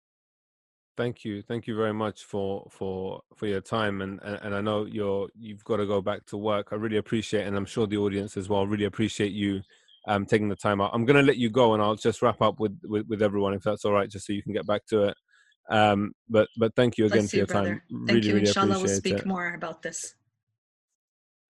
Thank 0.95 1.25
you, 1.25 1.41
thank 1.41 1.65
you 1.65 1.75
very 1.75 1.93
much 1.93 2.23
for 2.23 2.67
for 2.69 3.21
for 3.35 3.47
your 3.47 3.61
time, 3.61 4.01
and 4.01 4.19
and, 4.21 4.53
I 4.53 4.61
know 4.61 4.85
you're 4.85 5.27
you've 5.35 5.63
got 5.63 5.77
to 5.77 5.87
go 5.87 6.01
back 6.01 6.23
to 6.27 6.37
work. 6.37 6.67
I 6.71 6.75
really 6.75 6.97
appreciate, 6.97 7.47
and 7.47 7.57
I'm 7.57 7.65
sure 7.65 7.87
the 7.87 7.97
audience 7.97 8.37
as 8.37 8.47
well 8.47 8.67
really 8.67 8.85
appreciate 8.85 9.31
you 9.31 9.61
um, 10.07 10.27
taking 10.27 10.49
the 10.49 10.55
time 10.55 10.81
out. 10.81 10.91
I'm 10.93 11.05
going 11.05 11.17
to 11.17 11.23
let 11.23 11.37
you 11.37 11.49
go, 11.49 11.73
and 11.73 11.81
I'll 11.81 11.95
just 11.95 12.21
wrap 12.21 12.43
up 12.43 12.59
with, 12.59 12.79
with 12.83 13.07
with 13.07 13.23
everyone 13.23 13.55
if 13.55 13.63
that's 13.63 13.85
all 13.85 13.91
right, 13.91 14.07
just 14.07 14.27
so 14.27 14.33
you 14.33 14.43
can 14.43 14.53
get 14.53 14.67
back 14.67 14.85
to 14.87 15.05
it. 15.05 15.17
Um, 15.67 16.13
but 16.29 16.47
but 16.57 16.75
thank 16.75 16.99
you 16.99 17.05
again 17.05 17.21
Bless 17.21 17.31
for 17.31 17.37
your 17.37 17.47
brother. 17.47 17.69
time. 17.69 17.81
Thank 17.89 18.09
really, 18.09 18.27
you. 18.27 18.33
Really 18.35 18.47
Inshallah, 18.47 18.77
we'll 18.77 18.87
speak 18.87 19.19
it. 19.19 19.25
more 19.25 19.53
about 19.55 19.81
this. 19.81 20.13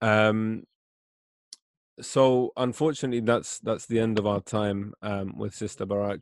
Um, 0.01 0.63
so 2.01 2.51
unfortunately 2.57 3.19
that's 3.19 3.59
that's 3.59 3.85
the 3.85 3.99
end 3.99 4.19
of 4.19 4.25
our 4.25 4.41
time 4.41 4.93
um, 5.01 5.37
with 5.37 5.53
sister 5.53 5.85
barak 5.85 6.21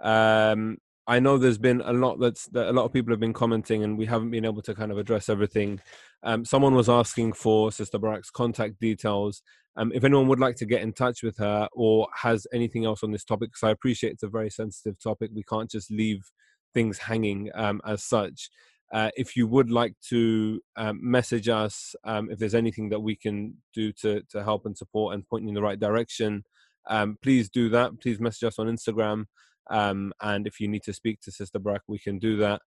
um, 0.00 0.78
i 1.08 1.18
know 1.18 1.36
there's 1.36 1.58
been 1.58 1.80
a 1.80 1.92
lot 1.92 2.20
that's 2.20 2.46
that 2.46 2.68
a 2.68 2.72
lot 2.72 2.84
of 2.84 2.92
people 2.92 3.12
have 3.12 3.20
been 3.20 3.32
commenting 3.32 3.82
and 3.82 3.98
we 3.98 4.06
haven't 4.06 4.30
been 4.30 4.44
able 4.44 4.62
to 4.62 4.74
kind 4.74 4.92
of 4.92 4.98
address 4.98 5.28
everything 5.28 5.80
um, 6.22 6.44
someone 6.44 6.74
was 6.74 6.88
asking 6.88 7.32
for 7.32 7.72
sister 7.72 7.98
barak's 7.98 8.30
contact 8.30 8.78
details 8.80 9.42
um, 9.76 9.92
if 9.94 10.04
anyone 10.04 10.28
would 10.28 10.40
like 10.40 10.56
to 10.56 10.66
get 10.66 10.82
in 10.82 10.92
touch 10.92 11.22
with 11.22 11.36
her 11.38 11.68
or 11.72 12.08
has 12.14 12.46
anything 12.52 12.84
else 12.84 13.02
on 13.02 13.10
this 13.10 13.24
topic 13.24 13.50
because 13.50 13.66
i 13.66 13.70
appreciate 13.70 14.12
it's 14.12 14.22
a 14.22 14.28
very 14.28 14.50
sensitive 14.50 14.98
topic 15.02 15.30
we 15.34 15.42
can't 15.42 15.70
just 15.70 15.90
leave 15.90 16.30
things 16.74 16.98
hanging 16.98 17.50
um, 17.54 17.80
as 17.86 18.04
such 18.04 18.50
uh, 18.92 19.10
if 19.16 19.36
you 19.36 19.46
would 19.46 19.70
like 19.70 19.94
to 20.08 20.60
um, 20.76 20.98
message 21.02 21.48
us, 21.48 21.94
um, 22.04 22.30
if 22.30 22.38
there's 22.38 22.54
anything 22.54 22.88
that 22.88 23.00
we 23.00 23.14
can 23.14 23.54
do 23.74 23.92
to, 23.92 24.22
to 24.30 24.42
help 24.42 24.64
and 24.64 24.76
support 24.78 25.14
and 25.14 25.28
point 25.28 25.42
you 25.42 25.50
in 25.50 25.54
the 25.54 25.62
right 25.62 25.78
direction, 25.78 26.42
um, 26.88 27.18
please 27.22 27.50
do 27.50 27.68
that. 27.68 28.00
Please 28.00 28.18
message 28.18 28.44
us 28.44 28.58
on 28.58 28.66
Instagram. 28.66 29.26
Um, 29.70 30.12
and 30.20 30.46
if 30.46 30.60
you 30.60 30.68
need 30.68 30.82
to 30.84 30.92
speak 30.92 31.20
to 31.22 31.32
Sister 31.32 31.58
Barak, 31.58 31.82
we 31.86 31.98
can 31.98 32.18
do 32.18 32.36
that. 32.38 32.62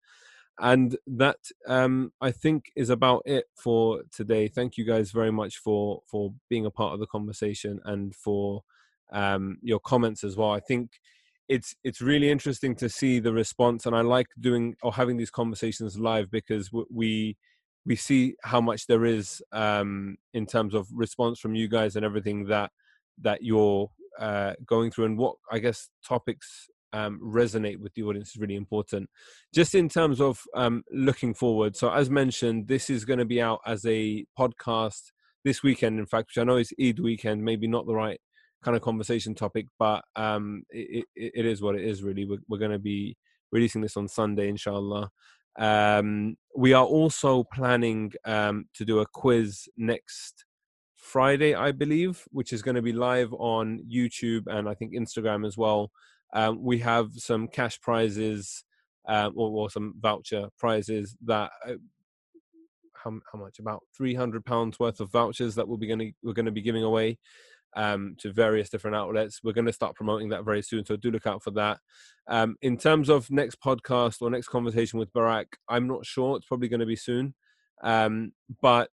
And 0.61 0.97
that 1.07 1.37
um, 1.67 2.11
I 2.19 2.31
think 2.31 2.65
is 2.75 2.89
about 2.89 3.23
it 3.25 3.45
for 3.55 4.03
today. 4.11 4.49
Thank 4.49 4.77
you 4.77 4.85
guys 4.85 5.11
very 5.11 5.31
much 5.31 5.57
for 5.57 6.01
for 6.05 6.33
being 6.49 6.65
a 6.65 6.71
part 6.71 6.93
of 6.93 6.99
the 6.99 7.07
conversation 7.07 7.79
and 7.85 8.13
for 8.13 8.63
um, 9.11 9.57
your 9.61 9.79
comments 9.79 10.23
as 10.25 10.35
well. 10.35 10.51
I 10.51 10.59
think 10.59 10.99
it's 11.49 11.75
it's 11.83 11.99
really 11.99 12.29
interesting 12.29 12.75
to 12.75 12.87
see 12.87 13.19
the 13.19 13.33
response 13.33 13.87
and 13.87 13.95
i 13.95 14.01
like 14.01 14.27
doing 14.39 14.75
or 14.83 14.93
having 14.93 15.17
these 15.17 15.31
conversations 15.31 15.99
live 15.99 16.29
because 16.31 16.69
we 16.91 17.35
we 17.85 17.95
see 17.95 18.35
how 18.43 18.61
much 18.61 18.85
there 18.85 19.03
is 19.03 19.41
um 19.51 20.15
in 20.33 20.45
terms 20.45 20.75
of 20.75 20.87
response 20.93 21.39
from 21.39 21.55
you 21.55 21.67
guys 21.67 21.95
and 21.95 22.05
everything 22.05 22.45
that 22.45 22.71
that 23.19 23.41
you're 23.41 23.89
uh 24.19 24.53
going 24.65 24.91
through 24.91 25.05
and 25.05 25.17
what 25.17 25.35
i 25.51 25.57
guess 25.57 25.89
topics 26.07 26.67
um 26.93 27.19
resonate 27.23 27.79
with 27.79 27.93
the 27.93 28.03
audience 28.03 28.29
is 28.29 28.37
really 28.37 28.55
important 28.55 29.09
just 29.53 29.75
in 29.75 29.87
terms 29.87 30.19
of 30.19 30.41
um 30.55 30.83
looking 30.91 31.33
forward 31.33 31.75
so 31.75 31.91
as 31.91 32.09
mentioned 32.09 32.67
this 32.67 32.89
is 32.89 33.05
going 33.05 33.19
to 33.19 33.25
be 33.25 33.41
out 33.41 33.59
as 33.65 33.85
a 33.85 34.25
podcast 34.37 35.11
this 35.43 35.63
weekend 35.63 35.99
in 35.99 36.05
fact 36.05 36.29
which 36.29 36.37
i 36.37 36.43
know 36.43 36.57
is 36.57 36.73
eid 36.81 36.99
weekend 36.99 37.43
maybe 37.43 37.67
not 37.67 37.85
the 37.85 37.95
right 37.95 38.19
kind 38.63 38.75
of 38.75 38.83
conversation 38.83 39.33
topic, 39.33 39.67
but 39.77 40.03
um, 40.15 40.63
it, 40.69 41.05
it, 41.15 41.31
it 41.35 41.45
is 41.45 41.61
what 41.61 41.75
it 41.75 41.83
is. 41.83 42.03
Really, 42.03 42.25
we're, 42.25 42.39
we're 42.47 42.57
going 42.57 42.71
to 42.71 42.79
be 42.79 43.17
releasing 43.51 43.81
this 43.81 43.97
on 43.97 44.07
Sunday, 44.07 44.49
inshallah. 44.49 45.09
Um, 45.57 46.37
we 46.55 46.73
are 46.73 46.85
also 46.85 47.43
planning 47.53 48.11
um, 48.25 48.65
to 48.75 48.85
do 48.85 48.99
a 48.99 49.05
quiz 49.05 49.67
next 49.77 50.45
Friday, 50.95 51.55
I 51.55 51.71
believe, 51.71 52.23
which 52.31 52.53
is 52.53 52.61
going 52.61 52.75
to 52.75 52.81
be 52.81 52.93
live 52.93 53.33
on 53.33 53.83
YouTube 53.91 54.43
and 54.47 54.69
I 54.69 54.73
think 54.73 54.93
Instagram 54.93 55.45
as 55.45 55.57
well. 55.57 55.91
Um, 56.33 56.63
we 56.63 56.79
have 56.79 57.11
some 57.15 57.47
cash 57.47 57.79
prizes 57.81 58.63
um, 59.07 59.33
or, 59.35 59.49
or, 59.49 59.69
some 59.69 59.95
voucher 59.99 60.49
prizes 60.57 61.15
that. 61.25 61.51
Uh, 61.67 61.73
how, 63.03 63.17
how 63.31 63.39
much? 63.39 63.59
About 63.59 63.81
three 63.95 64.13
hundred 64.13 64.45
pounds 64.45 64.79
worth 64.79 64.99
of 64.99 65.11
vouchers 65.11 65.55
that 65.55 65.67
we'll 65.67 65.77
be 65.77 65.87
going 65.87 65.99
to 65.99 66.11
we're 66.21 66.33
going 66.33 66.45
to 66.45 66.51
be 66.51 66.61
giving 66.61 66.83
away 66.83 67.17
um, 67.75 68.15
to 68.19 68.31
various 68.31 68.69
different 68.69 68.95
outlets. 68.95 69.39
We're 69.43 69.53
going 69.53 69.65
to 69.67 69.73
start 69.73 69.95
promoting 69.95 70.29
that 70.29 70.45
very 70.45 70.61
soon, 70.61 70.85
so 70.85 70.95
do 70.95 71.11
look 71.11 71.27
out 71.27 71.43
for 71.43 71.51
that. 71.51 71.79
Um, 72.27 72.55
in 72.61 72.77
terms 72.77 73.09
of 73.09 73.31
next 73.31 73.61
podcast 73.61 74.21
or 74.21 74.29
next 74.29 74.49
conversation 74.49 74.99
with 74.99 75.13
barack 75.13 75.45
I'm 75.67 75.87
not 75.87 76.05
sure. 76.05 76.37
It's 76.37 76.45
probably 76.45 76.67
going 76.67 76.81
to 76.81 76.85
be 76.85 76.95
soon, 76.95 77.33
um, 77.83 78.33
but 78.61 78.89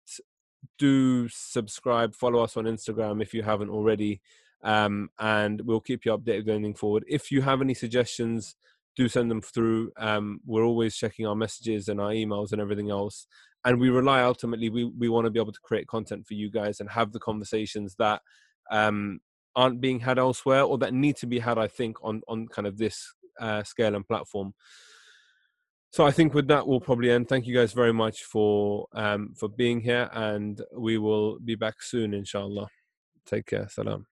do 0.78 1.28
subscribe, 1.28 2.14
follow 2.14 2.42
us 2.42 2.56
on 2.56 2.64
Instagram 2.64 3.22
if 3.22 3.34
you 3.34 3.42
haven't 3.42 3.70
already, 3.70 4.20
um, 4.62 5.10
and 5.18 5.60
we'll 5.62 5.80
keep 5.80 6.04
you 6.04 6.16
updated 6.16 6.46
going 6.46 6.74
forward. 6.74 7.04
If 7.08 7.30
you 7.30 7.42
have 7.42 7.60
any 7.60 7.74
suggestions, 7.74 8.56
do 8.96 9.08
send 9.08 9.30
them 9.30 9.42
through. 9.42 9.92
Um, 9.98 10.40
we're 10.46 10.64
always 10.64 10.96
checking 10.96 11.26
our 11.26 11.36
messages 11.36 11.88
and 11.88 12.00
our 12.00 12.10
emails 12.10 12.52
and 12.52 12.60
everything 12.60 12.90
else. 12.90 13.26
And 13.64 13.80
we 13.80 13.90
rely 13.90 14.22
ultimately, 14.22 14.70
we, 14.70 14.84
we 14.84 15.08
want 15.08 15.26
to 15.26 15.30
be 15.30 15.40
able 15.40 15.52
to 15.52 15.60
create 15.62 15.86
content 15.88 16.26
for 16.26 16.34
you 16.34 16.50
guys 16.50 16.80
and 16.80 16.88
have 16.90 17.12
the 17.12 17.18
conversations 17.18 17.96
that 17.98 18.22
um, 18.70 19.20
aren't 19.56 19.80
being 19.80 20.00
had 20.00 20.18
elsewhere 20.18 20.62
or 20.62 20.78
that 20.78 20.94
need 20.94 21.16
to 21.16 21.26
be 21.26 21.38
had 21.38 21.58
i 21.58 21.66
think 21.66 21.96
on 22.04 22.20
on 22.28 22.46
kind 22.46 22.68
of 22.68 22.76
this 22.76 23.14
uh, 23.40 23.62
scale 23.62 23.94
and 23.94 24.06
platform 24.06 24.54
so 25.90 26.06
i 26.06 26.10
think 26.10 26.34
with 26.34 26.46
that 26.46 26.66
we'll 26.66 26.80
probably 26.80 27.10
end 27.10 27.28
thank 27.28 27.46
you 27.46 27.54
guys 27.54 27.72
very 27.72 27.92
much 27.92 28.22
for 28.24 28.86
um, 28.92 29.34
for 29.36 29.48
being 29.48 29.80
here 29.80 30.08
and 30.12 30.62
we 30.78 30.98
will 30.98 31.38
be 31.40 31.54
back 31.54 31.82
soon 31.82 32.14
inshallah 32.14 32.68
take 33.26 33.46
care 33.46 33.66
salam 33.68 34.06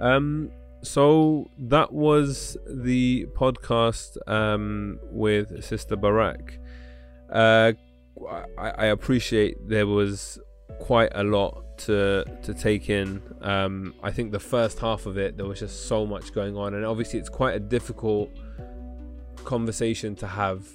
um 0.00 0.50
so 0.82 1.48
that 1.58 1.92
was 1.92 2.58
the 2.66 3.26
podcast 3.34 4.16
um, 4.28 4.98
with 5.10 5.64
sister 5.64 5.96
barak 5.96 6.58
uh, 7.32 7.72
I, 8.58 8.70
I 8.70 8.86
appreciate 8.86 9.56
there 9.68 9.86
was 9.86 10.38
quite 10.80 11.10
a 11.14 11.24
lot 11.24 11.78
to 11.78 12.24
to 12.42 12.54
take 12.54 12.88
in. 12.88 13.22
Um, 13.40 13.94
I 14.02 14.10
think 14.10 14.32
the 14.32 14.40
first 14.40 14.78
half 14.78 15.06
of 15.06 15.18
it 15.18 15.36
there 15.36 15.46
was 15.46 15.60
just 15.60 15.86
so 15.86 16.06
much 16.06 16.32
going 16.32 16.56
on, 16.56 16.74
and 16.74 16.84
obviously 16.84 17.18
it's 17.18 17.28
quite 17.28 17.56
a 17.56 17.60
difficult 17.60 18.30
conversation 19.44 20.14
to 20.16 20.26
have 20.26 20.66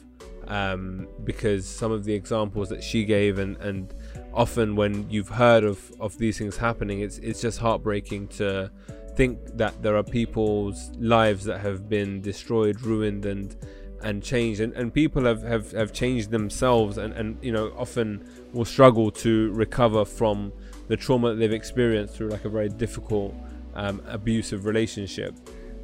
um, 0.48 1.08
because 1.24 1.68
some 1.68 1.92
of 1.92 2.04
the 2.04 2.14
examples 2.14 2.70
that 2.70 2.84
she 2.84 3.06
gave, 3.06 3.40
and 3.40 3.58
and 3.58 3.94
often 4.34 4.76
when 4.76 5.10
you've 5.10 5.30
heard 5.30 5.64
of 5.64 5.92
of 6.00 6.18
these 6.18 6.38
things 6.38 6.58
happening, 6.58 7.02
it's 7.02 7.18
it's 7.20 7.42
just 7.42 7.60
heartbreaking 7.60 8.28
to 8.30 8.72
think 9.16 9.40
that 9.58 9.82
there 9.84 9.98
are 9.98 10.04
people's 10.04 10.92
lives 10.98 11.44
that 11.46 11.60
have 11.60 11.90
been 11.90 12.22
destroyed, 12.22 12.82
ruined, 12.82 13.26
and 13.26 13.56
and 14.02 14.24
changed. 14.24 14.62
And, 14.62 14.74
and 14.74 14.94
people 14.94 15.26
have, 15.26 15.44
have, 15.44 15.72
have 15.74 15.92
changed 15.92 16.32
themselves 16.32 16.98
and, 16.98 17.14
and 17.14 17.38
you 17.42 17.52
know 17.52 17.74
often 17.78 18.26
will 18.54 18.66
struggle 18.66 19.12
to 19.12 19.52
recover 19.52 20.06
from 20.06 20.54
the 20.88 20.98
trauma 20.98 21.30
that 21.30 21.36
they've 21.36 21.52
experienced 21.52 22.16
through 22.16 22.30
like 22.30 22.46
a 22.46 22.50
very 22.50 22.70
difficult 22.70 23.36
um, 23.76 24.02
abusive 24.08 24.66
relationship. 24.66 25.36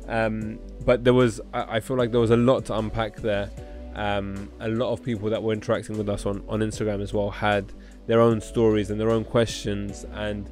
Um, 0.08 0.60
but 0.86 1.04
there 1.04 1.14
was 1.14 1.42
I, 1.54 1.78
I, 1.78 1.80
feel 1.80 1.98
like 1.98 2.12
there 2.12 2.22
was 2.22 2.32
a 2.32 2.38
lot 2.38 2.66
to 2.66 2.78
unpack 2.78 3.18
there. 3.18 3.50
Um, 3.96 4.52
a 4.60 4.68
lot 4.68 4.92
of 4.92 5.02
people 5.04 5.30
that 5.30 5.42
were 5.42 5.54
interacting 5.54 5.98
with 5.98 6.10
us 6.10 6.26
on, 6.26 6.44
on 6.50 6.60
instagram 6.60 7.02
as 7.02 7.14
well 7.14 7.30
had 7.30 7.72
their 8.08 8.22
own 8.22 8.40
stories 8.42 8.90
and 8.92 9.00
their 9.00 9.10
own 9.10 9.24
questions 9.24 10.06
and 10.14 10.50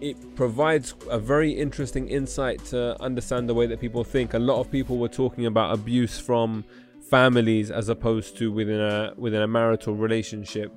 it 0.00 0.34
provides 0.34 0.94
a 1.10 1.18
very 1.18 1.52
interesting 1.52 2.08
insight 2.08 2.64
to 2.66 3.00
understand 3.02 3.48
the 3.48 3.54
way 3.54 3.66
that 3.66 3.80
people 3.80 4.02
think. 4.02 4.34
A 4.34 4.38
lot 4.38 4.58
of 4.58 4.70
people 4.70 4.98
were 4.98 5.08
talking 5.08 5.46
about 5.46 5.74
abuse 5.74 6.18
from 6.18 6.64
families 7.02 7.70
as 7.70 7.88
opposed 7.88 8.36
to 8.38 8.50
within 8.50 8.80
a 8.80 9.12
within 9.16 9.42
a 9.42 9.48
marital 9.48 9.94
relationship. 9.94 10.72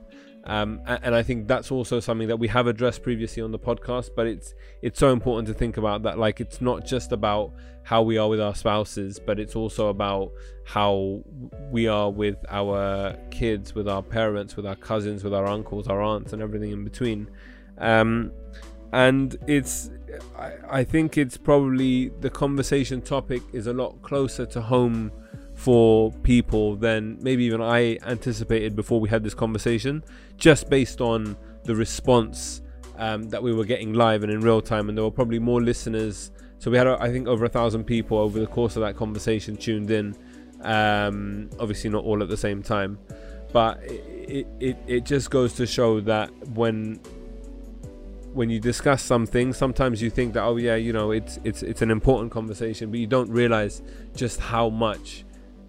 Um, 0.46 0.82
and 0.86 1.16
I 1.16 1.24
think 1.24 1.48
that's 1.48 1.72
also 1.72 2.02
something 2.02 2.28
that 2.28 2.36
we 2.38 2.50
have 2.50 2.68
addressed 2.68 3.02
previously 3.02 3.42
on 3.42 3.52
the 3.52 3.60
podcast, 3.60 4.10
but 4.14 4.28
it's 4.28 4.54
it's 4.82 5.00
so 5.00 5.12
important 5.12 5.48
to 5.48 5.54
think 5.54 5.78
about 5.78 6.04
that. 6.04 6.20
Like, 6.20 6.42
it's 6.42 6.60
not 6.60 6.86
just 6.86 7.14
about 7.14 7.54
how 7.84 8.02
we 8.02 8.18
are 8.18 8.28
with 8.28 8.42
our 8.42 8.54
spouses, 8.54 9.20
but 9.20 9.40
it's 9.40 9.56
also 9.56 9.88
about 9.88 10.32
how 10.66 11.22
we 11.72 11.88
are 11.88 12.10
with 12.10 12.36
our 12.50 13.18
kids, 13.32 13.74
with 13.74 13.88
our 13.88 14.04
parents, 14.04 14.58
with 14.58 14.66
our 14.66 14.76
cousins, 14.76 15.24
with 15.24 15.34
our 15.34 15.46
uncles, 15.46 15.88
our 15.88 16.02
aunts, 16.02 16.34
and 16.34 16.42
everything 16.42 16.72
in 16.72 16.84
between. 16.84 17.30
Um, 17.78 18.32
and 18.92 19.38
it's, 19.48 19.92
I, 20.38 20.52
I 20.70 20.84
think 20.84 21.18
it's 21.18 21.38
probably 21.38 22.10
the 22.20 22.30
conversation 22.30 23.02
topic 23.02 23.42
is 23.54 23.68
a 23.68 23.74
lot 23.74 24.02
closer 24.02 24.46
to 24.48 24.62
home 24.62 25.12
for 25.64 26.12
people 26.24 26.76
than 26.76 27.18
maybe 27.22 27.46
even 27.46 27.62
I 27.62 27.98
anticipated 28.06 28.76
before 28.76 29.00
we 29.00 29.08
had 29.08 29.24
this 29.24 29.34
conversation, 29.34 30.04
just 30.36 30.70
based 30.70 31.00
on 31.00 31.38
the 31.64 31.74
response 31.74 32.62
um, 32.98 33.30
that 33.30 33.42
we 33.42 33.54
were 33.54 33.64
getting 33.64 33.94
live 33.94 34.24
and 34.24 34.32
in 34.32 34.42
real 34.42 34.62
time. 34.62 34.90
And 34.90 34.98
there 34.98 35.06
were 35.06 35.12
probably 35.12 35.40
more 35.40 35.62
listeners. 35.62 36.32
So 36.60 36.70
we 36.70 36.76
had, 36.76 36.88
I 36.88 37.10
think, 37.14 37.30
over 37.30 37.46
a 37.46 37.50
thousand 37.50 37.86
people 37.86 38.18
over 38.18 38.42
the 38.42 38.46
course 38.46 38.76
of 38.76 38.82
that 38.82 38.98
conversation 38.98 39.56
tuned 39.56 39.90
in. 39.90 40.18
Um, 40.64 41.50
obviously, 41.58 41.90
not 41.90 42.04
all 42.04 42.22
at 42.22 42.28
the 42.28 42.36
same 42.36 42.62
time, 42.62 43.00
but 43.54 43.82
it, 43.84 44.46
it, 44.60 44.78
it 44.86 45.06
just 45.06 45.32
goes 45.32 45.54
to 45.54 45.66
show 45.66 46.02
that 46.02 46.30
when 46.50 47.00
when 48.34 48.50
you 48.50 48.60
discuss 48.60 49.02
something, 49.02 49.54
sometimes 49.54 50.02
you 50.02 50.10
think 50.10 50.34
that 50.34 50.44
oh 50.44 50.58
yeah, 50.58 50.76
you 50.76 50.92
know, 50.92 51.12
it's 51.12 51.40
it's 51.46 51.64
it's 51.64 51.82
an 51.82 51.90
important 51.90 52.34
conversation, 52.34 52.92
but 52.92 53.00
you 53.00 53.08
don't 53.08 53.30
realize 53.30 53.82
just 54.14 54.42
how 54.42 54.68
much 54.68 55.24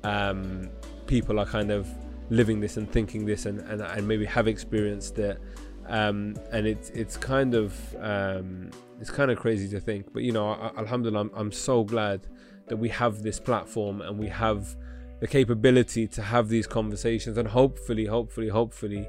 um, 0.05 0.71
people 1.07 1.41
are 1.41 1.47
kind 1.47 1.71
of 1.71 1.89
living 2.31 2.61
this 2.61 2.77
and 2.77 2.91
thinking 2.91 3.25
this 3.25 3.47
and, 3.47 3.61
and, 3.61 3.83
and 3.83 4.07
maybe 4.07 4.25
have 4.25 4.47
experienced 4.47 5.19
it. 5.19 5.41
Um, 5.87 6.37
and 6.51 6.67
it's 6.67 6.89
it's 6.91 7.19
kind 7.19 7.55
of 7.55 7.75
um, 8.01 8.71
it's 9.01 9.11
kind 9.11 9.31
of 9.31 9.39
crazy 9.39 9.69
to 9.69 9.81
think 9.81 10.11
but 10.15 10.23
you 10.23 10.33
know 10.33 10.55
alhamdulillah 10.79 11.21
I'm, 11.21 11.31
I'm 11.35 11.53
so 11.53 11.85
glad 11.85 12.27
that 12.69 12.77
we 12.77 12.89
have 12.89 13.23
this 13.23 13.39
platform 13.39 14.01
and 14.01 14.19
we 14.19 14.29
have 14.29 14.75
the 15.21 15.27
capability 15.27 16.07
to 16.09 16.23
have 16.23 16.49
these 16.49 16.67
conversations 16.67 17.37
and 17.37 17.47
hopefully 17.47 18.07
hopefully 18.07 18.49
hopefully 18.49 19.07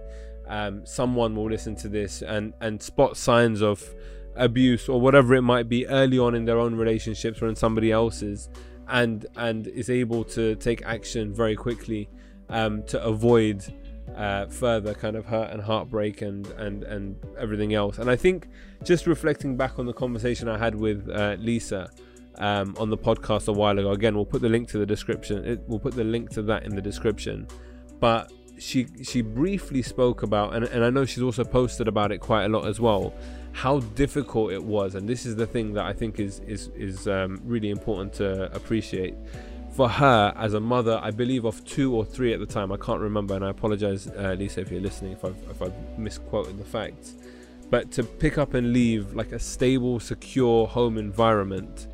um, 0.49 0.85
someone 0.85 1.33
will 1.33 1.49
listen 1.49 1.77
to 1.77 1.87
this 1.87 2.21
and 2.21 2.53
and 2.59 2.81
spot 2.83 3.15
signs 3.15 3.61
of 3.61 3.95
abuse 4.35 4.89
or 4.89 4.99
whatever 4.99 5.33
it 5.33 5.43
might 5.43 5.69
be 5.69 5.87
early 5.87 6.19
on 6.19 6.35
in 6.35 6.43
their 6.43 6.59
own 6.59 6.75
relationships 6.75 7.41
or 7.41 7.47
in 7.47 7.55
somebody 7.55 7.91
else's 7.91 8.49
and 8.89 9.25
and 9.35 9.67
is 9.67 9.89
able 9.89 10.23
to 10.23 10.55
take 10.55 10.83
action 10.85 11.33
very 11.33 11.55
quickly 11.55 12.09
um, 12.49 12.83
to 12.83 13.03
avoid 13.03 13.65
uh, 14.15 14.45
further 14.47 14.93
kind 14.93 15.15
of 15.15 15.25
hurt 15.25 15.51
and 15.51 15.61
heartbreak 15.61 16.21
and 16.21 16.47
and 16.51 16.83
and 16.83 17.17
everything 17.37 17.73
else. 17.73 17.97
And 17.97 18.09
I 18.09 18.15
think 18.15 18.47
just 18.83 19.07
reflecting 19.07 19.57
back 19.57 19.79
on 19.79 19.85
the 19.85 19.93
conversation 19.93 20.47
I 20.47 20.57
had 20.57 20.75
with 20.75 21.09
uh, 21.09 21.35
Lisa 21.39 21.89
um, 22.37 22.75
on 22.77 22.89
the 22.89 22.97
podcast 22.97 23.47
a 23.47 23.53
while 23.53 23.77
ago. 23.79 23.91
Again, 23.91 24.15
we'll 24.15 24.25
put 24.25 24.41
the 24.41 24.49
link 24.49 24.69
to 24.69 24.77
the 24.77 24.85
description. 24.85 25.45
It, 25.45 25.63
we'll 25.67 25.79
put 25.79 25.95
the 25.95 26.03
link 26.03 26.29
to 26.31 26.41
that 26.43 26.63
in 26.63 26.75
the 26.75 26.81
description. 26.81 27.47
But 27.99 28.31
she 28.59 28.87
she 29.03 29.21
briefly 29.21 29.81
spoke 29.81 30.23
about, 30.23 30.53
and, 30.53 30.65
and 30.65 30.83
I 30.83 30.89
know 30.89 31.05
she's 31.05 31.23
also 31.23 31.43
posted 31.43 31.87
about 31.87 32.11
it 32.11 32.19
quite 32.19 32.45
a 32.45 32.49
lot 32.49 32.67
as 32.67 32.79
well 32.79 33.13
how 33.55 33.79
difficult 33.79 34.51
it 34.51 34.61
was 34.61 34.95
and 34.95 35.07
this 35.07 35.25
is 35.25 35.33
the 35.37 35.47
thing 35.47 35.71
that 35.71 35.85
i 35.85 35.93
think 35.93 36.19
is 36.19 36.41
is 36.45 36.67
is 36.75 37.07
um, 37.07 37.41
really 37.45 37.69
important 37.69 38.11
to 38.11 38.53
appreciate. 38.53 39.15
For 39.71 39.87
her 39.89 40.33
as 40.35 40.53
a 40.53 40.59
mother 40.59 40.99
i 41.01 41.09
believe 41.09 41.45
of 41.45 41.63
two 41.63 41.95
or 41.95 42.03
three 42.03 42.33
at 42.33 42.39
the 42.39 42.45
time 42.45 42.71
i 42.73 42.77
can't 42.77 42.99
remember 42.99 43.33
and 43.33 43.45
i 43.45 43.49
apologize 43.49 44.07
uh, 44.07 44.35
lisa 44.37 44.59
if 44.59 44.71
you're 44.71 44.81
listening 44.81 45.13
if 45.13 45.23
i've, 45.23 45.37
if 45.49 45.61
I've 45.61 45.97
misquoted 45.97 46.57
the 46.57 46.65
facts. 46.65 47.15
But 47.69 47.91
to 47.91 48.03
pick 48.03 48.37
up 48.37 48.53
and 48.55 48.73
leave 48.73 49.15
like 49.15 49.31
a 49.31 49.39
stable 49.39 49.99
secure 49.99 50.67
home 50.67 50.97
environment 50.97 51.87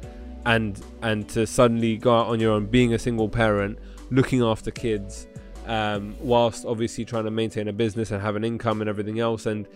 and 0.45 0.83
and 1.03 1.29
to 1.29 1.45
suddenly 1.45 1.95
go 1.97 2.15
out 2.19 2.27
on 2.27 2.39
your 2.39 2.53
own 2.53 2.65
being 2.65 2.93
a 2.93 2.99
single 2.99 3.29
parent 3.29 3.77
looking 4.09 4.41
after 4.41 4.71
kids 4.71 5.27
um, 5.67 6.15
whilst 6.19 6.65
obviously 6.65 7.05
trying 7.05 7.25
to 7.25 7.31
maintain 7.31 7.67
a 7.67 7.73
business 7.73 8.09
and 8.11 8.21
have 8.21 8.35
an 8.35 8.43
income 8.43 8.81
and 8.81 8.89
everything 8.89 9.19
else 9.19 9.45
and 9.45 9.67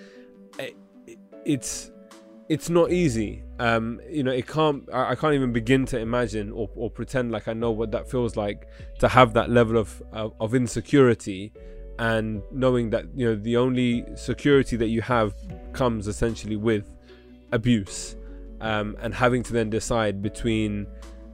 it's 1.45 1.91
it's 2.47 2.69
not 2.69 2.91
easy. 2.91 3.43
Um, 3.59 3.99
you 4.09 4.23
know, 4.23 4.31
it 4.31 4.47
can't. 4.47 4.87
I, 4.93 5.11
I, 5.11 5.15
can't 5.15 5.33
even 5.33 5.51
begin 5.51 5.85
to 5.87 5.99
imagine 5.99 6.51
or, 6.51 6.69
or 6.75 6.89
pretend 6.91 7.31
like 7.31 7.47
I 7.47 7.53
know 7.53 7.71
what 7.71 7.91
that 7.91 8.09
feels 8.09 8.35
like 8.35 8.67
to 8.99 9.07
have 9.07 9.33
that 9.33 9.49
level 9.49 9.77
of, 9.77 10.01
of, 10.11 10.33
of 10.39 10.53
insecurity, 10.53 11.53
and 11.97 12.43
knowing 12.51 12.89
that 12.91 13.05
you 13.15 13.27
know 13.27 13.35
the 13.35 13.57
only 13.57 14.05
security 14.15 14.75
that 14.77 14.87
you 14.87 15.01
have 15.01 15.33
comes 15.73 16.07
essentially 16.07 16.55
with 16.55 16.91
abuse, 17.51 18.15
um, 18.61 18.95
and 18.99 19.13
having 19.13 19.41
to 19.43 19.53
then 19.53 19.69
decide 19.69 20.21
between 20.21 20.87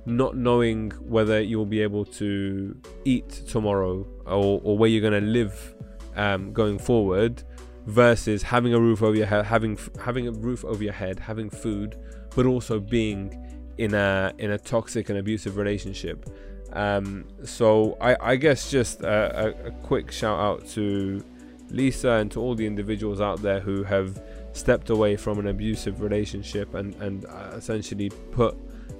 not 0.05 0.35
knowing 0.35 0.91
whether 1.01 1.41
you'll 1.41 1.65
be 1.65 1.81
able 1.81 2.05
to 2.05 2.75
eat 3.05 3.29
tomorrow 3.47 4.05
or, 4.25 4.59
or 4.63 4.77
where 4.77 4.89
you're 4.89 5.01
going 5.01 5.21
to 5.21 5.29
live 5.29 5.75
um, 6.15 6.51
going 6.53 6.79
forward 6.79 7.43
versus 7.85 8.43
having 8.43 8.73
a 8.73 8.79
roof 8.79 9.01
over 9.01 9.15
your 9.15 9.25
head, 9.25 9.45
having 9.45 9.77
having 9.99 10.27
a 10.27 10.31
roof 10.31 10.63
over 10.65 10.83
your 10.83 10.93
head, 10.93 11.19
having 11.19 11.49
food, 11.49 11.97
but 12.35 12.45
also 12.45 12.79
being 12.79 13.37
in 13.77 13.93
a 13.93 14.33
in 14.37 14.51
a 14.51 14.57
toxic 14.57 15.09
and 15.09 15.17
abusive 15.17 15.57
relationship. 15.57 16.29
Um, 16.73 17.27
so 17.43 17.97
I, 17.99 18.15
I 18.21 18.35
guess 18.37 18.71
just 18.71 19.01
a, 19.01 19.65
a, 19.65 19.67
a, 19.67 19.71
quick 19.83 20.09
shout 20.09 20.39
out 20.39 20.65
to 20.69 21.21
Lisa 21.69 22.11
and 22.11 22.31
to 22.31 22.39
all 22.39 22.55
the 22.55 22.65
individuals 22.65 23.19
out 23.19 23.41
there 23.41 23.59
who 23.59 23.83
have 23.83 24.23
stepped 24.53 24.89
away 24.89 25.17
from 25.17 25.37
an 25.39 25.47
abusive 25.47 26.01
relationship 26.01 26.73
and 26.73 26.95
and 26.95 27.25
uh, 27.25 27.51
essentially 27.55 28.09
put 28.31 28.55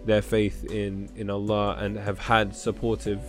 their 0.06 0.22
faith 0.22 0.66
in 0.66 1.10
in 1.16 1.30
Allah 1.30 1.78
and 1.80 1.98
have 1.98 2.20
had 2.20 2.54
supportive 2.54 3.22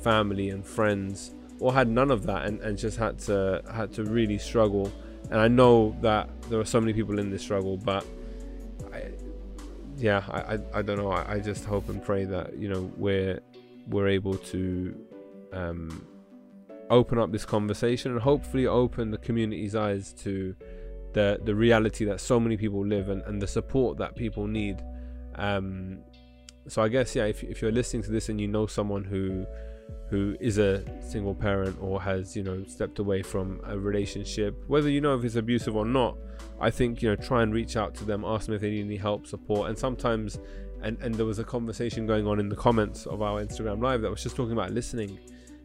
family 0.00 0.50
and 0.50 0.64
friends 0.64 1.32
or 1.60 1.72
had 1.72 1.88
none 1.88 2.10
of 2.10 2.24
that 2.26 2.46
and, 2.46 2.60
and 2.60 2.78
just 2.78 2.96
had 2.96 3.18
to 3.18 3.62
had 3.72 3.92
to 3.94 4.04
really 4.04 4.38
struggle. 4.38 4.92
And 5.30 5.40
I 5.40 5.48
know 5.48 5.96
that 6.00 6.28
there 6.48 6.58
are 6.60 6.64
so 6.64 6.80
many 6.80 6.92
people 6.92 7.18
in 7.18 7.30
this 7.30 7.42
struggle, 7.42 7.76
but 7.76 8.04
I, 8.92 9.10
yeah, 9.96 10.24
I, 10.28 10.54
I, 10.54 10.58
I 10.74 10.82
don't 10.82 10.96
know. 10.96 11.10
I, 11.10 11.34
I, 11.34 11.40
just 11.40 11.64
hope 11.64 11.88
and 11.88 12.02
pray 12.02 12.24
that 12.24 12.56
you 12.56 12.68
know 12.68 12.90
we're 12.96 13.40
we're 13.88 14.08
able 14.08 14.36
to 14.36 14.94
um, 15.52 16.06
open 16.90 17.18
up 17.18 17.32
this 17.32 17.44
conversation 17.44 18.12
and 18.12 18.20
hopefully 18.20 18.66
open 18.66 19.10
the 19.10 19.18
community's 19.18 19.74
eyes 19.74 20.12
to 20.12 20.54
the 21.12 21.40
the 21.44 21.54
reality 21.54 22.04
that 22.04 22.20
so 22.20 22.38
many 22.38 22.56
people 22.56 22.86
live 22.86 23.08
and, 23.08 23.22
and 23.22 23.42
the 23.42 23.46
support 23.46 23.98
that 23.98 24.14
people 24.14 24.46
need. 24.46 24.82
Um, 25.34 25.98
so 26.68 26.82
I 26.82 26.88
guess 26.88 27.16
yeah, 27.16 27.24
if 27.24 27.42
if 27.42 27.60
you're 27.60 27.72
listening 27.72 28.02
to 28.04 28.10
this 28.10 28.28
and 28.28 28.40
you 28.40 28.48
know 28.48 28.66
someone 28.66 29.04
who 29.04 29.46
who 30.10 30.36
is 30.40 30.58
a 30.58 30.82
single 31.02 31.34
parent 31.34 31.76
or 31.80 32.00
has 32.00 32.36
you 32.36 32.42
know 32.42 32.64
stepped 32.64 32.98
away 32.98 33.22
from 33.22 33.60
a 33.64 33.78
relationship 33.78 34.54
whether 34.66 34.88
you 34.88 35.00
know 35.00 35.14
if 35.14 35.24
it's 35.24 35.36
abusive 35.36 35.76
or 35.76 35.84
not 35.84 36.16
i 36.60 36.70
think 36.70 37.02
you 37.02 37.08
know 37.08 37.16
try 37.16 37.42
and 37.42 37.52
reach 37.52 37.76
out 37.76 37.94
to 37.94 38.04
them 38.04 38.24
ask 38.24 38.46
them 38.46 38.54
if 38.54 38.60
they 38.60 38.70
need 38.70 38.84
any 38.84 38.96
help 38.96 39.26
support. 39.26 39.68
And 39.68 39.78
sometimes 39.78 40.38
and 40.82 40.98
and 41.00 41.14
there 41.14 41.26
was 41.26 41.38
a 41.38 41.44
conversation 41.44 42.06
going 42.06 42.26
on 42.26 42.38
in 42.38 42.48
the 42.48 42.56
comments 42.56 43.06
of 43.06 43.22
our 43.22 43.42
instagram 43.42 43.82
live 43.82 44.02
that 44.02 44.10
was 44.10 44.22
just 44.22 44.36
talking 44.36 44.52
about 44.52 44.70
listening. 44.72 45.18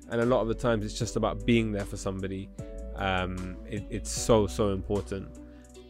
And 0.10 0.22
a 0.22 0.26
lot 0.26 0.42
of 0.42 0.48
the 0.48 0.56
times 0.56 0.86
it's 0.86 0.98
just 0.98 1.16
about 1.16 1.46
being 1.46 1.72
there 1.72 1.86
for 1.86 1.98
somebody. 1.98 2.50
Um 2.96 3.58
it, 3.66 3.86
it's 3.90 4.12
so 4.12 4.48
so 4.48 4.74
important 4.74 5.28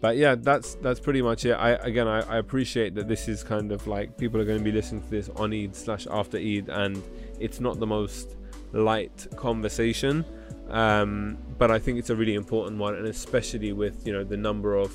but 0.03 0.17
yeah 0.17 0.35
that's 0.35 0.75
that's 0.81 0.99
pretty 0.99 1.21
much 1.21 1.45
it. 1.45 1.53
I 1.53 1.71
again 1.75 2.09
I, 2.09 2.19
I 2.23 2.37
appreciate 2.37 2.93
that 2.95 3.07
this 3.07 3.29
is 3.29 3.41
kind 3.41 3.71
of 3.71 3.87
like 3.87 4.17
people 4.17 4.41
are 4.41 4.43
going 4.43 4.57
to 4.57 4.63
be 4.63 4.73
listening 4.73 5.01
to 5.01 5.09
this 5.09 5.29
on 5.37 5.53
eid 5.53 5.73
slash 5.73 6.07
after 6.11 6.37
eid 6.37 6.67
and 6.67 7.01
it's 7.39 7.61
not 7.61 7.79
the 7.79 7.87
most 7.87 8.35
light 8.73 9.25
conversation. 9.37 10.25
Um, 10.69 11.37
but 11.57 11.71
i 11.71 11.79
think 11.79 11.99
it's 11.99 12.09
a 12.09 12.15
really 12.15 12.35
important 12.35 12.79
one 12.79 12.95
and 12.95 13.07
especially 13.07 13.71
with 13.71 14.05
you 14.05 14.11
know 14.11 14.25
the 14.25 14.35
number 14.35 14.75
of 14.75 14.91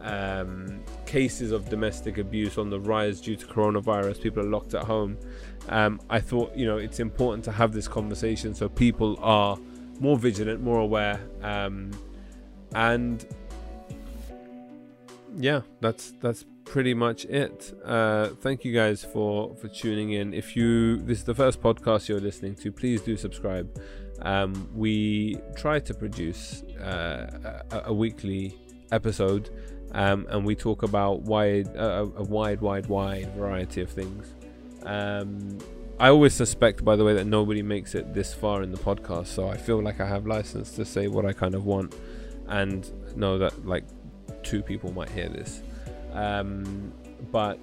um, 0.00 0.82
cases 1.04 1.50
of 1.52 1.68
domestic 1.68 2.16
abuse 2.16 2.56
on 2.56 2.70
the 2.70 2.80
rise 2.80 3.20
due 3.20 3.36
to 3.36 3.46
coronavirus 3.46 4.22
people 4.22 4.42
are 4.42 4.50
locked 4.56 4.72
at 4.72 4.84
home. 4.84 5.18
Um, 5.68 6.00
i 6.08 6.20
thought 6.20 6.56
you 6.56 6.64
know 6.64 6.78
it's 6.78 7.00
important 7.00 7.44
to 7.44 7.52
have 7.52 7.72
this 7.72 7.86
conversation 7.86 8.54
so 8.54 8.70
people 8.70 9.18
are 9.20 9.58
more 10.00 10.16
vigilant 10.16 10.62
more 10.62 10.78
aware 10.78 11.20
um, 11.42 11.90
and 12.74 13.26
yeah 15.36 15.62
that's 15.80 16.12
that's 16.20 16.44
pretty 16.68 16.92
much 16.92 17.24
it. 17.24 17.72
Uh, 17.84 18.28
thank 18.40 18.64
you 18.64 18.72
guys 18.72 19.04
for 19.04 19.54
for 19.56 19.68
tuning 19.68 20.12
in. 20.12 20.34
If 20.34 20.54
you 20.54 20.98
this 20.98 21.18
is 21.18 21.24
the 21.24 21.34
first 21.34 21.60
podcast 21.60 22.08
you're 22.08 22.20
listening 22.20 22.54
to, 22.56 22.70
please 22.70 23.00
do 23.00 23.16
subscribe. 23.16 23.66
Um, 24.22 24.68
we 24.74 25.38
try 25.56 25.80
to 25.80 25.94
produce 25.94 26.62
uh, 26.82 27.62
a, 27.70 27.82
a, 27.86 27.94
weekly 27.94 28.54
episode, 28.90 29.48
um, 29.92 30.26
and 30.28 30.44
we 30.44 30.54
talk 30.56 30.82
about 30.82 31.22
wide 31.22 31.74
uh, 31.76 32.06
a 32.16 32.24
wide, 32.24 32.60
wide, 32.60 32.86
wide 32.86 33.32
variety 33.34 33.80
of 33.80 33.90
things. 33.90 34.34
Um, 34.82 35.58
I 36.00 36.08
always 36.08 36.34
suspect, 36.34 36.84
by 36.84 36.96
the 36.96 37.04
way, 37.04 37.14
that 37.14 37.26
nobody 37.26 37.62
makes 37.62 37.94
it 37.94 38.12
this 38.12 38.34
far 38.34 38.62
in 38.62 38.70
the 38.72 38.78
podcast, 38.78 39.28
so 39.28 39.48
I 39.48 39.56
feel 39.56 39.82
like 39.82 40.00
I 40.00 40.06
have 40.06 40.26
license 40.26 40.72
to 40.72 40.84
say 40.84 41.08
what 41.08 41.24
I 41.24 41.32
kind 41.32 41.54
of 41.54 41.64
want. 41.64 41.94
and 42.48 42.90
know 43.16 43.36
that 43.38 43.66
like 43.66 43.84
two 44.42 44.62
people 44.62 44.92
might 44.92 45.10
hear 45.10 45.28
this. 45.28 45.62
Um, 46.12 46.92
but 47.30 47.60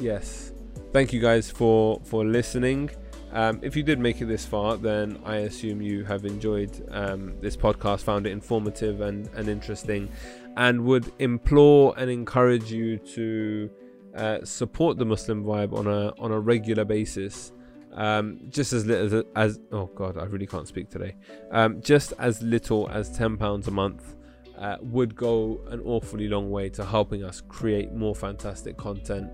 yes, 0.00 0.52
thank 0.92 1.12
you 1.12 1.20
guys 1.20 1.50
for 1.50 2.00
for 2.04 2.24
listening. 2.24 2.90
Um, 3.32 3.60
if 3.62 3.76
you 3.76 3.82
did 3.82 3.98
make 3.98 4.20
it 4.20 4.26
this 4.26 4.44
far, 4.44 4.76
then 4.76 5.18
I 5.24 5.36
assume 5.36 5.80
you 5.80 6.04
have 6.04 6.26
enjoyed 6.26 6.86
um, 6.90 7.32
this 7.40 7.56
podcast, 7.56 8.02
found 8.02 8.26
it 8.26 8.30
informative 8.30 9.00
and, 9.00 9.26
and 9.34 9.48
interesting, 9.48 10.10
and 10.58 10.84
would 10.84 11.10
implore 11.18 11.94
and 11.96 12.10
encourage 12.10 12.70
you 12.70 12.98
to 12.98 13.70
uh, 14.14 14.44
support 14.44 14.98
the 14.98 15.06
Muslim 15.06 15.44
Vibe 15.44 15.72
on 15.72 15.86
a 15.86 16.12
on 16.18 16.30
a 16.30 16.38
regular 16.38 16.84
basis. 16.84 17.52
Um, 17.94 18.40
just 18.48 18.72
as 18.72 18.86
little 18.86 19.20
as, 19.20 19.24
as, 19.34 19.60
oh 19.70 19.86
god, 19.86 20.18
I 20.18 20.24
really 20.24 20.46
can't 20.46 20.68
speak 20.68 20.90
today. 20.90 21.14
Um, 21.50 21.80
just 21.80 22.12
as 22.18 22.42
little 22.42 22.88
as 22.90 23.10
ten 23.16 23.38
pounds 23.38 23.66
a 23.66 23.70
month 23.70 24.16
uh, 24.62 24.76
would 24.80 25.16
go 25.16 25.60
an 25.70 25.80
awfully 25.84 26.28
long 26.28 26.50
way 26.50 26.68
to 26.70 26.84
helping 26.84 27.24
us 27.24 27.42
create 27.48 27.92
more 27.92 28.14
fantastic 28.14 28.76
content 28.76 29.28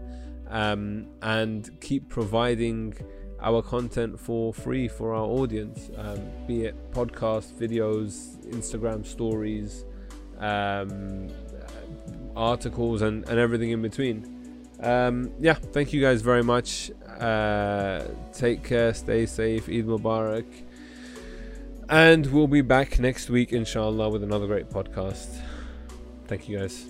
um, 0.49 1.07
and 1.20 1.79
keep 1.83 2.09
providing 2.09 2.95
our 3.41 3.61
content 3.62 4.18
for 4.18 4.55
free 4.55 4.89
for 4.89 5.14
our 5.14 5.26
audience, 5.26 5.91
um, 5.99 6.18
be 6.47 6.64
it 6.64 6.74
podcasts, 6.93 7.53
videos, 7.53 8.39
Instagram 8.47 9.05
stories, 9.07 9.85
um, 10.39 11.29
articles, 12.35 13.03
and, 13.03 13.29
and 13.29 13.39
everything 13.39 13.70
in 13.70 13.83
between. 13.83 14.35
Um, 14.81 15.31
yeah, 15.39 15.55
thank 15.55 15.93
you 15.93 16.01
guys 16.01 16.22
very 16.22 16.43
much. 16.43 16.91
Uh, 17.20 18.03
take 18.33 18.64
care, 18.64 18.95
stay 18.95 19.26
safe, 19.26 19.68
Eid 19.68 19.87
Mubarak. 19.87 20.47
And 21.89 22.26
we'll 22.26 22.49
be 22.49 22.61
back 22.61 22.99
next 22.99 23.30
week, 23.30 23.53
inshallah, 23.53 24.11
with 24.11 24.22
another 24.22 24.47
great 24.47 24.68
podcast. 24.68 25.41
Thank 26.26 26.49
you 26.49 26.59
guys. 26.59 26.84